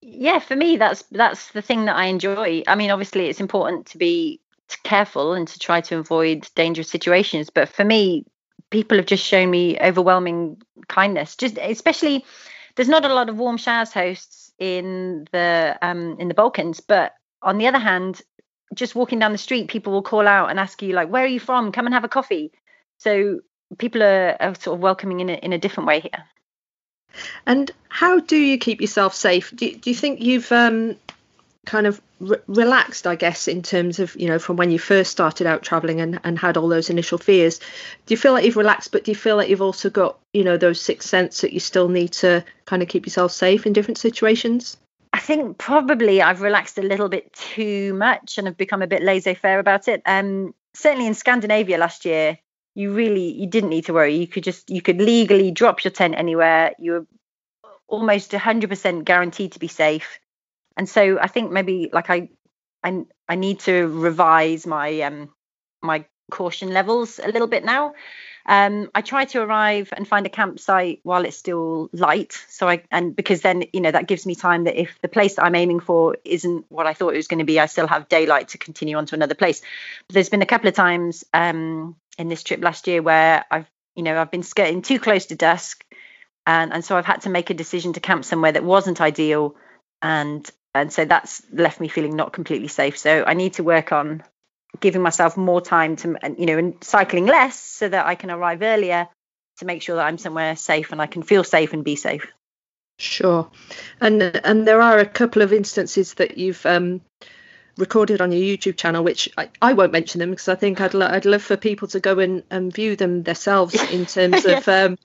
Yeah, 0.00 0.38
for 0.38 0.56
me, 0.56 0.76
that's 0.76 1.02
that's 1.10 1.50
the 1.52 1.62
thing 1.62 1.86
that 1.86 1.96
I 1.96 2.06
enjoy. 2.06 2.62
I 2.66 2.74
mean, 2.74 2.90
obviously, 2.90 3.26
it's 3.26 3.40
important 3.40 3.86
to 3.86 3.98
be 3.98 4.40
careful 4.82 5.34
and 5.34 5.46
to 5.48 5.58
try 5.58 5.80
to 5.82 5.98
avoid 5.98 6.48
dangerous 6.54 6.88
situations. 6.88 7.50
But 7.50 7.68
for 7.68 7.84
me, 7.84 8.24
people 8.70 8.96
have 8.96 9.06
just 9.06 9.24
shown 9.24 9.50
me 9.50 9.78
overwhelming 9.78 10.62
kindness. 10.88 11.36
Just 11.36 11.58
especially, 11.58 12.24
there's 12.74 12.88
not 12.88 13.04
a 13.04 13.14
lot 13.14 13.28
of 13.28 13.36
warm 13.36 13.56
showers 13.56 13.92
hosts 13.92 14.52
in 14.58 15.26
the 15.32 15.78
um, 15.82 16.16
in 16.18 16.28
the 16.28 16.34
Balkans, 16.34 16.80
but 16.80 17.14
on 17.42 17.58
the 17.58 17.66
other 17.66 17.78
hand, 17.78 18.22
just 18.74 18.94
walking 18.94 19.18
down 19.18 19.32
the 19.32 19.38
street, 19.38 19.68
people 19.68 19.92
will 19.92 20.02
call 20.02 20.26
out 20.26 20.50
and 20.50 20.58
ask 20.58 20.82
you 20.82 20.92
like, 20.92 21.08
"Where 21.08 21.24
are 21.24 21.28
you 21.28 21.40
from? 21.40 21.72
Come 21.72 21.86
and 21.86 21.94
have 21.94 22.04
a 22.04 22.08
coffee." 22.08 22.52
So 22.98 23.40
people 23.78 24.02
are, 24.02 24.36
are 24.40 24.54
sort 24.54 24.76
of 24.76 24.82
welcoming 24.82 25.20
in 25.20 25.30
a, 25.30 25.34
in 25.34 25.52
a 25.52 25.58
different 25.58 25.88
way 25.88 26.00
here. 26.00 26.24
And 27.46 27.70
how 27.88 28.20
do 28.20 28.36
you 28.36 28.58
keep 28.58 28.80
yourself 28.80 29.14
safe? 29.14 29.52
Do, 29.54 29.74
do 29.74 29.90
you 29.90 29.96
think 29.96 30.20
you've 30.20 30.50
um, 30.52 30.96
kind 31.66 31.86
of 31.86 32.00
re- 32.20 32.38
relaxed, 32.46 33.06
I 33.06 33.16
guess, 33.16 33.48
in 33.48 33.62
terms 33.62 33.98
of, 33.98 34.16
you 34.16 34.28
know, 34.28 34.38
from 34.38 34.56
when 34.56 34.70
you 34.70 34.78
first 34.78 35.10
started 35.10 35.46
out 35.46 35.62
traveling 35.62 36.00
and, 36.00 36.20
and 36.24 36.38
had 36.38 36.56
all 36.56 36.68
those 36.68 36.90
initial 36.90 37.18
fears? 37.18 37.58
Do 38.06 38.14
you 38.14 38.16
feel 38.16 38.32
like 38.32 38.44
you've 38.44 38.56
relaxed, 38.56 38.92
but 38.92 39.04
do 39.04 39.10
you 39.10 39.16
feel 39.16 39.36
like 39.36 39.48
you've 39.48 39.62
also 39.62 39.90
got, 39.90 40.18
you 40.32 40.44
know, 40.44 40.56
those 40.56 40.80
sixth 40.80 41.08
sense 41.08 41.42
that 41.42 41.52
you 41.52 41.60
still 41.60 41.88
need 41.88 42.12
to 42.14 42.44
kind 42.64 42.82
of 42.82 42.88
keep 42.88 43.06
yourself 43.06 43.32
safe 43.32 43.66
in 43.66 43.72
different 43.72 43.98
situations? 43.98 44.76
I 45.22 45.24
think 45.24 45.56
probably 45.56 46.20
I've 46.20 46.40
relaxed 46.40 46.78
a 46.78 46.82
little 46.82 47.08
bit 47.08 47.32
too 47.32 47.94
much 47.94 48.38
and 48.38 48.48
have 48.48 48.56
become 48.56 48.82
a 48.82 48.88
bit 48.88 49.04
laissez-faire 49.04 49.60
about 49.60 49.86
it. 49.86 50.02
Um, 50.04 50.52
certainly 50.74 51.06
in 51.06 51.14
Scandinavia 51.14 51.78
last 51.78 52.04
year, 52.04 52.38
you 52.74 52.92
really 52.92 53.30
you 53.32 53.46
didn't 53.46 53.70
need 53.70 53.84
to 53.84 53.92
worry. 53.92 54.16
You 54.16 54.26
could 54.26 54.42
just 54.42 54.68
you 54.68 54.82
could 54.82 55.00
legally 55.00 55.52
drop 55.52 55.84
your 55.84 55.92
tent 55.92 56.16
anywhere. 56.16 56.72
You 56.76 56.92
were 56.92 57.06
almost 57.86 58.32
100% 58.32 59.04
guaranteed 59.04 59.52
to 59.52 59.60
be 59.60 59.68
safe. 59.68 60.18
And 60.76 60.88
so 60.88 61.20
I 61.20 61.28
think 61.28 61.52
maybe 61.52 61.88
like 61.92 62.10
I 62.10 62.30
I 62.82 63.04
I 63.28 63.36
need 63.36 63.60
to 63.60 63.86
revise 63.86 64.66
my 64.66 65.02
um 65.02 65.32
my 65.80 66.04
caution 66.32 66.72
levels 66.72 67.20
a 67.22 67.28
little 67.28 67.46
bit 67.46 67.64
now. 67.64 67.94
Um, 68.46 68.90
I 68.94 69.02
try 69.02 69.24
to 69.26 69.42
arrive 69.42 69.92
and 69.96 70.06
find 70.06 70.26
a 70.26 70.30
campsite 70.30 71.00
while 71.02 71.24
it's 71.24 71.36
still 71.36 71.88
light. 71.92 72.44
So 72.48 72.68
I 72.68 72.82
and 72.90 73.14
because 73.14 73.40
then 73.40 73.64
you 73.72 73.80
know 73.80 73.90
that 73.90 74.08
gives 74.08 74.26
me 74.26 74.34
time 74.34 74.64
that 74.64 74.80
if 74.80 74.98
the 75.00 75.08
place 75.08 75.36
that 75.36 75.44
I'm 75.44 75.54
aiming 75.54 75.80
for 75.80 76.16
isn't 76.24 76.66
what 76.68 76.86
I 76.86 76.94
thought 76.94 77.14
it 77.14 77.18
was 77.18 77.28
going 77.28 77.38
to 77.38 77.44
be, 77.44 77.60
I 77.60 77.66
still 77.66 77.86
have 77.86 78.08
daylight 78.08 78.48
to 78.48 78.58
continue 78.58 78.96
on 78.96 79.06
to 79.06 79.14
another 79.14 79.34
place. 79.34 79.60
But 80.08 80.14
there's 80.14 80.28
been 80.28 80.42
a 80.42 80.46
couple 80.46 80.68
of 80.68 80.74
times 80.74 81.24
um, 81.32 81.96
in 82.18 82.28
this 82.28 82.42
trip 82.42 82.62
last 82.62 82.86
year 82.86 83.02
where 83.02 83.44
I've 83.50 83.70
you 83.94 84.02
know 84.02 84.20
I've 84.20 84.30
been 84.30 84.42
skirting 84.42 84.82
too 84.82 84.98
close 84.98 85.26
to 85.26 85.36
dusk, 85.36 85.84
and 86.46 86.72
and 86.72 86.84
so 86.84 86.96
I've 86.96 87.06
had 87.06 87.22
to 87.22 87.30
make 87.30 87.50
a 87.50 87.54
decision 87.54 87.92
to 87.94 88.00
camp 88.00 88.24
somewhere 88.24 88.52
that 88.52 88.64
wasn't 88.64 89.00
ideal, 89.00 89.56
and 90.00 90.48
and 90.74 90.92
so 90.92 91.04
that's 91.04 91.42
left 91.52 91.80
me 91.80 91.88
feeling 91.88 92.16
not 92.16 92.32
completely 92.32 92.68
safe. 92.68 92.98
So 92.98 93.24
I 93.26 93.34
need 93.34 93.54
to 93.54 93.62
work 93.62 93.92
on 93.92 94.22
giving 94.80 95.02
myself 95.02 95.36
more 95.36 95.60
time 95.60 95.96
to 95.96 96.16
you 96.38 96.46
know 96.46 96.58
and 96.58 96.82
cycling 96.82 97.26
less 97.26 97.58
so 97.58 97.88
that 97.88 98.06
I 98.06 98.14
can 98.14 98.30
arrive 98.30 98.62
earlier 98.62 99.08
to 99.58 99.64
make 99.64 99.82
sure 99.82 99.96
that 99.96 100.06
I'm 100.06 100.18
somewhere 100.18 100.56
safe 100.56 100.92
and 100.92 101.00
I 101.00 101.06
can 101.06 101.22
feel 101.22 101.44
safe 101.44 101.72
and 101.72 101.84
be 101.84 101.96
safe. 101.96 102.26
Sure, 102.98 103.50
and 104.00 104.22
and 104.22 104.66
there 104.66 104.80
are 104.80 104.98
a 104.98 105.06
couple 105.06 105.42
of 105.42 105.52
instances 105.52 106.14
that 106.14 106.38
you've 106.38 106.64
um, 106.66 107.00
recorded 107.76 108.20
on 108.20 108.32
your 108.32 108.40
YouTube 108.40 108.76
channel, 108.76 109.02
which 109.02 109.28
I, 109.36 109.48
I 109.60 109.72
won't 109.72 109.92
mention 109.92 110.18
them 110.18 110.30
because 110.30 110.48
I 110.48 110.54
think 110.54 110.80
I'd 110.80 110.94
lo- 110.94 111.08
I'd 111.08 111.24
love 111.24 111.42
for 111.42 111.56
people 111.56 111.88
to 111.88 112.00
go 112.00 112.18
and, 112.18 112.42
and 112.50 112.72
view 112.72 112.96
them 112.96 113.22
themselves 113.22 113.74
in 113.90 114.06
terms 114.06 114.44
of 114.46 114.68
um, 114.68 114.98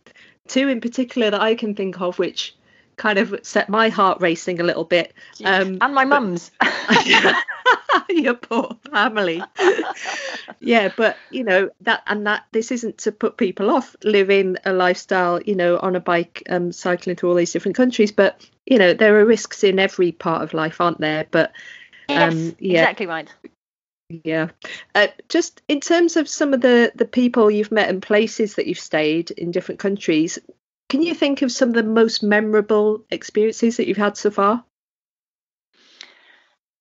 two 0.47 0.67
in 0.67 0.81
particular 0.81 1.31
that 1.31 1.41
I 1.41 1.55
can 1.55 1.75
think 1.75 1.99
of, 2.01 2.19
which 2.19 2.55
kind 2.97 3.19
of 3.19 3.39
set 3.43 3.69
my 3.69 3.89
heart 3.89 4.19
racing 4.21 4.59
a 4.59 4.63
little 4.63 4.83
bit. 4.83 5.13
Um, 5.45 5.77
and 5.81 5.95
my 5.95 6.03
mum's. 6.03 6.51
your 8.09 8.33
poor 8.33 8.75
family. 8.91 9.41
yeah, 10.59 10.91
but 10.95 11.17
you 11.29 11.43
know 11.43 11.69
that 11.81 12.03
and 12.07 12.27
that 12.27 12.45
this 12.51 12.71
isn't 12.71 12.97
to 12.99 13.11
put 13.11 13.37
people 13.37 13.69
off 13.69 13.95
living 14.03 14.57
a 14.65 14.73
lifestyle, 14.73 15.41
you 15.41 15.55
know, 15.55 15.77
on 15.77 15.95
a 15.95 15.99
bike, 15.99 16.43
um, 16.49 16.71
cycling 16.71 17.15
to 17.17 17.27
all 17.27 17.35
these 17.35 17.51
different 17.51 17.77
countries. 17.77 18.11
But 18.11 18.47
you 18.65 18.77
know, 18.77 18.93
there 18.93 19.19
are 19.19 19.25
risks 19.25 19.63
in 19.63 19.79
every 19.79 20.11
part 20.11 20.43
of 20.43 20.53
life, 20.53 20.81
aren't 20.81 20.99
there? 20.99 21.25
But 21.29 21.51
um, 22.09 22.15
yes, 22.31 22.53
yeah, 22.59 22.81
exactly 22.81 23.05
right. 23.07 23.33
Yeah. 24.23 24.49
Uh, 24.95 25.07
just 25.27 25.61
in 25.67 25.81
terms 25.81 26.15
of 26.15 26.29
some 26.29 26.53
of 26.53 26.61
the 26.61 26.91
the 26.95 27.05
people 27.05 27.51
you've 27.51 27.71
met 27.71 27.89
and 27.89 28.01
places 28.01 28.55
that 28.55 28.67
you've 28.67 28.79
stayed 28.79 29.31
in 29.31 29.51
different 29.51 29.79
countries, 29.79 30.39
can 30.89 31.01
you 31.01 31.13
think 31.13 31.41
of 31.41 31.51
some 31.51 31.69
of 31.69 31.75
the 31.75 31.83
most 31.83 32.23
memorable 32.23 33.03
experiences 33.09 33.77
that 33.77 33.87
you've 33.87 33.97
had 33.97 34.17
so 34.17 34.31
far? 34.31 34.63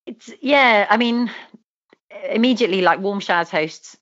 It's 0.07 0.33
yeah. 0.41 0.87
I 0.89 0.97
mean, 0.97 1.31
immediately 2.31 2.83
like 2.83 3.01
warm 3.01 3.21
showers 3.21 3.51
hosts, 3.51 3.97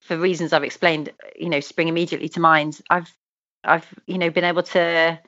for 0.00 0.16
reasons 0.16 0.52
I've 0.52 0.64
explained, 0.64 1.12
you 1.38 1.48
know, 1.48 1.60
spring 1.60 1.88
immediately 1.88 2.28
to 2.30 2.40
mind. 2.40 2.80
I've 2.90 3.12
I've 3.62 3.86
you 4.06 4.18
know 4.18 4.30
been 4.30 4.44
able 4.44 4.64
to 4.64 5.20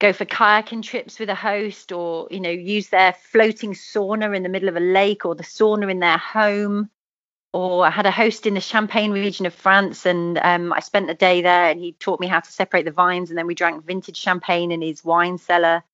go 0.00 0.12
for 0.12 0.24
kayaking 0.24 0.82
trips 0.82 1.18
with 1.18 1.28
a 1.28 1.34
host, 1.34 1.90
or 1.90 2.28
you 2.30 2.40
know, 2.40 2.50
use 2.50 2.88
their 2.88 3.12
floating 3.12 3.72
sauna 3.72 4.36
in 4.36 4.44
the 4.44 4.48
middle 4.48 4.68
of 4.68 4.76
a 4.76 4.80
lake, 4.80 5.24
or 5.24 5.34
the 5.34 5.42
sauna 5.42 5.90
in 5.90 5.98
their 5.98 6.18
home 6.18 6.88
or 7.52 7.86
I 7.86 7.90
had 7.90 8.06
a 8.06 8.10
host 8.10 8.46
in 8.46 8.54
the 8.54 8.60
Champagne 8.60 9.12
region 9.12 9.46
of 9.46 9.54
France, 9.54 10.06
and 10.06 10.38
um, 10.38 10.72
I 10.72 10.80
spent 10.80 11.10
a 11.10 11.14
day 11.14 11.42
there, 11.42 11.70
and 11.70 11.78
he 11.78 11.92
taught 11.92 12.20
me 12.20 12.26
how 12.26 12.40
to 12.40 12.52
separate 12.52 12.84
the 12.84 12.90
vines, 12.90 13.30
and 13.30 13.38
then 13.38 13.46
we 13.46 13.54
drank 13.54 13.84
vintage 13.84 14.16
champagne 14.16 14.72
in 14.72 14.80
his 14.80 15.04
wine 15.04 15.38
cellar. 15.38 15.84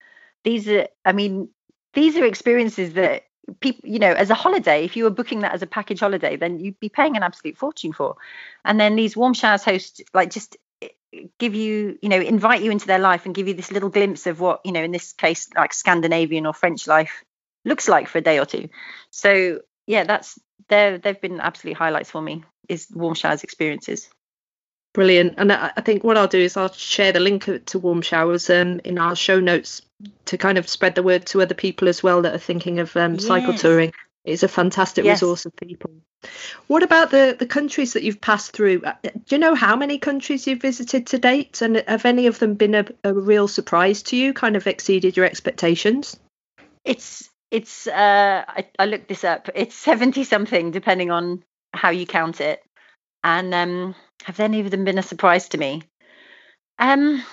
These 0.45 0.69
are, 0.69 0.89
I 1.05 1.13
mean, 1.13 1.49
these 1.95 2.17
are 2.17 2.25
experiences 2.25 2.95
that 2.95 3.25
people, 3.61 3.89
you 3.89 3.99
know, 3.99 4.13
as 4.13 4.31
a 4.31 4.35
holiday, 4.35 4.85
if 4.85 4.97
you 4.97 5.05
were 5.05 5.11
booking 5.11 5.41
that 5.41 5.53
as 5.53 5.63
a 5.63 5.67
package 5.67 6.01
holiday, 6.01 6.37
then 6.37 6.61
you'd 6.61 6.79
be 6.79 6.89
paying 6.89 7.17
an 7.17 7.23
absolute 7.23 7.57
fortune 7.57 7.93
for. 7.93 8.17
And 8.65 8.79
then 8.79 8.95
these 8.95 9.17
warm 9.17 9.35
showers 9.35 9.65
hosts, 9.65 10.01
like, 10.15 10.31
just 10.31 10.57
eh, 10.81 10.89
give 11.39 11.55
you, 11.55 11.99
you 12.01 12.09
know, 12.09 12.21
invite 12.21 12.63
you 12.63 12.71
into 12.71 12.87
their 12.87 12.99
life 12.99 13.27
and 13.27 13.35
give 13.35 13.49
you 13.49 13.55
this 13.55 13.73
little 13.73 13.89
glimpse 13.89 14.27
of 14.27 14.39
what, 14.39 14.61
you 14.65 14.73
know, 14.73 14.83
in 14.83 14.93
this 14.93 15.13
case, 15.13 15.49
like 15.57 15.73
Scandinavian 15.73 16.47
or 16.47 16.53
French 16.53 16.87
life 16.87 17.25
looks 17.65 17.89
like 17.89 18.09
for 18.09 18.19
a 18.19 18.23
day 18.23 18.39
or 18.39 18.47
two. 18.47 18.69
So 19.11 19.61
yeah, 19.87 20.05
that's 20.05 20.39
they 20.69 20.99
they've 21.03 21.21
been 21.21 21.41
absolute 21.41 21.77
highlights 21.77 22.11
for 22.11 22.23
me. 22.23 22.45
Is 22.69 22.89
warm 22.93 23.15
showers 23.15 23.45
experiences. 23.45 24.11
Brilliant, 24.95 25.35
and 25.37 25.53
I, 25.53 25.71
I 25.77 25.81
think 25.81 26.03
what 26.03 26.17
I'll 26.17 26.29
do 26.29 26.39
is 26.39 26.57
I'll 26.57 26.73
share 26.73 27.13
the 27.13 27.21
link 27.21 27.49
to 27.67 27.79
warm 27.79 28.03
showers 28.03 28.51
um, 28.51 28.81
in 28.85 28.99
our 28.99 29.15
show 29.15 29.39
notes 29.39 29.83
to 30.27 30.39
kind 30.39 30.59
of 30.59 30.69
spread 30.69 30.95
the 30.95 31.03
word 31.03 31.27
to 31.27 31.43
other 31.43 31.55
people 31.55 31.89
as 31.89 32.03
well 32.03 32.23
that 32.23 32.35
are 32.35 32.39
thinking 32.39 32.79
of 32.79 32.97
um, 32.97 33.15
yes. 33.15 33.27
cycle 33.27 33.55
touring. 33.55 33.93
It's 34.25 34.43
a 34.43 34.49
fantastic 34.49 35.05
yes. 35.05 35.23
resource 35.23 35.47
of 35.47 35.55
people. 35.57 35.91
What 36.67 36.83
about 36.83 37.11
the 37.11 37.37
the 37.39 37.47
countries 37.47 37.93
that 37.93 38.03
you've 38.03 38.21
passed 38.21 38.53
through? 38.53 38.83
Uh, 38.85 38.95
do 39.03 39.37
you 39.37 39.39
know 39.39 39.55
how 39.55 39.77
many 39.77 39.99
countries 39.99 40.47
you've 40.47 40.61
visited 40.61 41.07
to 41.09 41.19
date, 41.19 41.63
and 41.63 41.77
have 41.87 42.05
any 42.05 42.27
of 42.27 42.39
them 42.39 42.55
been 42.55 42.75
a, 42.75 42.87
a 43.05 43.15
real 43.15 43.49
surprise 43.49 44.03
to 44.05 44.17
you? 44.17 44.33
Kind 44.33 44.57
of 44.57 44.67
exceeded 44.67 45.17
your 45.17 45.27
expectations? 45.27 46.19
It's 46.85 47.31
it's 47.51 47.87
uh, 47.87 48.45
I, 48.47 48.67
I 48.79 48.87
looked 48.87 49.09
this 49.09 49.25
up. 49.25 49.49
It's 49.55 49.75
seventy 49.75 50.25
something, 50.25 50.71
depending 50.71 51.11
on 51.11 51.45
how 51.73 51.91
you 51.91 52.07
count 52.07 52.41
it. 52.41 52.63
And 53.25 53.53
um, 53.55 53.95
have 54.25 54.41
any 54.41 54.61
of 54.61 54.71
them 54.71 54.85
been 54.85 54.99
a 54.99 55.03
surprise 55.03 55.49
to 55.51 55.59
me? 55.59 55.83
Um, 56.79 57.25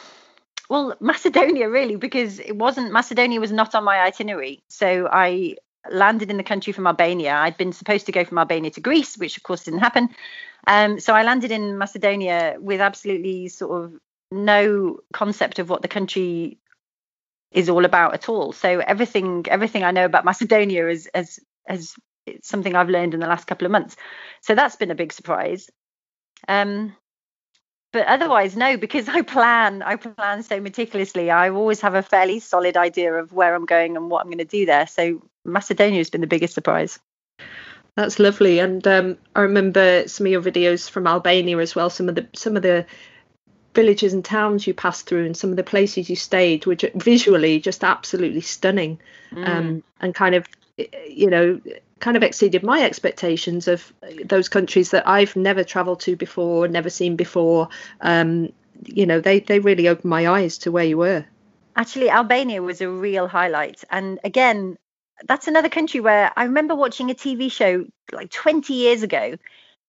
well, 0.70 0.96
Macedonia 1.00 1.70
really, 1.70 1.96
because 1.96 2.40
it 2.40 2.56
wasn't 2.56 2.92
Macedonia 2.92 3.40
was 3.40 3.52
not 3.52 3.76
on 3.76 3.84
my 3.84 4.00
itinerary. 4.00 4.64
So 4.70 5.08
I 5.12 5.56
landed 5.92 6.32
in 6.32 6.38
the 6.38 6.44
country 6.44 6.74
from 6.74 6.88
Albania. 6.88 7.36
I'd 7.36 7.58
been 7.58 7.74
supposed 7.74 8.08
to 8.08 8.12
go 8.12 8.26
from 8.26 8.40
Albania 8.40 8.72
to 8.72 8.82
Greece, 8.82 9.18
which 9.18 9.38
of 9.38 9.44
course 9.44 9.66
didn't 9.66 9.82
happen. 9.82 10.10
Um, 10.68 11.00
so 11.00 11.14
I 11.14 11.24
landed 11.24 11.52
in 11.52 11.78
Macedonia 11.78 12.56
with 12.60 12.82
absolutely 12.82 13.50
sort 13.50 13.84
of 13.84 13.94
no 14.32 15.00
concept 15.14 15.60
of 15.60 15.70
what 15.70 15.84
the 15.84 15.88
country 15.88 16.58
is 17.52 17.70
all 17.70 17.86
about 17.86 18.14
at 18.14 18.30
all. 18.30 18.52
So 18.52 18.80
everything 18.80 19.46
everything 19.50 19.84
I 19.84 19.92
know 19.92 20.06
about 20.06 20.26
Macedonia 20.26 20.88
is 20.88 21.08
as 21.08 21.40
as 21.68 21.94
something 22.42 22.76
I've 22.76 22.90
learned 22.90 23.14
in 23.14 23.20
the 23.20 23.28
last 23.28 23.48
couple 23.48 23.66
of 23.66 23.72
months. 23.72 23.96
So 24.42 24.56
that's 24.56 24.76
been 24.76 24.92
a 24.92 24.96
big 24.96 25.14
surprise. 25.14 25.70
Um, 26.48 26.96
but 27.94 28.08
otherwise, 28.08 28.58
no, 28.58 28.78
because 28.78 29.08
I 29.08 29.22
plan 29.22 29.82
I 29.82 29.96
plan 29.96 30.44
so 30.44 30.60
meticulously. 30.60 31.32
I 31.32 31.50
always 31.50 31.82
have 31.82 31.96
a 31.96 32.04
fairly 32.04 32.40
solid 32.40 32.76
idea 32.76 33.14
of 33.14 33.32
where 33.32 33.56
I'm 33.56 33.66
going 33.66 33.96
and 33.96 34.10
what 34.10 34.22
I'm 34.22 34.30
going 34.30 34.40
to 34.40 34.46
do 34.46 34.66
there. 34.66 34.88
So 34.88 35.22
Macedonia 35.46 36.00
has 36.00 36.10
been 36.10 36.22
the 36.22 36.28
biggest 36.28 36.54
surprise. 36.54 37.00
That's 37.96 38.20
lovely, 38.20 38.60
and 38.60 38.86
um, 38.86 39.18
I 39.36 39.42
remember 39.42 40.06
some 40.10 40.26
of 40.26 40.32
your 40.32 40.42
videos 40.42 40.90
from 40.90 41.08
Albania 41.08 41.60
as 41.60 41.76
well. 41.76 41.90
Some 41.90 42.10
of 42.10 42.16
the 42.16 42.28
some 42.36 42.58
of 42.58 42.62
the 42.62 42.86
villages 43.76 44.14
and 44.14 44.24
towns 44.24 44.66
you 44.66 44.74
passed 44.74 45.08
through, 45.08 45.26
and 45.26 45.38
some 45.38 45.50
of 45.50 45.56
the 45.58 45.64
places 45.64 46.10
you 46.10 46.16
stayed, 46.16 46.66
which 46.66 46.86
visually 46.96 47.60
just 47.60 47.84
absolutely 47.84 48.42
stunning, 48.42 49.00
mm. 49.32 49.48
um, 49.48 49.84
and 50.00 50.16
kind 50.16 50.36
of 50.36 50.48
you 51.08 51.30
know 51.30 51.62
kind 52.00 52.18
of 52.18 52.24
exceeded 52.24 52.64
my 52.64 52.84
expectations 52.84 53.68
of 53.68 53.94
those 54.24 54.50
countries 54.50 54.92
that 54.92 55.08
I've 55.08 55.36
never 55.36 55.64
travelled 55.64 56.02
to 56.02 56.16
before, 56.16 56.68
never 56.68 56.90
seen 56.90 57.16
before. 57.16 57.70
Um, 58.02 58.52
you 58.84 59.06
know, 59.06 59.20
they 59.22 59.40
they 59.40 59.60
really 59.60 59.88
opened 59.88 60.10
my 60.10 60.28
eyes 60.28 60.58
to 60.60 60.72
where 60.72 60.84
you 60.84 60.98
were. 60.98 61.26
Actually, 61.76 62.10
Albania 62.10 62.62
was 62.62 62.82
a 62.82 62.90
real 62.90 63.28
highlight, 63.28 63.84
and 63.90 64.20
again, 64.24 64.78
that's 65.28 65.48
another 65.48 65.70
country 65.70 66.00
where 66.00 66.32
I 66.36 66.44
remember 66.44 66.76
watching 66.76 67.10
a 67.10 67.16
TV 67.16 67.52
show 67.52 67.86
like 68.12 68.30
20 68.32 68.74
years 68.74 69.04
ago. 69.04 69.36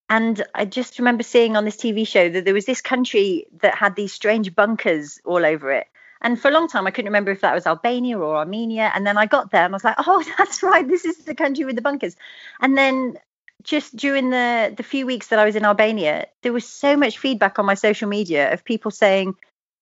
And 0.09 0.45
I 0.55 0.65
just 0.65 0.99
remember 0.99 1.23
seeing 1.23 1.57
on 1.57 1.65
this 1.65 1.77
TV 1.77 2.07
show 2.07 2.29
that 2.29 2.45
there 2.45 2.55
was 2.55 2.67
this 2.67 2.81
country 2.81 3.47
that 3.61 3.75
had 3.75 3.97
these 3.97 4.13
strange 4.13 4.55
bunkers 4.55 5.21
all 5.25 5.45
over 5.45 5.73
it. 5.73 5.89
And 6.23 6.41
for 6.41 6.49
a 6.49 6.53
long 6.53 6.69
time, 6.69 6.87
I 6.87 6.91
couldn't 6.91 7.11
remember 7.11 7.31
if 7.31 7.41
that 7.41 7.55
was 7.55 7.67
Albania 7.67 8.19
or 8.19 8.37
Armenia. 8.37 8.91
And 8.95 9.07
then 9.07 9.19
I 9.19 9.27
got 9.27 9.51
there 9.51 9.65
and 9.65 9.75
I 9.75 9.77
was 9.77 9.85
like, 9.85 9.97
oh, 10.07 10.25
that's 10.39 10.63
right. 10.63 10.87
This 10.87 11.05
is 11.05 11.19
the 11.19 11.35
country 11.35 11.65
with 11.65 11.77
the 11.77 11.83
bunkers. 11.83 12.17
And 12.61 12.79
then 12.79 13.19
just 13.63 13.97
during 13.97 14.31
the, 14.31 14.73
the 14.77 14.83
few 14.83 15.07
weeks 15.07 15.29
that 15.29 15.39
I 15.39 15.45
was 15.45 15.57
in 15.57 15.65
Albania, 15.65 16.27
there 16.43 16.53
was 16.53 16.69
so 16.69 16.97
much 16.97 17.19
feedback 17.19 17.59
on 17.59 17.67
my 17.67 17.75
social 17.75 18.09
media 18.09 18.53
of 18.53 18.65
people 18.65 18.91
saying, 18.91 19.35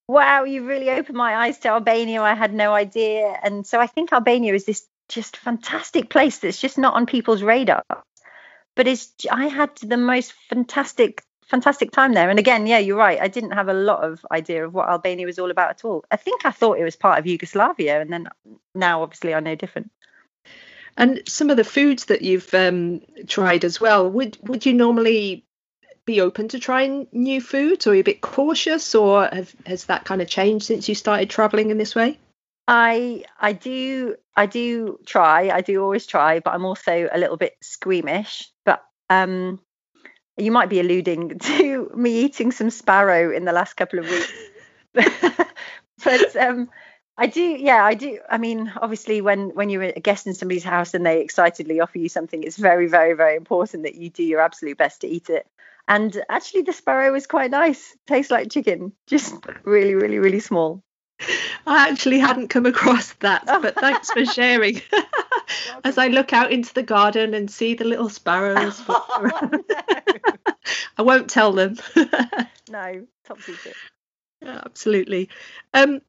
wow, 0.09 0.45
you 0.45 0.67
really 0.67 0.91
opened 0.91 1.17
my 1.17 1.37
eyes 1.37 1.59
to 1.61 1.69
Albania. 1.69 2.23
I 2.23 2.35
had 2.35 2.55
no 2.55 2.75
idea. 2.75 3.39
And 3.43 3.67
so 3.67 3.81
I 3.81 3.87
think 3.87 4.13
Albania 4.13 4.55
is 4.55 4.65
this 4.65 4.87
just 5.09 5.37
fantastic 5.37 6.09
place 6.09 6.39
that's 6.39 6.61
just 6.61 6.79
not 6.79 6.95
on 6.95 7.07
people's 7.07 7.43
radar. 7.43 7.83
But 8.75 8.89
it's 8.89 9.13
I 9.31 9.47
had 9.47 9.77
the 9.77 9.97
most 9.97 10.33
fantastic 10.49 11.23
fantastic 11.47 11.91
time 11.91 12.13
there. 12.15 12.31
And 12.31 12.39
again, 12.39 12.67
yeah, 12.67 12.79
you're 12.79 12.97
right. 12.97 13.21
I 13.21 13.29
didn't 13.29 13.53
have 13.53 13.69
a 13.69 13.75
lot 13.75 14.03
of 14.03 14.25
idea 14.31 14.65
of 14.65 14.75
what 14.75 14.89
Albania 14.89 15.27
was 15.27 15.39
all 15.39 15.51
about 15.51 15.71
at 15.71 15.85
all. 15.85 16.05
I 16.11 16.17
think 16.17 16.45
I 16.45 16.51
thought 16.51 16.79
it 16.79 16.85
was 16.85 16.97
part 16.97 17.19
of 17.19 17.27
Yugoslavia, 17.27 18.01
and 18.01 18.13
then 18.13 18.29
now 18.75 19.03
obviously 19.03 19.35
I 19.35 19.41
know 19.41 19.55
different. 19.55 19.91
And 20.97 21.23
some 21.27 21.51
of 21.51 21.57
the 21.57 21.65
foods 21.65 22.07
that 22.07 22.23
you've 22.23 22.53
um, 22.55 23.03
tried 23.27 23.65
as 23.65 23.81
well. 23.81 24.09
Would 24.11 24.39
would 24.49 24.65
you 24.65 24.73
normally 24.73 25.45
be 26.07 26.21
open 26.21 26.49
to 26.49 26.59
trying 26.59 27.07
new 27.13 27.41
foods, 27.41 27.87
or 27.87 27.91
are 27.91 27.95
you 27.95 28.01
a 28.01 28.05
bit 28.05 28.21
cautious, 28.21 28.95
or 28.95 29.27
have, 29.27 29.55
has 29.67 29.87
that 29.87 30.05
kind 30.05 30.23
of 30.23 30.29
changed 30.29 30.67
since 30.67 30.89
you 30.89 30.95
started 30.95 31.31
traveling 31.31 31.71
in 31.71 31.79
this 31.79 31.95
way? 31.95 32.19
I 32.67 33.25
I 33.39 33.53
do 33.53 34.17
I 34.37 34.47
do 34.47 34.99
try. 35.07 35.51
I 35.51 35.61
do 35.61 35.83
always 35.83 36.07
try, 36.07 36.41
but 36.41 36.55
I'm 36.55 36.65
also 36.65 37.09
a 37.13 37.19
little 37.19 37.37
bit 37.37 37.55
squeamish. 37.63 38.51
But 38.65 38.83
um, 39.11 39.61
you 40.37 40.51
might 40.51 40.69
be 40.69 40.81
alluding 40.81 41.39
to 41.41 41.91
me 41.95 42.25
eating 42.25 42.53
some 42.53 42.71
sparrow 42.71 43.35
in 43.35 43.45
the 43.45 43.53
last 43.53 43.75
couple 43.75 43.99
of 43.99 44.09
weeks. 44.09 44.33
but 46.05 46.37
um, 46.37 46.71
I 47.17 47.27
do, 47.27 47.41
yeah, 47.41 47.85
I 47.85 47.95
do. 47.95 48.19
I 48.29 48.39
mean, 48.39 48.73
obviously, 48.81 49.21
when 49.21 49.51
when 49.51 49.71
you're 49.71 49.83
a 49.83 50.01
guest 50.01 50.27
in 50.27 50.35
somebody's 50.35 50.65
house 50.65 50.95
and 50.95 51.05
they 51.05 51.21
excitedly 51.21 51.81
offer 51.81 51.99
you 51.99 52.09
something, 52.09 52.43
it's 52.43 52.57
very, 52.57 52.89
very, 52.89 53.15
very 53.15 53.37
important 53.37 53.85
that 53.85 53.95
you 53.95 54.11
do 54.11 54.23
your 54.23 54.41
absolute 54.41 54.79
best 54.79 55.01
to 55.03 55.09
eat 55.09 55.31
it. 55.31 55.47
And 55.87 56.23
actually, 56.29 56.63
the 56.63 56.73
sparrow 56.73 57.13
was 57.13 57.27
quite 57.27 57.51
nice. 57.51 57.97
Tastes 58.07 58.31
like 58.31 58.51
chicken, 58.51 58.93
just 59.07 59.35
really, 59.65 59.95
really, 59.95 60.19
really 60.19 60.41
small. 60.41 60.83
I 61.67 61.89
actually 61.89 62.19
hadn't 62.19 62.49
come 62.49 62.67
across 62.67 63.13
that, 63.15 63.45
but 63.47 63.75
thanks 63.75 64.11
for 64.11 64.25
sharing. 64.25 64.81
As 65.85 65.99
I 65.99 66.09
look 66.09 66.33
out 66.33 66.53
into 66.53 66.73
the 66.75 66.83
garden 66.83 67.35
and 67.35 67.51
see 67.51 67.75
the 67.75 67.85
little 67.85 68.09
sparrows, 68.09 68.83
oh, 68.89 69.51
no. 69.51 69.61
I 70.97 71.03
won't 71.03 71.31
tell 71.31 71.53
them. 71.53 71.77
no, 72.71 73.07
top 73.25 73.41
secret. 73.43 73.75
Yeah, 74.43 74.63
absolutely. 74.65 75.31
Um, 75.73 76.01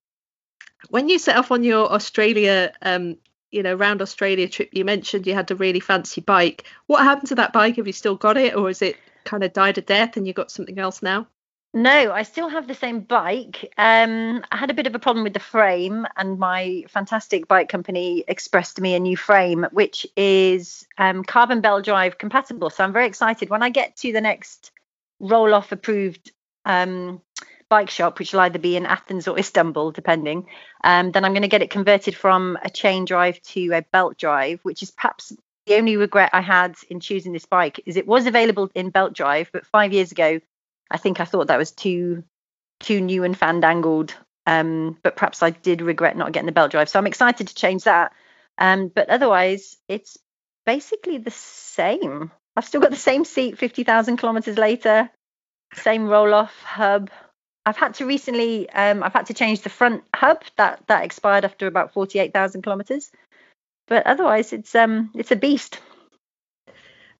when 0.89 1.09
you 1.09 1.19
set 1.19 1.37
off 1.37 1.51
on 1.51 1.63
your 1.63 1.91
Australia, 1.91 2.71
um, 2.81 3.17
you 3.51 3.63
know, 3.63 3.73
round 3.73 4.01
Australia 4.01 4.47
trip, 4.47 4.69
you 4.71 4.85
mentioned 4.85 5.25
you 5.25 5.33
had 5.33 5.49
a 5.51 5.55
really 5.55 5.79
fancy 5.79 6.21
bike. 6.21 6.65
What 6.87 7.03
happened 7.03 7.29
to 7.29 7.35
that 7.35 7.53
bike? 7.53 7.77
Have 7.77 7.87
you 7.87 7.93
still 7.93 8.15
got 8.15 8.37
it, 8.37 8.55
or 8.55 8.69
is 8.69 8.81
it 8.81 8.97
kind 9.23 9.43
of 9.43 9.53
died 9.53 9.77
a 9.77 9.81
death 9.81 10.17
and 10.17 10.27
you 10.27 10.33
got 10.33 10.51
something 10.51 10.77
else 10.77 11.01
now? 11.01 11.27
No, 11.75 12.13
I 12.13 12.23
still 12.23 12.47
have 12.47 12.69
the 12.69 12.73
same 12.73 13.01
bike. 13.01 13.69
Um, 13.77 14.45
I 14.49 14.55
had 14.55 14.71
a 14.71 14.73
bit 14.73 14.87
of 14.87 14.95
a 14.95 14.99
problem 14.99 15.25
with 15.25 15.33
the 15.33 15.41
frame, 15.41 16.07
and 16.15 16.39
my 16.39 16.85
fantastic 16.87 17.49
bike 17.49 17.67
company 17.67 18.23
expressed 18.29 18.77
to 18.77 18.81
me 18.81 18.95
a 18.95 18.99
new 19.01 19.17
frame, 19.17 19.67
which 19.73 20.07
is 20.15 20.87
um, 20.97 21.25
carbon 21.25 21.59
belt 21.59 21.83
drive 21.83 22.17
compatible. 22.17 22.69
So 22.69 22.85
I'm 22.85 22.93
very 22.93 23.07
excited 23.07 23.49
when 23.49 23.61
I 23.61 23.71
get 23.71 23.97
to 23.97 24.13
the 24.13 24.21
next 24.21 24.71
Rohloff 25.21 25.73
approved 25.73 26.31
um, 26.63 27.21
bike 27.67 27.89
shop, 27.89 28.19
which 28.19 28.31
will 28.31 28.39
either 28.39 28.57
be 28.57 28.77
in 28.77 28.85
Athens 28.85 29.27
or 29.27 29.37
Istanbul, 29.37 29.91
depending. 29.91 30.47
Um, 30.81 31.11
then 31.11 31.25
I'm 31.25 31.33
going 31.33 31.41
to 31.41 31.49
get 31.49 31.61
it 31.61 31.71
converted 31.71 32.15
from 32.15 32.57
a 32.63 32.69
chain 32.69 33.03
drive 33.03 33.41
to 33.41 33.71
a 33.73 33.81
belt 33.81 34.17
drive, 34.17 34.61
which 34.63 34.81
is 34.81 34.91
perhaps 34.91 35.33
the 35.65 35.75
only 35.75 35.97
regret 35.97 36.29
I 36.31 36.39
had 36.39 36.75
in 36.89 37.01
choosing 37.01 37.33
this 37.33 37.45
bike. 37.45 37.81
Is 37.85 37.97
it 37.97 38.07
was 38.07 38.27
available 38.27 38.71
in 38.75 38.91
belt 38.91 39.11
drive, 39.11 39.49
but 39.51 39.65
five 39.65 39.91
years 39.91 40.13
ago 40.13 40.39
I 40.89 40.97
think 40.97 41.19
I 41.19 41.25
thought 41.25 41.47
that 41.47 41.57
was 41.57 41.71
too 41.71 42.23
too 42.79 43.01
new 43.01 43.23
and 43.23 43.37
fandangled. 43.37 44.13
Um, 44.47 44.97
but 45.01 45.15
perhaps 45.15 45.41
I 45.41 45.49
did 45.49 45.81
regret 45.81 46.15
not 46.15 46.31
getting 46.31 46.45
the 46.45 46.51
belt 46.51 46.71
drive. 46.71 46.89
So 46.89 46.99
I'm 46.99 47.07
excited 47.07 47.47
to 47.47 47.55
change 47.55 47.85
that. 47.85 48.13
Um, 48.57 48.89
but 48.93 49.09
otherwise, 49.09 49.77
it's 49.87 50.17
basically 50.65 51.17
the 51.17 51.31
same. 51.31 52.31
I've 52.55 52.65
still 52.65 52.81
got 52.81 52.91
the 52.91 52.97
same 52.97 53.25
seat 53.25 53.57
50,000 53.57 54.17
kilometers 54.17 54.57
later, 54.57 55.09
same 55.73 56.03
Rohloff 56.03 56.51
hub. 56.63 57.09
I've 57.65 57.77
had 57.77 57.95
to 57.95 58.05
recently, 58.05 58.69
um, 58.69 59.01
I've 59.01 59.13
had 59.13 59.25
to 59.27 59.33
change 59.33 59.61
the 59.61 59.69
front 59.69 60.03
hub 60.13 60.43
that 60.57 60.83
that 60.87 61.03
expired 61.03 61.43
after 61.43 61.67
about 61.67 61.93
48,000 61.93 62.61
kilometers. 62.61 63.11
But 63.87 64.05
otherwise, 64.05 64.53
it's 64.53 64.73
um, 64.75 65.11
it's 65.15 65.31
a 65.31 65.35
beast. 65.35 65.79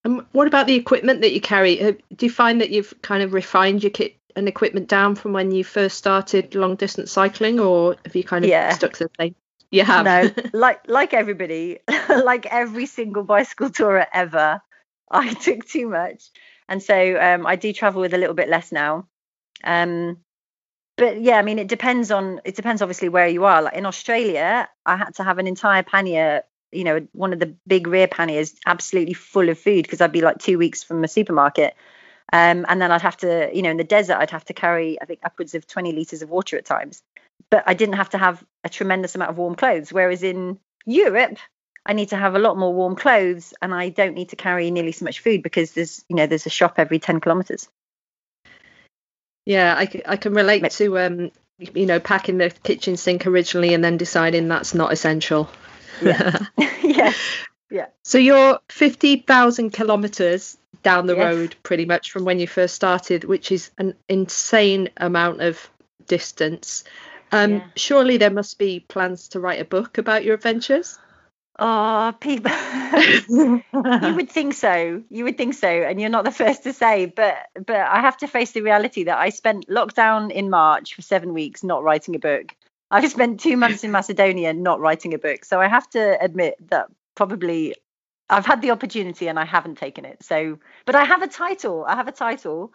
And 0.05 0.23
what 0.33 0.47
about 0.47 0.67
the 0.67 0.75
equipment 0.75 1.21
that 1.21 1.33
you 1.33 1.41
carry? 1.41 1.81
Uh, 1.81 1.93
do 2.15 2.27
you 2.27 2.31
find 2.31 2.61
that 2.61 2.69
you've 2.69 2.93
kind 3.01 3.23
of 3.23 3.33
refined 3.33 3.83
your 3.83 3.89
kit 3.89 4.15
and 4.35 4.47
equipment 4.47 4.87
down 4.87 5.15
from 5.15 5.33
when 5.33 5.51
you 5.51 5.63
first 5.63 5.97
started 5.97 6.53
long 6.53 6.75
distance 6.75 7.11
cycling, 7.11 7.59
or 7.59 7.95
have 8.05 8.15
you 8.15 8.23
kind 8.23 8.45
of 8.45 8.51
yeah. 8.51 8.69
stuck 8.71 8.93
to 8.93 9.05
the 9.05 9.11
same? 9.19 9.35
You 9.71 9.83
have. 9.83 10.05
No, 10.05 10.29
like 10.53 10.87
like 10.87 11.15
everybody, 11.15 11.79
like 12.09 12.45
every 12.45 12.85
single 12.85 13.23
bicycle 13.23 13.69
tourer 13.69 14.05
ever, 14.13 14.61
I 15.11 15.33
took 15.33 15.65
too 15.65 15.89
much, 15.89 16.29
and 16.69 16.83
so 16.83 17.19
um, 17.19 17.47
I 17.47 17.55
do 17.55 17.73
travel 17.73 18.01
with 18.01 18.13
a 18.13 18.19
little 18.19 18.35
bit 18.35 18.47
less 18.47 18.71
now. 18.71 19.07
Um, 19.63 20.17
but 20.97 21.19
yeah, 21.19 21.37
I 21.37 21.41
mean, 21.41 21.57
it 21.57 21.67
depends 21.67 22.11
on 22.11 22.41
it 22.45 22.55
depends 22.55 22.83
obviously 22.83 23.09
where 23.09 23.27
you 23.27 23.45
are. 23.45 23.63
Like 23.63 23.75
in 23.75 23.87
Australia, 23.87 24.69
I 24.85 24.97
had 24.97 25.15
to 25.15 25.23
have 25.23 25.39
an 25.39 25.47
entire 25.47 25.81
pannier 25.81 26.43
you 26.75 26.83
know 26.83 27.07
one 27.13 27.33
of 27.33 27.39
the 27.39 27.55
big 27.67 27.87
rear 27.87 28.07
panniers 28.07 28.55
absolutely 28.65 29.13
full 29.13 29.49
of 29.49 29.57
food 29.57 29.83
because 29.83 30.01
I'd 30.01 30.11
be 30.11 30.21
like 30.21 30.39
two 30.39 30.57
weeks 30.57 30.83
from 30.83 31.03
a 31.03 31.07
supermarket. 31.07 31.75
Um, 32.33 32.65
and 32.67 32.81
then 32.81 32.91
I'd 32.91 33.03
have 33.03 33.17
to, 33.17 33.51
you 33.53 33.61
know, 33.61 33.69
in 33.69 33.77
the 33.77 33.83
desert, 33.83 34.17
I'd 34.17 34.31
have 34.31 34.45
to 34.45 34.53
carry, 34.53 34.99
I 34.99 35.05
think, 35.05 35.19
upwards 35.23 35.53
of 35.53 35.67
20 35.67 35.91
liters 35.91 36.23
of 36.23 36.29
water 36.29 36.57
at 36.57 36.65
times. 36.65 37.03
But 37.51 37.63
I 37.67 37.75
didn't 37.75 37.95
have 37.95 38.09
to 38.09 38.17
have 38.17 38.43
a 38.63 38.69
tremendous 38.69 39.13
amount 39.13 39.29
of 39.29 39.37
warm 39.37 39.55
clothes. 39.55 39.93
Whereas 39.93 40.23
in 40.23 40.59
Europe, 40.85 41.37
I 41.85 41.93
need 41.93 42.09
to 42.09 42.17
have 42.17 42.35
a 42.35 42.39
lot 42.39 42.57
more 42.57 42.73
warm 42.73 42.95
clothes 42.95 43.53
and 43.61 43.73
I 43.73 43.89
don't 43.89 44.15
need 44.15 44.29
to 44.29 44.35
carry 44.35 44.71
nearly 44.71 44.91
so 44.91 45.05
much 45.05 45.19
food 45.19 45.43
because 45.43 45.73
there's, 45.73 46.03
you 46.09 46.15
know, 46.15 46.25
there's 46.25 46.47
a 46.47 46.49
shop 46.49 46.75
every 46.77 46.97
10 46.97 47.19
kilometers. 47.19 47.69
Yeah, 49.45 49.75
I, 49.77 50.01
I 50.07 50.17
can 50.17 50.33
relate 50.33 50.69
to, 50.71 50.97
um, 50.97 51.31
you 51.59 51.85
know, 51.85 51.99
packing 51.99 52.39
the 52.39 52.49
kitchen 52.49 52.97
sink 52.97 53.27
originally 53.27 53.75
and 53.75 53.83
then 53.83 53.97
deciding 53.97 54.47
that's 54.47 54.73
not 54.73 54.91
essential. 54.91 55.47
Yeah. 56.01 56.37
yeah. 56.83 57.13
Yeah. 57.69 57.87
So 58.03 58.17
you're 58.17 58.59
50,000 58.69 59.71
kilometers 59.71 60.57
down 60.83 61.07
the 61.07 61.15
yes. 61.15 61.25
road 61.25 61.55
pretty 61.63 61.85
much 61.85 62.11
from 62.11 62.25
when 62.25 62.39
you 62.39 62.47
first 62.47 62.75
started, 62.75 63.23
which 63.23 63.51
is 63.51 63.71
an 63.77 63.95
insane 64.07 64.89
amount 64.97 65.41
of 65.41 65.69
distance. 66.07 66.83
Um, 67.31 67.53
yeah. 67.53 67.63
Surely 67.75 68.17
there 68.17 68.29
must 68.29 68.59
be 68.59 68.79
plans 68.81 69.29
to 69.29 69.39
write 69.39 69.59
a 69.59 69.65
book 69.65 69.97
about 69.97 70.23
your 70.23 70.35
adventures. 70.35 70.99
Oh, 71.57 72.13
people. 72.19 72.51
you 73.29 74.15
would 74.15 74.29
think 74.29 74.53
so. 74.53 75.01
You 75.09 75.23
would 75.23 75.37
think 75.37 75.53
so, 75.53 75.69
and 75.69 76.01
you're 76.01 76.09
not 76.09 76.25
the 76.25 76.31
first 76.31 76.63
to 76.63 76.73
say. 76.73 77.05
But 77.05 77.37
but 77.53 77.77
I 77.77 78.01
have 78.01 78.17
to 78.17 78.27
face 78.27 78.51
the 78.51 78.61
reality 78.61 79.05
that 79.05 79.17
I 79.17 79.29
spent 79.29 79.69
lockdown 79.69 80.31
in 80.31 80.49
March 80.49 80.95
for 80.95 81.01
seven 81.01 81.33
weeks 81.33 81.63
not 81.63 81.81
writing 81.81 82.15
a 82.15 82.19
book, 82.19 82.53
I've 82.91 83.09
spent 83.09 83.39
two 83.39 83.57
months 83.57 83.83
in 83.83 83.91
Macedonia 83.91 84.53
not 84.53 84.79
writing 84.79 85.13
a 85.13 85.17
book. 85.17 85.45
So 85.45 85.59
I 85.59 85.67
have 85.67 85.89
to 85.91 86.21
admit 86.21 86.55
that 86.69 86.87
probably 87.15 87.75
I've 88.29 88.45
had 88.45 88.61
the 88.61 88.71
opportunity 88.71 89.27
and 89.27 89.39
I 89.39 89.45
haven't 89.45 89.77
taken 89.77 90.05
it. 90.05 90.23
So, 90.23 90.59
but 90.85 90.95
I 90.95 91.03
have 91.03 91.21
a 91.21 91.27
title. 91.27 91.85
I 91.87 91.95
have 91.95 92.07
a 92.07 92.11
title 92.11 92.71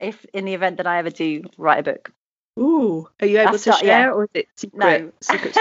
if 0.00 0.24
in 0.32 0.44
the 0.44 0.54
event 0.54 0.78
that 0.78 0.86
I 0.86 0.98
ever 0.98 1.10
do 1.10 1.44
write 1.56 1.80
a 1.80 1.82
book. 1.82 2.12
Ooh, 2.58 3.08
are 3.20 3.26
you 3.26 3.40
able 3.40 3.52
that's 3.52 3.64
to 3.64 3.70
not, 3.70 3.80
share 3.80 4.06
yeah. 4.06 4.12
or 4.12 4.24
is 4.24 4.30
it 4.34 4.46
secret? 4.54 4.78
No. 4.78 5.12
secret 5.20 5.56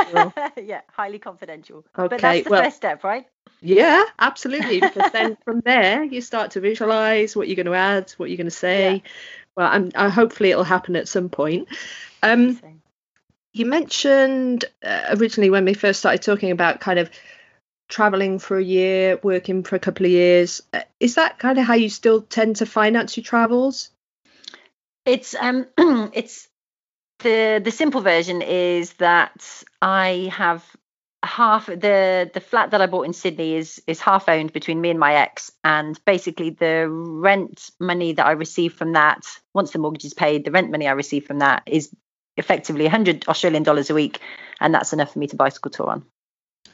yeah, 0.64 0.82
highly 0.91 1.18
confidential. 1.18 1.84
Okay, 1.98 2.08
but 2.08 2.22
that's 2.22 2.44
the 2.44 2.50
well, 2.52 2.64
first 2.64 2.76
step, 2.76 3.04
right? 3.04 3.26
Yeah, 3.62 4.04
absolutely. 4.20 4.80
Because 4.80 5.12
then 5.12 5.38
from 5.44 5.62
there 5.62 6.04
you 6.04 6.22
start 6.22 6.52
to 6.52 6.60
visualize 6.60 7.36
what 7.36 7.48
you're 7.48 7.56
going 7.56 7.66
to 7.66 7.74
add, 7.74 8.12
what 8.18 8.30
you're 8.30 8.38
going 8.38 8.46
to 8.46 8.52
say. 8.52 8.96
Yeah. 8.96 9.12
Well, 9.56 9.70
I'm, 9.72 9.91
I, 9.96 10.10
hopefully 10.10 10.52
it'll 10.52 10.64
happen 10.64 10.96
at 10.96 11.08
some 11.08 11.30
point. 11.30 11.68
Um, 12.22 12.60
you 13.54 13.66
mentioned 13.66 14.66
uh, 14.84 15.06
originally 15.12 15.49
when 15.49 15.66
we 15.66 15.74
first 15.74 15.99
started 15.99 16.22
talking 16.22 16.51
about 16.51 16.80
kind 16.80 16.99
of 16.99 17.10
traveling 17.88 18.39
for 18.39 18.58
a 18.58 18.64
year, 18.64 19.20
working 19.22 19.64
for 19.64 19.76
a 19.76 19.80
couple 19.80 20.06
of 20.06 20.12
years. 20.12 20.62
Uh, 20.74 20.82
is 20.99 21.16
that 21.16 21.38
kind 21.38 21.60
of 21.60 21.66
how 21.66 21.76
you 21.76 21.89
still 21.89 22.22
tend 22.22 22.58
to 22.58 22.66
finance 22.66 23.16
your 23.16 23.24
travels? 23.24 23.91
It's 25.06 25.36
um, 25.36 25.68
it's 25.78 26.47
the 27.20 27.62
the 27.64 27.72
simple 27.72 28.01
version 28.01 28.41
is 28.41 28.93
that 28.93 29.64
I 29.82 30.32
have 30.34 30.64
half 31.24 31.68
the 31.68 32.30
the 32.34 32.41
flat 32.41 32.72
that 32.72 32.82
I 32.82 32.88
bought 32.88 33.06
in 33.06 33.14
Sydney 33.14 33.56
is 33.56 33.82
is 33.86 33.99
half 33.99 34.28
owned 34.28 34.51
between 34.51 34.82
me 34.82 34.89
and 34.89 34.99
my 34.99 35.14
ex, 35.16 35.51
and 35.64 35.99
basically 36.06 36.49
the 36.49 36.88
rent 36.89 37.70
money 37.80 38.14
that 38.14 38.26
I 38.26 38.32
receive 38.32 38.74
from 38.74 38.93
that, 38.93 39.26
once 39.54 39.72
the 39.72 39.80
mortgage 39.80 40.06
is 40.06 40.14
paid, 40.14 40.43
the 40.43 40.51
rent 40.51 40.72
money 40.72 40.88
I 40.88 40.93
receive 40.93 41.26
from 41.28 41.39
that 41.39 41.64
is 41.68 41.93
effectively 42.38 42.84
100 42.86 43.28
Australian 43.28 43.64
dollars 43.64 43.90
a 43.90 43.94
week, 43.94 44.20
and 44.60 44.74
that's 44.74 44.94
enough 44.94 45.14
for 45.14 45.20
me 45.20 45.28
to 45.28 45.36
bicycle 45.36 45.72
tour 45.72 45.90
on. 45.90 46.06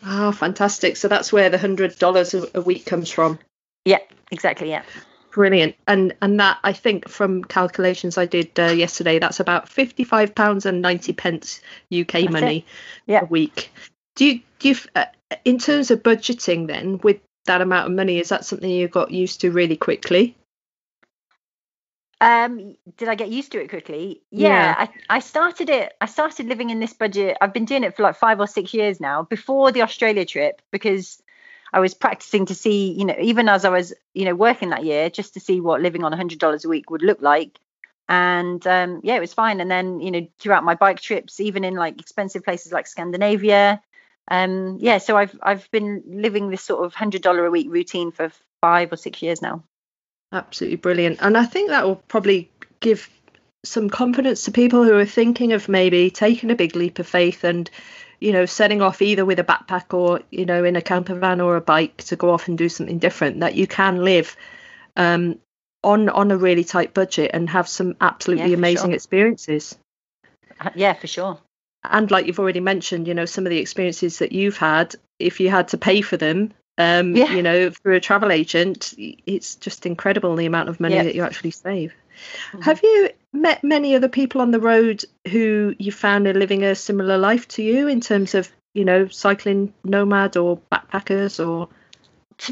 Oh, 0.05 0.31
fantastic! 0.31 0.97
So 0.97 1.07
that's 1.07 1.33
where 1.33 1.49
the 1.49 1.57
hundred 1.57 1.97
dollars 1.99 2.33
a 2.33 2.61
week 2.61 2.85
comes 2.85 3.09
from. 3.09 3.39
Yeah, 3.85 3.99
exactly. 4.31 4.69
Yeah. 4.69 4.83
Brilliant, 5.31 5.75
and 5.87 6.15
and 6.21 6.39
that 6.39 6.57
I 6.63 6.73
think 6.73 7.07
from 7.07 7.43
calculations 7.43 8.17
I 8.17 8.25
did 8.25 8.57
uh, 8.59 8.67
yesterday, 8.67 9.19
that's 9.19 9.39
about 9.39 9.69
fifty 9.69 10.03
five 10.03 10.33
pounds 10.33 10.65
and 10.65 10.81
ninety 10.81 11.13
pence 11.13 11.61
UK 11.93 12.11
that's 12.11 12.29
money 12.29 12.65
yeah. 13.05 13.21
a 13.21 13.25
week. 13.25 13.71
Do 14.15 14.25
you 14.25 14.41
do 14.59 14.69
you, 14.69 14.75
uh, 14.95 15.05
in 15.45 15.59
terms 15.59 15.91
of 15.91 16.01
budgeting 16.01 16.67
then 16.67 16.99
with 17.03 17.19
that 17.45 17.61
amount 17.61 17.87
of 17.87 17.95
money, 17.95 18.19
is 18.19 18.29
that 18.29 18.45
something 18.45 18.69
you 18.69 18.87
got 18.87 19.11
used 19.11 19.41
to 19.41 19.51
really 19.51 19.77
quickly? 19.77 20.35
Um, 22.21 22.75
did 22.97 23.07
I 23.07 23.15
get 23.15 23.29
used 23.29 23.53
to 23.53 23.61
it 23.61 23.69
quickly? 23.69 24.21
Yeah, 24.31 24.49
yeah, 24.49 24.75
I, 24.77 25.17
I 25.17 25.19
started 25.19 25.69
it. 25.69 25.93
I 26.01 26.05
started 26.05 26.47
living 26.47 26.69
in 26.69 26.79
this 26.79 26.93
budget. 26.93 27.37
I've 27.39 27.53
been 27.53 27.65
doing 27.65 27.83
it 27.83 27.95
for 27.95 28.03
like 28.03 28.17
five 28.17 28.39
or 28.39 28.47
six 28.47 28.73
years 28.73 28.99
now. 28.99 29.23
Before 29.23 29.71
the 29.71 29.83
Australia 29.83 30.25
trip, 30.25 30.61
because 30.71 31.21
I 31.71 31.79
was 31.79 31.93
practicing 31.93 32.47
to 32.47 32.55
see, 32.55 32.91
you 32.91 33.05
know, 33.05 33.15
even 33.21 33.47
as 33.47 33.63
I 33.63 33.69
was, 33.69 33.93
you 34.13 34.25
know, 34.25 34.35
working 34.35 34.69
that 34.71 34.83
year, 34.83 35.09
just 35.09 35.35
to 35.35 35.39
see 35.39 35.61
what 35.61 35.81
living 35.81 36.03
on 36.03 36.11
hundred 36.11 36.39
dollars 36.39 36.65
a 36.65 36.69
week 36.69 36.89
would 36.89 37.03
look 37.03 37.21
like. 37.21 37.57
And 38.09 38.65
um, 38.67 39.01
yeah, 39.03 39.15
it 39.15 39.21
was 39.21 39.33
fine. 39.33 39.61
And 39.61 39.71
then, 39.71 40.01
you 40.01 40.11
know, 40.11 40.27
throughout 40.39 40.63
my 40.63 40.75
bike 40.75 40.99
trips, 40.99 41.39
even 41.39 41.63
in 41.63 41.75
like 41.75 42.01
expensive 42.01 42.43
places 42.43 42.73
like 42.73 42.87
Scandinavia, 42.87 43.81
um, 44.29 44.77
yeah, 44.79 44.99
so 44.99 45.17
I've 45.17 45.37
I've 45.41 45.69
been 45.71 46.03
living 46.05 46.49
this 46.49 46.63
sort 46.63 46.85
of 46.85 46.93
hundred 46.93 47.21
dollar 47.21 47.45
a 47.45 47.51
week 47.51 47.67
routine 47.69 48.11
for 48.11 48.31
five 48.61 48.91
or 48.91 48.97
six 48.97 49.21
years 49.21 49.41
now. 49.41 49.63
Absolutely 50.31 50.77
brilliant. 50.77 51.19
And 51.21 51.37
I 51.37 51.45
think 51.45 51.69
that 51.69 51.85
will 51.85 51.95
probably 52.07 52.51
give 52.79 53.09
some 53.63 53.89
confidence 53.89 54.43
to 54.43 54.51
people 54.51 54.83
who 54.83 54.95
are 54.97 55.05
thinking 55.05 55.53
of 55.53 55.67
maybe 55.67 56.09
taking 56.09 56.51
a 56.51 56.55
big 56.55 56.75
leap 56.75 56.99
of 56.99 57.07
faith 57.07 57.43
and, 57.43 57.69
you 58.19 58.31
know, 58.31 58.45
setting 58.45 58.81
off 58.81 59.01
either 59.01 59.25
with 59.25 59.39
a 59.39 59.43
backpack 59.43 59.93
or, 59.93 60.21
you 60.29 60.45
know, 60.45 60.63
in 60.63 60.75
a 60.75 60.81
camper 60.81 61.15
van 61.15 61.41
or 61.41 61.55
a 61.55 61.61
bike 61.61 61.97
to 61.97 62.15
go 62.15 62.29
off 62.29 62.47
and 62.47 62.57
do 62.57 62.69
something 62.69 62.99
different, 62.99 63.39
that 63.39 63.55
you 63.55 63.67
can 63.67 64.03
live 64.03 64.37
um, 64.95 65.39
on 65.83 66.09
on 66.09 66.31
a 66.31 66.37
really 66.37 66.63
tight 66.63 66.93
budget 66.93 67.31
and 67.33 67.49
have 67.49 67.67
some 67.67 67.95
absolutely 67.99 68.51
yeah, 68.51 68.57
amazing 68.57 68.89
sure. 68.89 68.95
experiences. 68.95 69.77
Uh, 70.59 70.69
yeah, 70.75 70.93
for 70.93 71.07
sure. 71.07 71.39
And 71.83 72.11
like 72.11 72.27
you've 72.27 72.39
already 72.39 72.59
mentioned, 72.59 73.07
you 73.07 73.13
know, 73.13 73.25
some 73.25 73.45
of 73.45 73.49
the 73.49 73.59
experiences 73.59 74.19
that 74.19 74.31
you've 74.31 74.57
had, 74.57 74.95
if 75.17 75.39
you 75.39 75.49
had 75.49 75.69
to 75.69 75.77
pay 75.77 76.01
for 76.01 76.17
them, 76.17 76.53
um, 76.79 77.13
yeah. 77.15 77.33
you 77.33 77.43
know, 77.43 77.69
through 77.69 77.95
a 77.95 77.99
travel 77.99 78.31
agent, 78.31 78.93
it's 78.97 79.55
just 79.55 79.85
incredible 79.85 80.35
the 80.37 80.45
amount 80.45 80.69
of 80.69 80.79
money 80.79 80.95
yeah. 80.95 81.03
that 81.03 81.13
you 81.13 81.23
actually 81.23 81.51
save. 81.51 81.93
Mm-hmm. 82.51 82.61
Have 82.61 82.81
you 82.81 83.09
met 83.33 83.63
many 83.63 83.95
other 83.95 84.07
people 84.07 84.39
on 84.39 84.51
the 84.51 84.61
road 84.61 85.03
who 85.29 85.75
you 85.77 85.91
found 85.91 86.25
are 86.25 86.33
living 86.33 86.63
a 86.63 86.75
similar 86.75 87.17
life 87.17 87.49
to 87.49 87.63
you 87.63 87.89
in 87.89 87.99
terms 87.99 88.33
of, 88.33 88.49
you 88.73 88.85
know, 88.85 89.09
cycling 89.09 89.73
nomad 89.83 90.37
or 90.37 90.57
backpackers 90.71 91.45
or? 91.45 91.67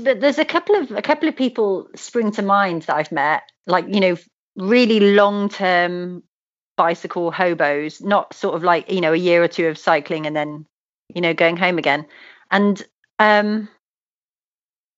But 0.03 0.19
there's 0.19 0.39
a 0.39 0.45
couple 0.45 0.75
of 0.75 0.91
a 0.91 1.01
couple 1.01 1.29
of 1.29 1.37
people 1.37 1.87
spring 1.95 2.31
to 2.33 2.41
mind 2.41 2.83
that 2.83 2.97
I've 2.97 3.11
met, 3.13 3.43
like 3.65 3.85
you 3.87 4.01
know, 4.01 4.17
really 4.57 4.99
long 5.15 5.47
term 5.47 6.23
bicycle 6.75 7.31
hobos, 7.31 8.01
not 8.01 8.33
sort 8.33 8.55
of 8.55 8.63
like 8.63 8.91
you 8.91 8.99
know 8.99 9.13
a 9.13 9.17
year 9.17 9.41
or 9.41 9.47
two 9.47 9.67
of 9.67 9.77
cycling 9.77 10.25
and 10.25 10.35
then 10.35 10.65
you 11.15 11.21
know 11.21 11.33
going 11.33 11.55
home 11.55 11.77
again. 11.77 12.05
And 12.51 12.83
um, 13.19 13.69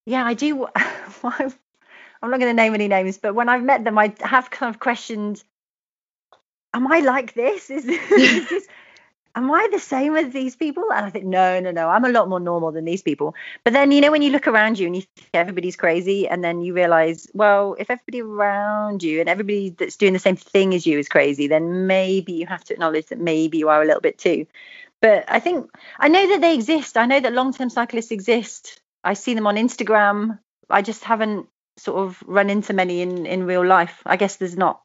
yeah, 0.05 0.25
I 0.25 0.33
do. 0.33 0.67
I'm 2.21 2.31
not 2.31 2.39
going 2.39 2.49
to 2.49 2.53
name 2.53 2.73
any 2.73 2.87
names, 2.87 3.17
but 3.17 3.35
when 3.35 3.49
I've 3.49 3.63
met 3.63 3.83
them, 3.83 3.97
I 3.97 4.13
have 4.21 4.49
kind 4.49 4.73
of 4.73 4.79
questioned: 4.79 5.43
Am 6.73 6.91
I 6.91 6.99
like 6.99 7.33
this? 7.33 7.69
Is, 7.69 7.85
is 8.11 8.49
this? 8.49 8.67
Am 9.35 9.51
I 9.51 9.69
the 9.71 9.79
same 9.79 10.15
as 10.15 10.33
these 10.33 10.55
people? 10.55 10.91
And 10.91 11.05
I 11.05 11.09
think, 11.11 11.23
no, 11.23 11.59
no, 11.59 11.71
no. 11.71 11.87
I'm 11.87 12.03
a 12.03 12.09
lot 12.09 12.27
more 12.27 12.39
normal 12.39 12.71
than 12.71 12.83
these 12.83 13.03
people. 13.03 13.35
But 13.63 13.73
then, 13.73 13.91
you 13.91 14.01
know, 14.01 14.11
when 14.11 14.23
you 14.23 14.31
look 14.31 14.47
around 14.47 14.79
you 14.79 14.87
and 14.87 14.95
you 14.95 15.03
think 15.15 15.29
everybody's 15.33 15.75
crazy, 15.75 16.27
and 16.27 16.43
then 16.43 16.61
you 16.61 16.73
realize, 16.73 17.27
well, 17.33 17.75
if 17.79 17.89
everybody 17.89 18.21
around 18.21 19.03
you 19.03 19.19
and 19.19 19.29
everybody 19.29 19.69
that's 19.69 19.97
doing 19.97 20.13
the 20.13 20.19
same 20.19 20.35
thing 20.35 20.73
as 20.73 20.85
you 20.85 20.97
is 20.97 21.07
crazy, 21.07 21.47
then 21.47 21.85
maybe 21.87 22.33
you 22.33 22.47
have 22.47 22.63
to 22.65 22.73
acknowledge 22.73 23.05
that 23.07 23.19
maybe 23.19 23.59
you 23.59 23.69
are 23.69 23.81
a 23.81 23.85
little 23.85 24.01
bit 24.01 24.17
too. 24.17 24.47
But 24.99 25.25
I 25.27 25.39
think 25.39 25.69
I 25.97 26.09
know 26.09 26.27
that 26.29 26.41
they 26.41 26.55
exist. 26.55 26.97
I 26.97 27.05
know 27.05 27.19
that 27.19 27.31
long 27.33 27.53
term 27.53 27.69
cyclists 27.69 28.11
exist. 28.11 28.81
I 29.03 29.13
see 29.13 29.33
them 29.33 29.47
on 29.47 29.55
Instagram. 29.55 30.39
I 30.69 30.81
just 30.81 31.03
haven't 31.03 31.47
sort 31.77 32.05
of 32.05 32.21
run 32.25 32.49
into 32.49 32.73
many 32.73 33.01
in 33.01 33.25
in 33.25 33.45
real 33.45 33.65
life. 33.65 34.01
I 34.05 34.17
guess 34.17 34.35
there's 34.35 34.57
not 34.57 34.81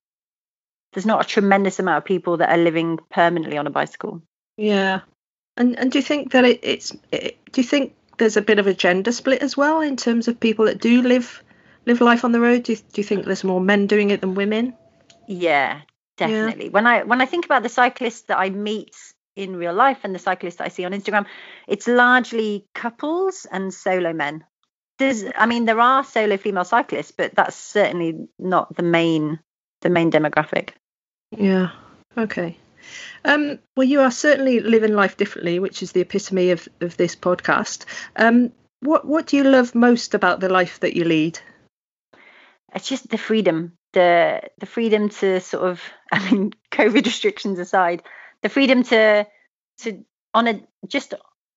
there's 0.92 1.06
not 1.06 1.24
a 1.24 1.28
tremendous 1.28 1.78
amount 1.78 1.98
of 1.98 2.04
people 2.04 2.38
that 2.38 2.50
are 2.50 2.62
living 2.62 2.98
permanently 3.10 3.58
on 3.58 3.66
a 3.66 3.70
bicycle. 3.70 4.22
Yeah, 4.56 5.00
and 5.56 5.78
and 5.78 5.90
do 5.90 5.98
you 5.98 6.02
think 6.02 6.32
that 6.32 6.44
it, 6.44 6.60
it's 6.62 6.96
it, 7.12 7.38
do 7.52 7.60
you 7.60 7.66
think 7.66 7.94
there's 8.18 8.36
a 8.36 8.42
bit 8.42 8.58
of 8.58 8.66
a 8.66 8.74
gender 8.74 9.12
split 9.12 9.42
as 9.42 9.56
well 9.56 9.80
in 9.80 9.96
terms 9.96 10.28
of 10.28 10.38
people 10.38 10.66
that 10.66 10.80
do 10.80 11.02
live 11.02 11.42
live 11.86 12.00
life 12.00 12.24
on 12.24 12.32
the 12.32 12.40
road? 12.40 12.62
Do 12.62 12.72
you, 12.72 12.78
do 12.78 13.00
you 13.00 13.04
think 13.04 13.24
there's 13.24 13.44
more 13.44 13.60
men 13.60 13.86
doing 13.86 14.10
it 14.10 14.20
than 14.20 14.34
women? 14.34 14.74
Yeah, 15.26 15.80
definitely. 16.16 16.66
Yeah. 16.66 16.70
When 16.70 16.86
I 16.86 17.02
when 17.02 17.20
I 17.20 17.26
think 17.26 17.44
about 17.44 17.62
the 17.62 17.68
cyclists 17.68 18.22
that 18.22 18.38
I 18.38 18.50
meet 18.50 18.96
in 19.36 19.56
real 19.56 19.74
life 19.74 19.98
and 20.04 20.14
the 20.14 20.18
cyclists 20.18 20.60
I 20.60 20.68
see 20.68 20.84
on 20.84 20.92
Instagram, 20.92 21.26
it's 21.66 21.86
largely 21.86 22.66
couples 22.74 23.46
and 23.50 23.72
solo 23.72 24.12
men. 24.12 24.44
There's, 24.98 25.24
I 25.36 25.46
mean, 25.46 25.64
there 25.64 25.80
are 25.80 26.04
solo 26.04 26.36
female 26.36 26.64
cyclists, 26.64 27.10
but 27.10 27.34
that's 27.34 27.56
certainly 27.56 28.28
not 28.38 28.74
the 28.76 28.84
main 28.84 29.40
the 29.80 29.90
main 29.90 30.10
demographic. 30.10 30.70
Yeah. 31.36 31.70
Okay. 32.16 32.56
Um, 33.24 33.58
well, 33.76 33.86
you 33.86 34.00
are 34.00 34.10
certainly 34.10 34.60
living 34.60 34.94
life 34.94 35.16
differently, 35.16 35.58
which 35.58 35.82
is 35.82 35.92
the 35.92 36.00
epitome 36.00 36.50
of, 36.50 36.68
of 36.80 36.96
this 36.96 37.16
podcast. 37.16 37.84
Um, 38.16 38.52
what 38.80 39.06
what 39.06 39.26
do 39.26 39.36
you 39.36 39.44
love 39.44 39.74
most 39.74 40.14
about 40.14 40.40
the 40.40 40.48
life 40.48 40.80
that 40.80 40.94
you 40.94 41.04
lead? 41.04 41.38
It's 42.74 42.88
just 42.88 43.08
the 43.08 43.18
freedom, 43.18 43.72
the 43.92 44.42
the 44.58 44.66
freedom 44.66 45.08
to 45.08 45.40
sort 45.40 45.64
of, 45.64 45.82
I 46.12 46.30
mean, 46.30 46.52
COVID 46.70 47.04
restrictions 47.04 47.58
aside, 47.58 48.02
the 48.44 48.50
freedom 48.50 48.84
to 48.84 49.26
to 49.78 50.04
on 50.34 50.46
a 50.46 50.60
just 50.86 51.14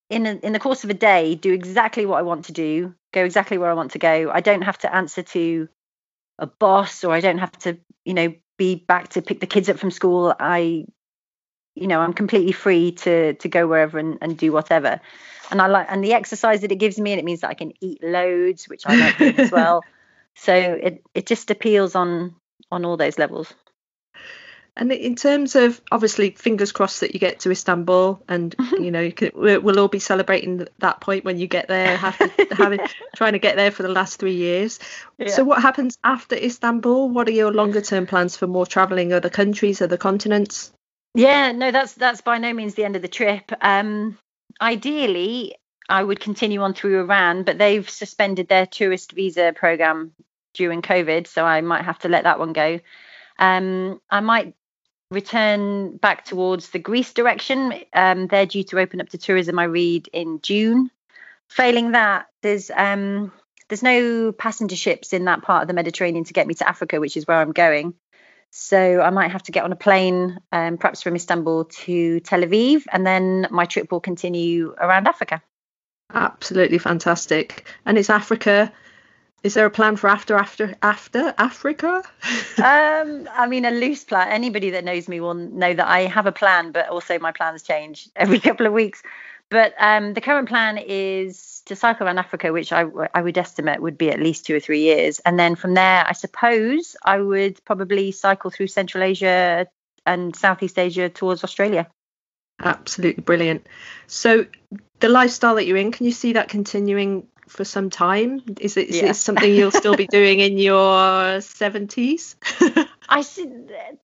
in 0.09 0.25
a, 0.25 0.35
in 0.35 0.53
the 0.53 0.59
course 0.59 0.83
of 0.85 0.89
a 0.89 0.95
day 0.95 1.35
do 1.35 1.53
exactly 1.53 2.05
what 2.05 2.17
I 2.17 2.21
want 2.23 2.45
to 2.45 2.53
do, 2.53 2.95
go 3.13 3.23
exactly 3.23 3.57
where 3.57 3.69
I 3.69 3.73
want 3.73 3.91
to 3.91 3.99
go. 3.99 4.31
I 4.33 4.39
don't 4.39 4.63
have 4.63 4.77
to 4.79 4.95
answer 4.95 5.21
to 5.21 5.67
a 6.39 6.47
boss 6.47 7.03
or 7.03 7.13
I 7.13 7.19
don't 7.19 7.39
have 7.39 7.51
to, 7.59 7.77
you 8.05 8.13
know, 8.13 8.33
be 8.57 8.75
back 8.75 9.09
to 9.09 9.21
pick 9.21 9.41
the 9.41 9.47
kids 9.47 9.69
up 9.69 9.77
from 9.77 9.91
school. 9.91 10.33
I 10.39 10.85
you 11.75 11.87
know, 11.87 11.99
I'm 11.99 12.13
completely 12.13 12.53
free 12.53 12.93
to 13.03 13.33
to 13.33 13.49
go 13.49 13.67
wherever 13.67 13.99
and, 13.99 14.17
and 14.21 14.37
do 14.37 14.53
whatever. 14.53 15.01
And 15.51 15.61
I 15.61 15.67
like 15.67 15.87
and 15.89 16.01
the 16.01 16.13
exercise 16.13 16.61
that 16.61 16.71
it 16.71 16.77
gives 16.77 16.97
me 16.97 17.11
and 17.11 17.19
it 17.19 17.25
means 17.25 17.41
that 17.41 17.49
I 17.49 17.53
can 17.53 17.73
eat 17.81 18.01
loads, 18.01 18.69
which 18.69 18.83
I 18.85 18.95
like 18.95 19.21
as 19.21 19.51
well. 19.51 19.83
So 20.35 20.53
it 20.55 21.03
it 21.13 21.25
just 21.25 21.51
appeals 21.51 21.95
on 21.95 22.35
on 22.71 22.85
all 22.85 22.95
those 22.95 23.19
levels. 23.19 23.53
And 24.77 24.91
in 24.91 25.15
terms 25.15 25.55
of 25.55 25.81
obviously, 25.91 26.29
fingers 26.31 26.71
crossed 26.71 27.01
that 27.01 27.13
you 27.13 27.19
get 27.19 27.39
to 27.41 27.51
Istanbul, 27.51 28.23
and 28.29 28.55
you 28.73 28.91
know, 28.91 29.01
you 29.01 29.11
can, 29.11 29.31
we'll 29.33 29.79
all 29.79 29.87
be 29.87 29.99
celebrating 29.99 30.67
that 30.77 31.01
point 31.01 31.25
when 31.25 31.39
you 31.39 31.47
get 31.47 31.67
there, 31.67 31.97
having, 31.97 32.31
having 32.51 32.79
trying 33.15 33.33
to 33.33 33.39
get 33.39 33.55
there 33.55 33.71
for 33.71 33.83
the 33.83 33.89
last 33.89 34.19
three 34.19 34.35
years. 34.35 34.79
Yeah. 35.17 35.29
So, 35.29 35.43
what 35.43 35.61
happens 35.61 35.97
after 36.03 36.35
Istanbul? 36.35 37.09
What 37.09 37.27
are 37.27 37.31
your 37.31 37.51
longer 37.51 37.81
term 37.81 38.05
plans 38.05 38.37
for 38.37 38.45
more 38.45 38.67
travelling, 38.67 39.11
other 39.11 39.29
countries, 39.29 39.81
other 39.81 39.97
continents? 39.97 40.71
Yeah, 41.15 41.51
no, 41.51 41.71
that's 41.71 41.93
that's 41.93 42.21
by 42.21 42.37
no 42.37 42.53
means 42.53 42.75
the 42.75 42.85
end 42.85 42.95
of 42.95 43.01
the 43.01 43.07
trip. 43.07 43.51
Um, 43.61 44.17
ideally, 44.61 45.55
I 45.89 46.03
would 46.03 46.19
continue 46.19 46.61
on 46.61 46.75
through 46.75 46.99
Iran, 46.99 47.43
but 47.43 47.57
they've 47.57 47.89
suspended 47.89 48.47
their 48.47 48.67
tourist 48.67 49.13
visa 49.13 49.53
program 49.55 50.11
during 50.53 50.83
COVID, 50.83 51.25
so 51.25 51.43
I 51.43 51.61
might 51.61 51.85
have 51.85 51.99
to 51.99 52.09
let 52.09 52.25
that 52.25 52.37
one 52.37 52.53
go. 52.53 52.79
Um, 53.39 54.01
I 54.09 54.19
might 54.19 54.53
return 55.11 55.97
back 55.97 56.25
towards 56.25 56.69
the 56.69 56.79
Greece 56.79 57.13
direction. 57.13 57.73
Um, 57.93 58.27
they're 58.27 58.45
due 58.45 58.63
to 58.65 58.79
open 58.79 59.01
up 59.01 59.09
to 59.09 59.17
tourism, 59.17 59.59
I 59.59 59.65
read, 59.65 60.09
in 60.11 60.41
June. 60.41 60.91
failing 61.47 61.91
that, 61.91 62.27
there's 62.41 62.69
um, 62.71 63.31
there's 63.69 63.83
no 63.83 64.31
passenger 64.31 64.75
ships 64.75 65.13
in 65.13 65.25
that 65.25 65.41
part 65.41 65.61
of 65.61 65.67
the 65.67 65.73
Mediterranean 65.73 66.25
to 66.25 66.33
get 66.33 66.47
me 66.47 66.53
to 66.55 66.67
Africa, 66.67 66.99
which 66.99 67.17
is 67.17 67.27
where 67.27 67.37
I'm 67.37 67.51
going. 67.51 67.93
So 68.49 69.01
I 69.01 69.09
might 69.09 69.31
have 69.31 69.43
to 69.43 69.51
get 69.51 69.65
on 69.65 69.71
a 69.71 69.75
plane, 69.77 70.39
um, 70.51 70.77
perhaps 70.77 71.01
from 71.01 71.15
Istanbul 71.15 71.65
to 71.65 72.19
Tel 72.21 72.41
Aviv, 72.41 72.83
and 72.91 73.05
then 73.05 73.47
my 73.51 73.65
trip 73.65 73.91
will 73.91 73.99
continue 73.99 74.73
around 74.79 75.07
Africa. 75.07 75.41
Absolutely 76.13 76.77
fantastic. 76.77 77.65
And 77.85 77.97
it's 77.97 78.09
Africa? 78.09 78.71
Is 79.43 79.53
there 79.53 79.65
a 79.65 79.71
plan 79.71 79.95
for 79.95 80.09
after 80.09 80.35
after 80.35 80.75
after 80.81 81.33
Africa? 81.37 82.03
um, 82.57 83.29
I 83.31 83.47
mean, 83.47 83.65
a 83.65 83.71
loose 83.71 84.03
plan. 84.03 84.29
Anybody 84.29 84.71
that 84.71 84.83
knows 84.83 85.07
me 85.07 85.19
will 85.19 85.35
know 85.35 85.73
that 85.73 85.87
I 85.87 86.01
have 86.01 86.25
a 86.25 86.31
plan, 86.31 86.71
but 86.71 86.89
also 86.89 87.19
my 87.19 87.31
plans 87.31 87.63
change 87.63 88.09
every 88.15 88.39
couple 88.47 88.65
of 88.65 88.73
weeks. 88.73 89.03
But 89.49 89.73
um, 89.79 90.13
the 90.13 90.21
current 90.21 90.49
plan 90.49 90.77
is 90.77 91.61
to 91.67 91.75
cycle 91.75 92.05
around 92.05 92.17
Africa, 92.17 92.51
which 92.51 92.73
I, 92.73 92.85
I 93.13 93.21
would 93.21 93.37
estimate 93.37 93.81
would 93.81 93.97
be 93.97 94.11
at 94.11 94.19
least 94.19 94.45
two 94.45 94.55
or 94.55 94.59
three 94.59 94.81
years. 94.81 95.19
And 95.19 95.39
then 95.39 95.55
from 95.55 95.73
there, 95.73 96.03
I 96.05 96.11
suppose 96.13 96.97
I 97.03 97.19
would 97.19 97.63
probably 97.63 98.11
cycle 98.11 98.51
through 98.51 98.67
Central 98.67 99.03
Asia 99.03 99.67
and 100.05 100.35
Southeast 100.35 100.77
Asia 100.77 101.07
towards 101.07 101.43
Australia. 101.43 101.87
Absolutely 102.59 103.23
brilliant. 103.23 103.67
So, 104.07 104.47
the 104.99 105.09
lifestyle 105.09 105.55
that 105.55 105.65
you're 105.65 105.77
in, 105.77 105.91
can 105.91 106.07
you 106.07 106.11
see 106.11 106.33
that 106.33 106.49
continuing 106.49 107.27
for 107.47 107.63
some 107.63 107.89
time? 107.89 108.41
Is 108.59 108.77
it, 108.77 108.89
is 108.89 109.01
yeah. 109.01 109.09
it 109.09 109.15
something 109.15 109.53
you'll 109.53 109.71
still 109.71 109.95
be 109.95 110.07
doing 110.11 110.39
in 110.39 110.57
your 110.57 111.39
70s? 111.39 112.35
I 113.09 113.23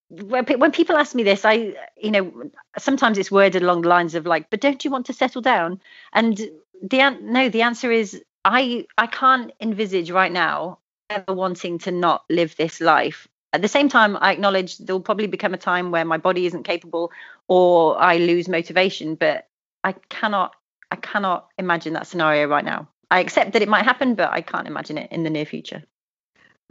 when 0.09 0.71
people 0.71 0.95
ask 0.95 1.13
me 1.15 1.23
this, 1.23 1.43
I 1.43 1.75
you 1.97 2.11
know 2.11 2.51
sometimes 2.77 3.17
it's 3.17 3.31
worded 3.31 3.61
along 3.61 3.81
the 3.81 3.89
lines 3.89 4.15
of 4.15 4.25
like, 4.25 4.49
but 4.49 4.61
don't 4.61 4.83
you 4.85 4.91
want 4.91 5.07
to 5.07 5.13
settle 5.13 5.41
down? 5.41 5.81
And 6.13 6.37
the 6.81 7.17
no, 7.21 7.49
the 7.49 7.63
answer 7.63 7.91
is 7.91 8.21
I 8.45 8.85
I 8.97 9.07
can't 9.07 9.51
envisage 9.59 10.11
right 10.11 10.31
now 10.31 10.79
ever 11.09 11.33
wanting 11.33 11.79
to 11.79 11.91
not 11.91 12.23
live 12.29 12.55
this 12.55 12.79
life. 12.81 13.27
At 13.51 13.61
the 13.61 13.67
same 13.67 13.89
time, 13.89 14.17
I 14.19 14.31
acknowledge 14.31 14.77
there 14.77 14.95
will 14.95 15.01
probably 15.01 15.27
become 15.27 15.53
a 15.53 15.57
time 15.57 15.91
where 15.91 16.05
my 16.05 16.17
body 16.17 16.45
isn't 16.47 16.63
capable 16.63 17.11
or 17.47 18.01
I 18.01 18.17
lose 18.17 18.47
motivation, 18.47 19.15
but 19.15 19.47
I 19.83 19.93
cannot 20.09 20.55
I 20.91 20.95
cannot 20.95 21.47
imagine 21.57 21.93
that 21.93 22.07
scenario 22.07 22.47
right 22.47 22.65
now. 22.65 22.87
I 23.13 23.19
accept 23.19 23.53
that 23.53 23.61
it 23.61 23.69
might 23.69 23.85
happen, 23.85 24.15
but 24.15 24.31
I 24.31 24.41
can't 24.41 24.67
imagine 24.67 24.97
it 24.97 25.11
in 25.11 25.21
the 25.21 25.29
near 25.29 25.45
future. 25.45 25.83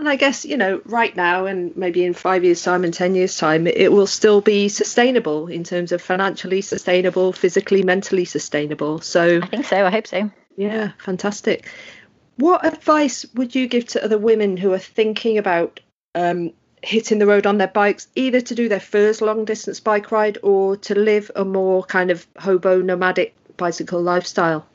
And 0.00 0.08
I 0.08 0.16
guess, 0.16 0.44
you 0.44 0.56
know, 0.56 0.82
right 0.84 1.14
now 1.14 1.46
and 1.46 1.76
maybe 1.76 2.04
in 2.04 2.14
five 2.14 2.42
years' 2.42 2.64
time 2.64 2.82
and 2.82 2.92
10 2.92 3.14
years' 3.14 3.36
time, 3.38 3.68
it 3.68 3.92
will 3.92 4.08
still 4.08 4.40
be 4.40 4.68
sustainable 4.68 5.46
in 5.46 5.62
terms 5.62 5.92
of 5.92 6.02
financially 6.02 6.60
sustainable, 6.60 7.32
physically, 7.32 7.84
mentally 7.84 8.24
sustainable. 8.24 9.00
So 9.00 9.38
I 9.40 9.46
think 9.46 9.66
so. 9.66 9.86
I 9.86 9.90
hope 9.90 10.08
so. 10.08 10.32
Yeah, 10.56 10.90
fantastic. 10.98 11.68
What 12.38 12.66
advice 12.66 13.24
would 13.34 13.54
you 13.54 13.68
give 13.68 13.86
to 13.88 14.04
other 14.04 14.18
women 14.18 14.56
who 14.56 14.72
are 14.72 14.80
thinking 14.80 15.38
about 15.38 15.78
um, 16.16 16.50
hitting 16.82 17.20
the 17.20 17.26
road 17.26 17.46
on 17.46 17.58
their 17.58 17.68
bikes, 17.68 18.08
either 18.16 18.40
to 18.40 18.54
do 18.56 18.68
their 18.68 18.80
first 18.80 19.22
long 19.22 19.44
distance 19.44 19.78
bike 19.78 20.10
ride 20.10 20.38
or 20.42 20.76
to 20.78 20.96
live 20.96 21.30
a 21.36 21.44
more 21.44 21.84
kind 21.84 22.10
of 22.10 22.26
hobo 22.36 22.82
nomadic 22.82 23.36
bicycle 23.56 24.02
lifestyle? 24.02 24.66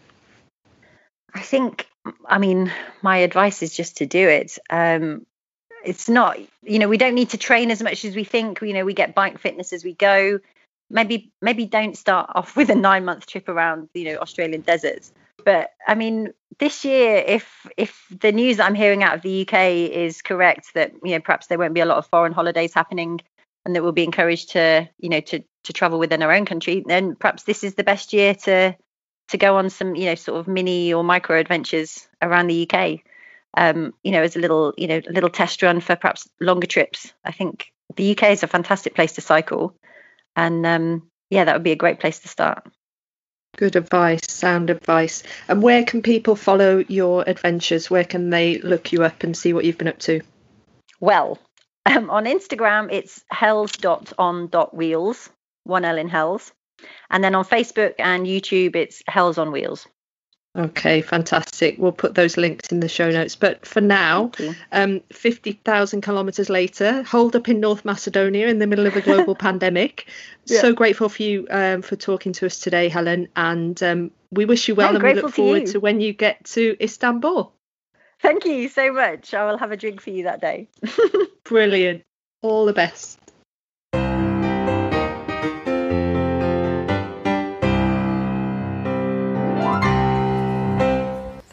I 1.33 1.41
think 1.41 1.87
I 2.25 2.37
mean, 2.37 2.71
my 3.01 3.17
advice 3.17 3.61
is 3.61 3.75
just 3.75 3.97
to 3.97 4.05
do 4.05 4.27
it. 4.27 4.57
Um, 4.69 5.25
it's 5.83 6.09
not, 6.09 6.37
you 6.63 6.79
know, 6.79 6.87
we 6.87 6.97
don't 6.97 7.15
need 7.15 7.29
to 7.31 7.37
train 7.37 7.71
as 7.71 7.81
much 7.81 8.05
as 8.05 8.15
we 8.15 8.23
think. 8.23 8.61
You 8.61 8.73
know, 8.73 8.85
we 8.85 8.93
get 8.93 9.15
bike 9.15 9.39
fitness 9.39 9.73
as 9.73 9.83
we 9.83 9.93
go. 9.93 10.39
Maybe, 10.89 11.31
maybe 11.41 11.65
don't 11.65 11.97
start 11.97 12.31
off 12.33 12.55
with 12.55 12.69
a 12.69 12.75
nine 12.75 13.05
month 13.05 13.25
trip 13.25 13.49
around, 13.49 13.89
you 13.93 14.05
know, 14.05 14.17
Australian 14.17 14.61
deserts. 14.61 15.11
But 15.43 15.71
I 15.87 15.95
mean, 15.95 16.33
this 16.59 16.83
year, 16.83 17.23
if 17.25 17.67
if 17.77 18.05
the 18.19 18.31
news 18.31 18.57
that 18.57 18.65
I'm 18.65 18.75
hearing 18.75 19.03
out 19.03 19.15
of 19.15 19.21
the 19.21 19.41
UK 19.41 19.91
is 19.91 20.21
correct, 20.21 20.73
that 20.73 20.93
you 21.03 21.11
know 21.11 21.19
perhaps 21.19 21.47
there 21.47 21.57
won't 21.57 21.73
be 21.73 21.81
a 21.81 21.85
lot 21.85 21.97
of 21.97 22.07
foreign 22.07 22.33
holidays 22.33 22.73
happening, 22.73 23.21
and 23.63 23.75
that 23.75 23.83
we'll 23.83 23.91
be 23.91 24.03
encouraged 24.03 24.51
to, 24.51 24.89
you 24.97 25.09
know, 25.09 25.19
to 25.21 25.43
to 25.65 25.73
travel 25.73 25.99
within 25.99 26.23
our 26.23 26.33
own 26.33 26.45
country, 26.45 26.83
then 26.85 27.15
perhaps 27.15 27.43
this 27.43 27.63
is 27.63 27.75
the 27.75 27.83
best 27.83 28.13
year 28.13 28.33
to 28.33 28.75
to 29.29 29.37
go 29.37 29.57
on 29.57 29.69
some, 29.69 29.95
you 29.95 30.05
know, 30.05 30.15
sort 30.15 30.39
of 30.39 30.47
mini 30.47 30.93
or 30.93 31.03
micro 31.03 31.39
adventures 31.39 32.07
around 32.21 32.47
the 32.47 32.69
UK. 32.69 32.99
Um, 33.55 33.93
you 34.03 34.11
know, 34.11 34.21
as 34.21 34.35
a 34.35 34.39
little, 34.39 34.73
you 34.77 34.87
know, 34.87 35.01
a 35.07 35.11
little 35.11 35.29
test 35.29 35.63
run 35.63 35.79
for 35.79 35.95
perhaps 35.95 36.29
longer 36.39 36.67
trips. 36.67 37.11
I 37.25 37.31
think 37.31 37.71
the 37.95 38.11
UK 38.11 38.31
is 38.31 38.43
a 38.43 38.47
fantastic 38.47 38.93
place 38.93 39.13
to 39.13 39.21
cycle, 39.21 39.73
and 40.35 40.65
um, 40.65 41.09
yeah, 41.29 41.45
that 41.45 41.53
would 41.53 41.63
be 41.63 41.71
a 41.71 41.77
great 41.77 41.99
place 41.99 42.19
to 42.19 42.27
start. 42.27 42.67
Good 43.57 43.75
advice, 43.75 44.29
sound 44.29 44.69
advice. 44.69 45.23
And 45.47 45.63
where 45.63 45.83
can 45.83 46.03
people 46.03 46.35
follow 46.35 46.83
your 46.87 47.27
adventures? 47.27 47.89
Where 47.89 48.03
can 48.03 48.29
they 48.29 48.59
look 48.59 48.91
you 48.91 49.03
up 49.03 49.23
and 49.23 49.35
see 49.35 49.53
what 49.53 49.65
you've 49.65 49.79
been 49.79 49.87
up 49.87 49.97
to? 49.99 50.21
Well, 50.99 51.39
um, 51.85 52.09
on 52.11 52.25
Instagram, 52.25 52.89
it's 52.91 53.23
hells.on.wheels, 53.29 55.29
one 55.63 55.85
L 55.85 55.97
in 55.97 56.09
hells. 56.09 56.51
And 57.09 57.23
then 57.23 57.35
on 57.35 57.45
Facebook 57.45 57.95
and 57.99 58.25
YouTube, 58.25 58.75
it's 58.75 59.01
Hells 59.07 59.37
on 59.37 59.51
Wheels. 59.51 59.87
Okay, 60.57 61.01
fantastic. 61.01 61.75
We'll 61.77 61.91
put 61.91 62.15
those 62.15 62.35
links 62.35 62.69
in 62.71 62.79
the 62.79 62.89
show 62.89 63.11
notes. 63.11 63.35
But 63.35 63.63
for 63.63 63.79
now, 63.79 64.31
um, 64.71 65.01
50,000 65.11 66.01
kilometres 66.01 66.49
later, 66.49 67.03
hold 67.03 67.35
up 67.35 67.47
in 67.47 67.59
North 67.59 67.85
Macedonia 67.85 68.47
in 68.47 68.57
the 68.57 68.65
middle 68.65 68.87
of 68.87 68.95
a 68.95 69.01
global 69.01 69.35
pandemic. 69.47 70.07
Yeah. 70.45 70.61
So 70.61 70.73
grateful 70.73 71.09
for 71.09 71.21
you 71.21 71.47
um, 71.51 71.83
for 71.83 71.95
talking 71.95 72.33
to 72.33 72.47
us 72.47 72.59
today, 72.59 72.89
Helen. 72.89 73.27
And 73.35 73.81
um, 73.83 74.11
we 74.31 74.45
wish 74.45 74.67
you 74.67 74.73
well 74.73 74.95
and 74.95 75.03
we 75.03 75.13
look 75.13 75.33
forward 75.33 75.67
to 75.67 75.79
when 75.79 76.01
you 76.01 76.11
get 76.11 76.43
to 76.45 76.75
Istanbul. 76.83 77.53
Thank 78.19 78.45
you 78.45 78.67
so 78.67 78.91
much. 78.91 79.35
I 79.35 79.45
will 79.45 79.59
have 79.59 79.71
a 79.71 79.77
drink 79.77 80.01
for 80.01 80.09
you 80.09 80.23
that 80.23 80.41
day. 80.41 80.69
Brilliant. 81.43 82.03
All 82.41 82.65
the 82.65 82.73
best. 82.73 83.19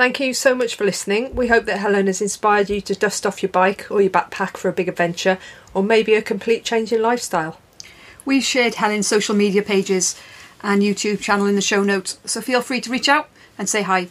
Thank 0.04 0.20
you 0.20 0.34
so 0.34 0.54
much 0.54 0.74
for 0.74 0.84
listening. 0.84 1.34
We 1.34 1.48
hope 1.48 1.64
that 1.64 1.78
Helen 1.78 2.08
has 2.08 2.20
inspired 2.20 2.68
you 2.68 2.82
to 2.82 2.94
dust 2.94 3.24
off 3.24 3.42
your 3.42 3.48
bike 3.48 3.90
or 3.90 4.02
your 4.02 4.10
backpack 4.10 4.58
for 4.58 4.68
a 4.68 4.72
big 4.74 4.86
adventure 4.86 5.38
or 5.72 5.82
maybe 5.82 6.12
a 6.12 6.20
complete 6.20 6.62
change 6.62 6.92
in 6.92 7.00
lifestyle. 7.00 7.58
We've 8.26 8.44
shared 8.44 8.74
Helen's 8.74 9.06
social 9.06 9.34
media 9.34 9.62
pages 9.62 10.14
and 10.62 10.82
YouTube 10.82 11.20
channel 11.20 11.46
in 11.46 11.54
the 11.54 11.62
show 11.62 11.82
notes, 11.82 12.18
so 12.26 12.42
feel 12.42 12.60
free 12.60 12.82
to 12.82 12.90
reach 12.90 13.08
out 13.08 13.30
and 13.56 13.66
say 13.66 13.80
hi. 13.80 14.08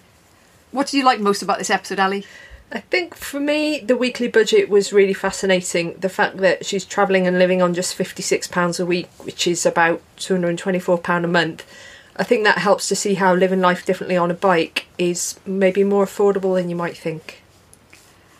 What 0.71 0.87
did 0.87 0.97
you 0.97 1.03
like 1.03 1.19
most 1.19 1.43
about 1.43 1.59
this 1.59 1.69
episode, 1.69 1.99
Ali? 1.99 2.25
I 2.71 2.79
think 2.79 3.13
for 3.13 3.39
me, 3.39 3.77
the 3.77 3.95
weekly 3.95 4.27
budget 4.27 4.69
was 4.69 4.93
really 4.93 5.13
fascinating. 5.13 5.93
The 5.99 6.09
fact 6.09 6.37
that 6.37 6.65
she's 6.65 6.85
travelling 6.85 7.27
and 7.27 7.37
living 7.37 7.61
on 7.61 7.75
just 7.75 7.95
£56 7.95 8.79
a 8.79 8.85
week, 8.87 9.09
which 9.19 9.45
is 9.45 9.63
about 9.63 10.01
£224 10.17 11.23
a 11.23 11.27
month 11.27 11.63
I 12.16 12.24
think 12.24 12.43
that 12.43 12.59
helps 12.59 12.88
to 12.89 12.95
see 12.95 13.16
how 13.16 13.34
living 13.34 13.61
life 13.61 13.86
differently 13.86 14.18
on 14.18 14.30
a 14.30 14.36
bike 14.36 14.86
is 14.97 15.39
maybe 15.45 15.84
more 15.84 16.05
affordable 16.05 16.55
than 16.55 16.70
you 16.70 16.76
might 16.76 16.97
think. 16.97 17.41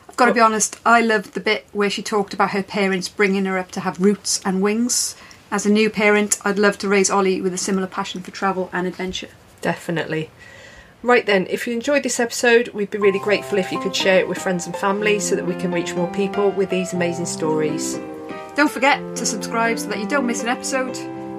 I've 0.08 0.18
got 0.18 0.28
to 0.28 0.34
be 0.34 0.40
honest, 0.40 0.80
I 0.86 1.02
loved 1.02 1.34
the 1.34 1.40
bit 1.40 1.66
where 1.72 1.90
she 1.90 2.04
talked 2.04 2.36
about 2.36 2.52
her 2.52 2.62
parents 2.62 3.10
bringing 3.10 3.46
her 3.46 3.58
up 3.58 3.72
to 3.72 3.80
have 3.80 4.00
roots 4.00 4.40
and 4.46 4.62
wings. 4.62 5.16
As 5.50 5.66
a 5.66 5.72
new 5.72 5.90
parent, 5.90 6.38
I'd 6.46 6.60
love 6.60 6.78
to 6.80 6.88
raise 6.88 7.10
Ollie 7.10 7.42
with 7.42 7.54
a 7.54 7.58
similar 7.58 7.88
passion 7.88 8.22
for 8.22 8.30
travel 8.30 8.70
and 8.72 8.86
adventure. 8.86 9.30
Definitely. 9.62 10.30
Right 11.02 11.26
then, 11.26 11.48
if 11.50 11.66
you 11.66 11.74
enjoyed 11.74 12.04
this 12.04 12.20
episode, 12.20 12.70
we'd 12.70 12.92
be 12.92 12.98
really 12.98 13.20
grateful 13.20 13.58
if 13.58 13.72
you 13.72 13.80
could 13.80 13.96
share 13.96 14.20
it 14.20 14.28
with 14.28 14.38
friends 14.38 14.68
and 14.68 14.76
family 14.76 15.20
so 15.20 15.36
that 15.36 15.46
we 15.46 15.56
can 15.56 15.72
reach 15.72 15.96
more 15.96 16.12
people 16.12 16.52
with 16.52 16.70
these 16.70 16.94
amazing 16.94 17.26
stories. 17.26 18.00
Don't 18.56 18.72
forget 18.72 19.00
to 19.16 19.26
subscribe 19.26 19.80
so 19.80 19.88
that 19.88 20.00
you 20.00 20.08
don't 20.08 20.28
miss 20.28 20.44
an 20.44 20.50
episode. 20.50 20.96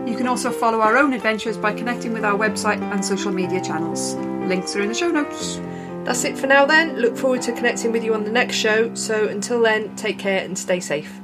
You 0.06 0.16
can 0.16 0.28
also 0.28 0.50
follow 0.50 0.80
our 0.80 0.98
own 0.98 1.12
adventures 1.14 1.56
by 1.56 1.72
connecting 1.72 2.12
with 2.12 2.24
our 2.24 2.38
website 2.38 2.80
and 2.92 3.04
social 3.04 3.32
media 3.32 3.62
channels. 3.62 4.14
Links 4.46 4.76
are 4.76 4.82
in 4.82 4.88
the 4.88 4.94
show 4.94 5.10
notes. 5.10 5.60
That's 6.04 6.24
it 6.24 6.36
for 6.36 6.46
now 6.46 6.66
then. 6.66 6.98
Look 6.98 7.16
forward 7.16 7.40
to 7.42 7.52
connecting 7.52 7.90
with 7.90 8.04
you 8.04 8.12
on 8.12 8.24
the 8.24 8.30
next 8.30 8.56
show. 8.56 8.94
So 8.94 9.26
until 9.26 9.62
then, 9.62 9.96
take 9.96 10.18
care 10.18 10.44
and 10.44 10.58
stay 10.58 10.80
safe. 10.80 11.23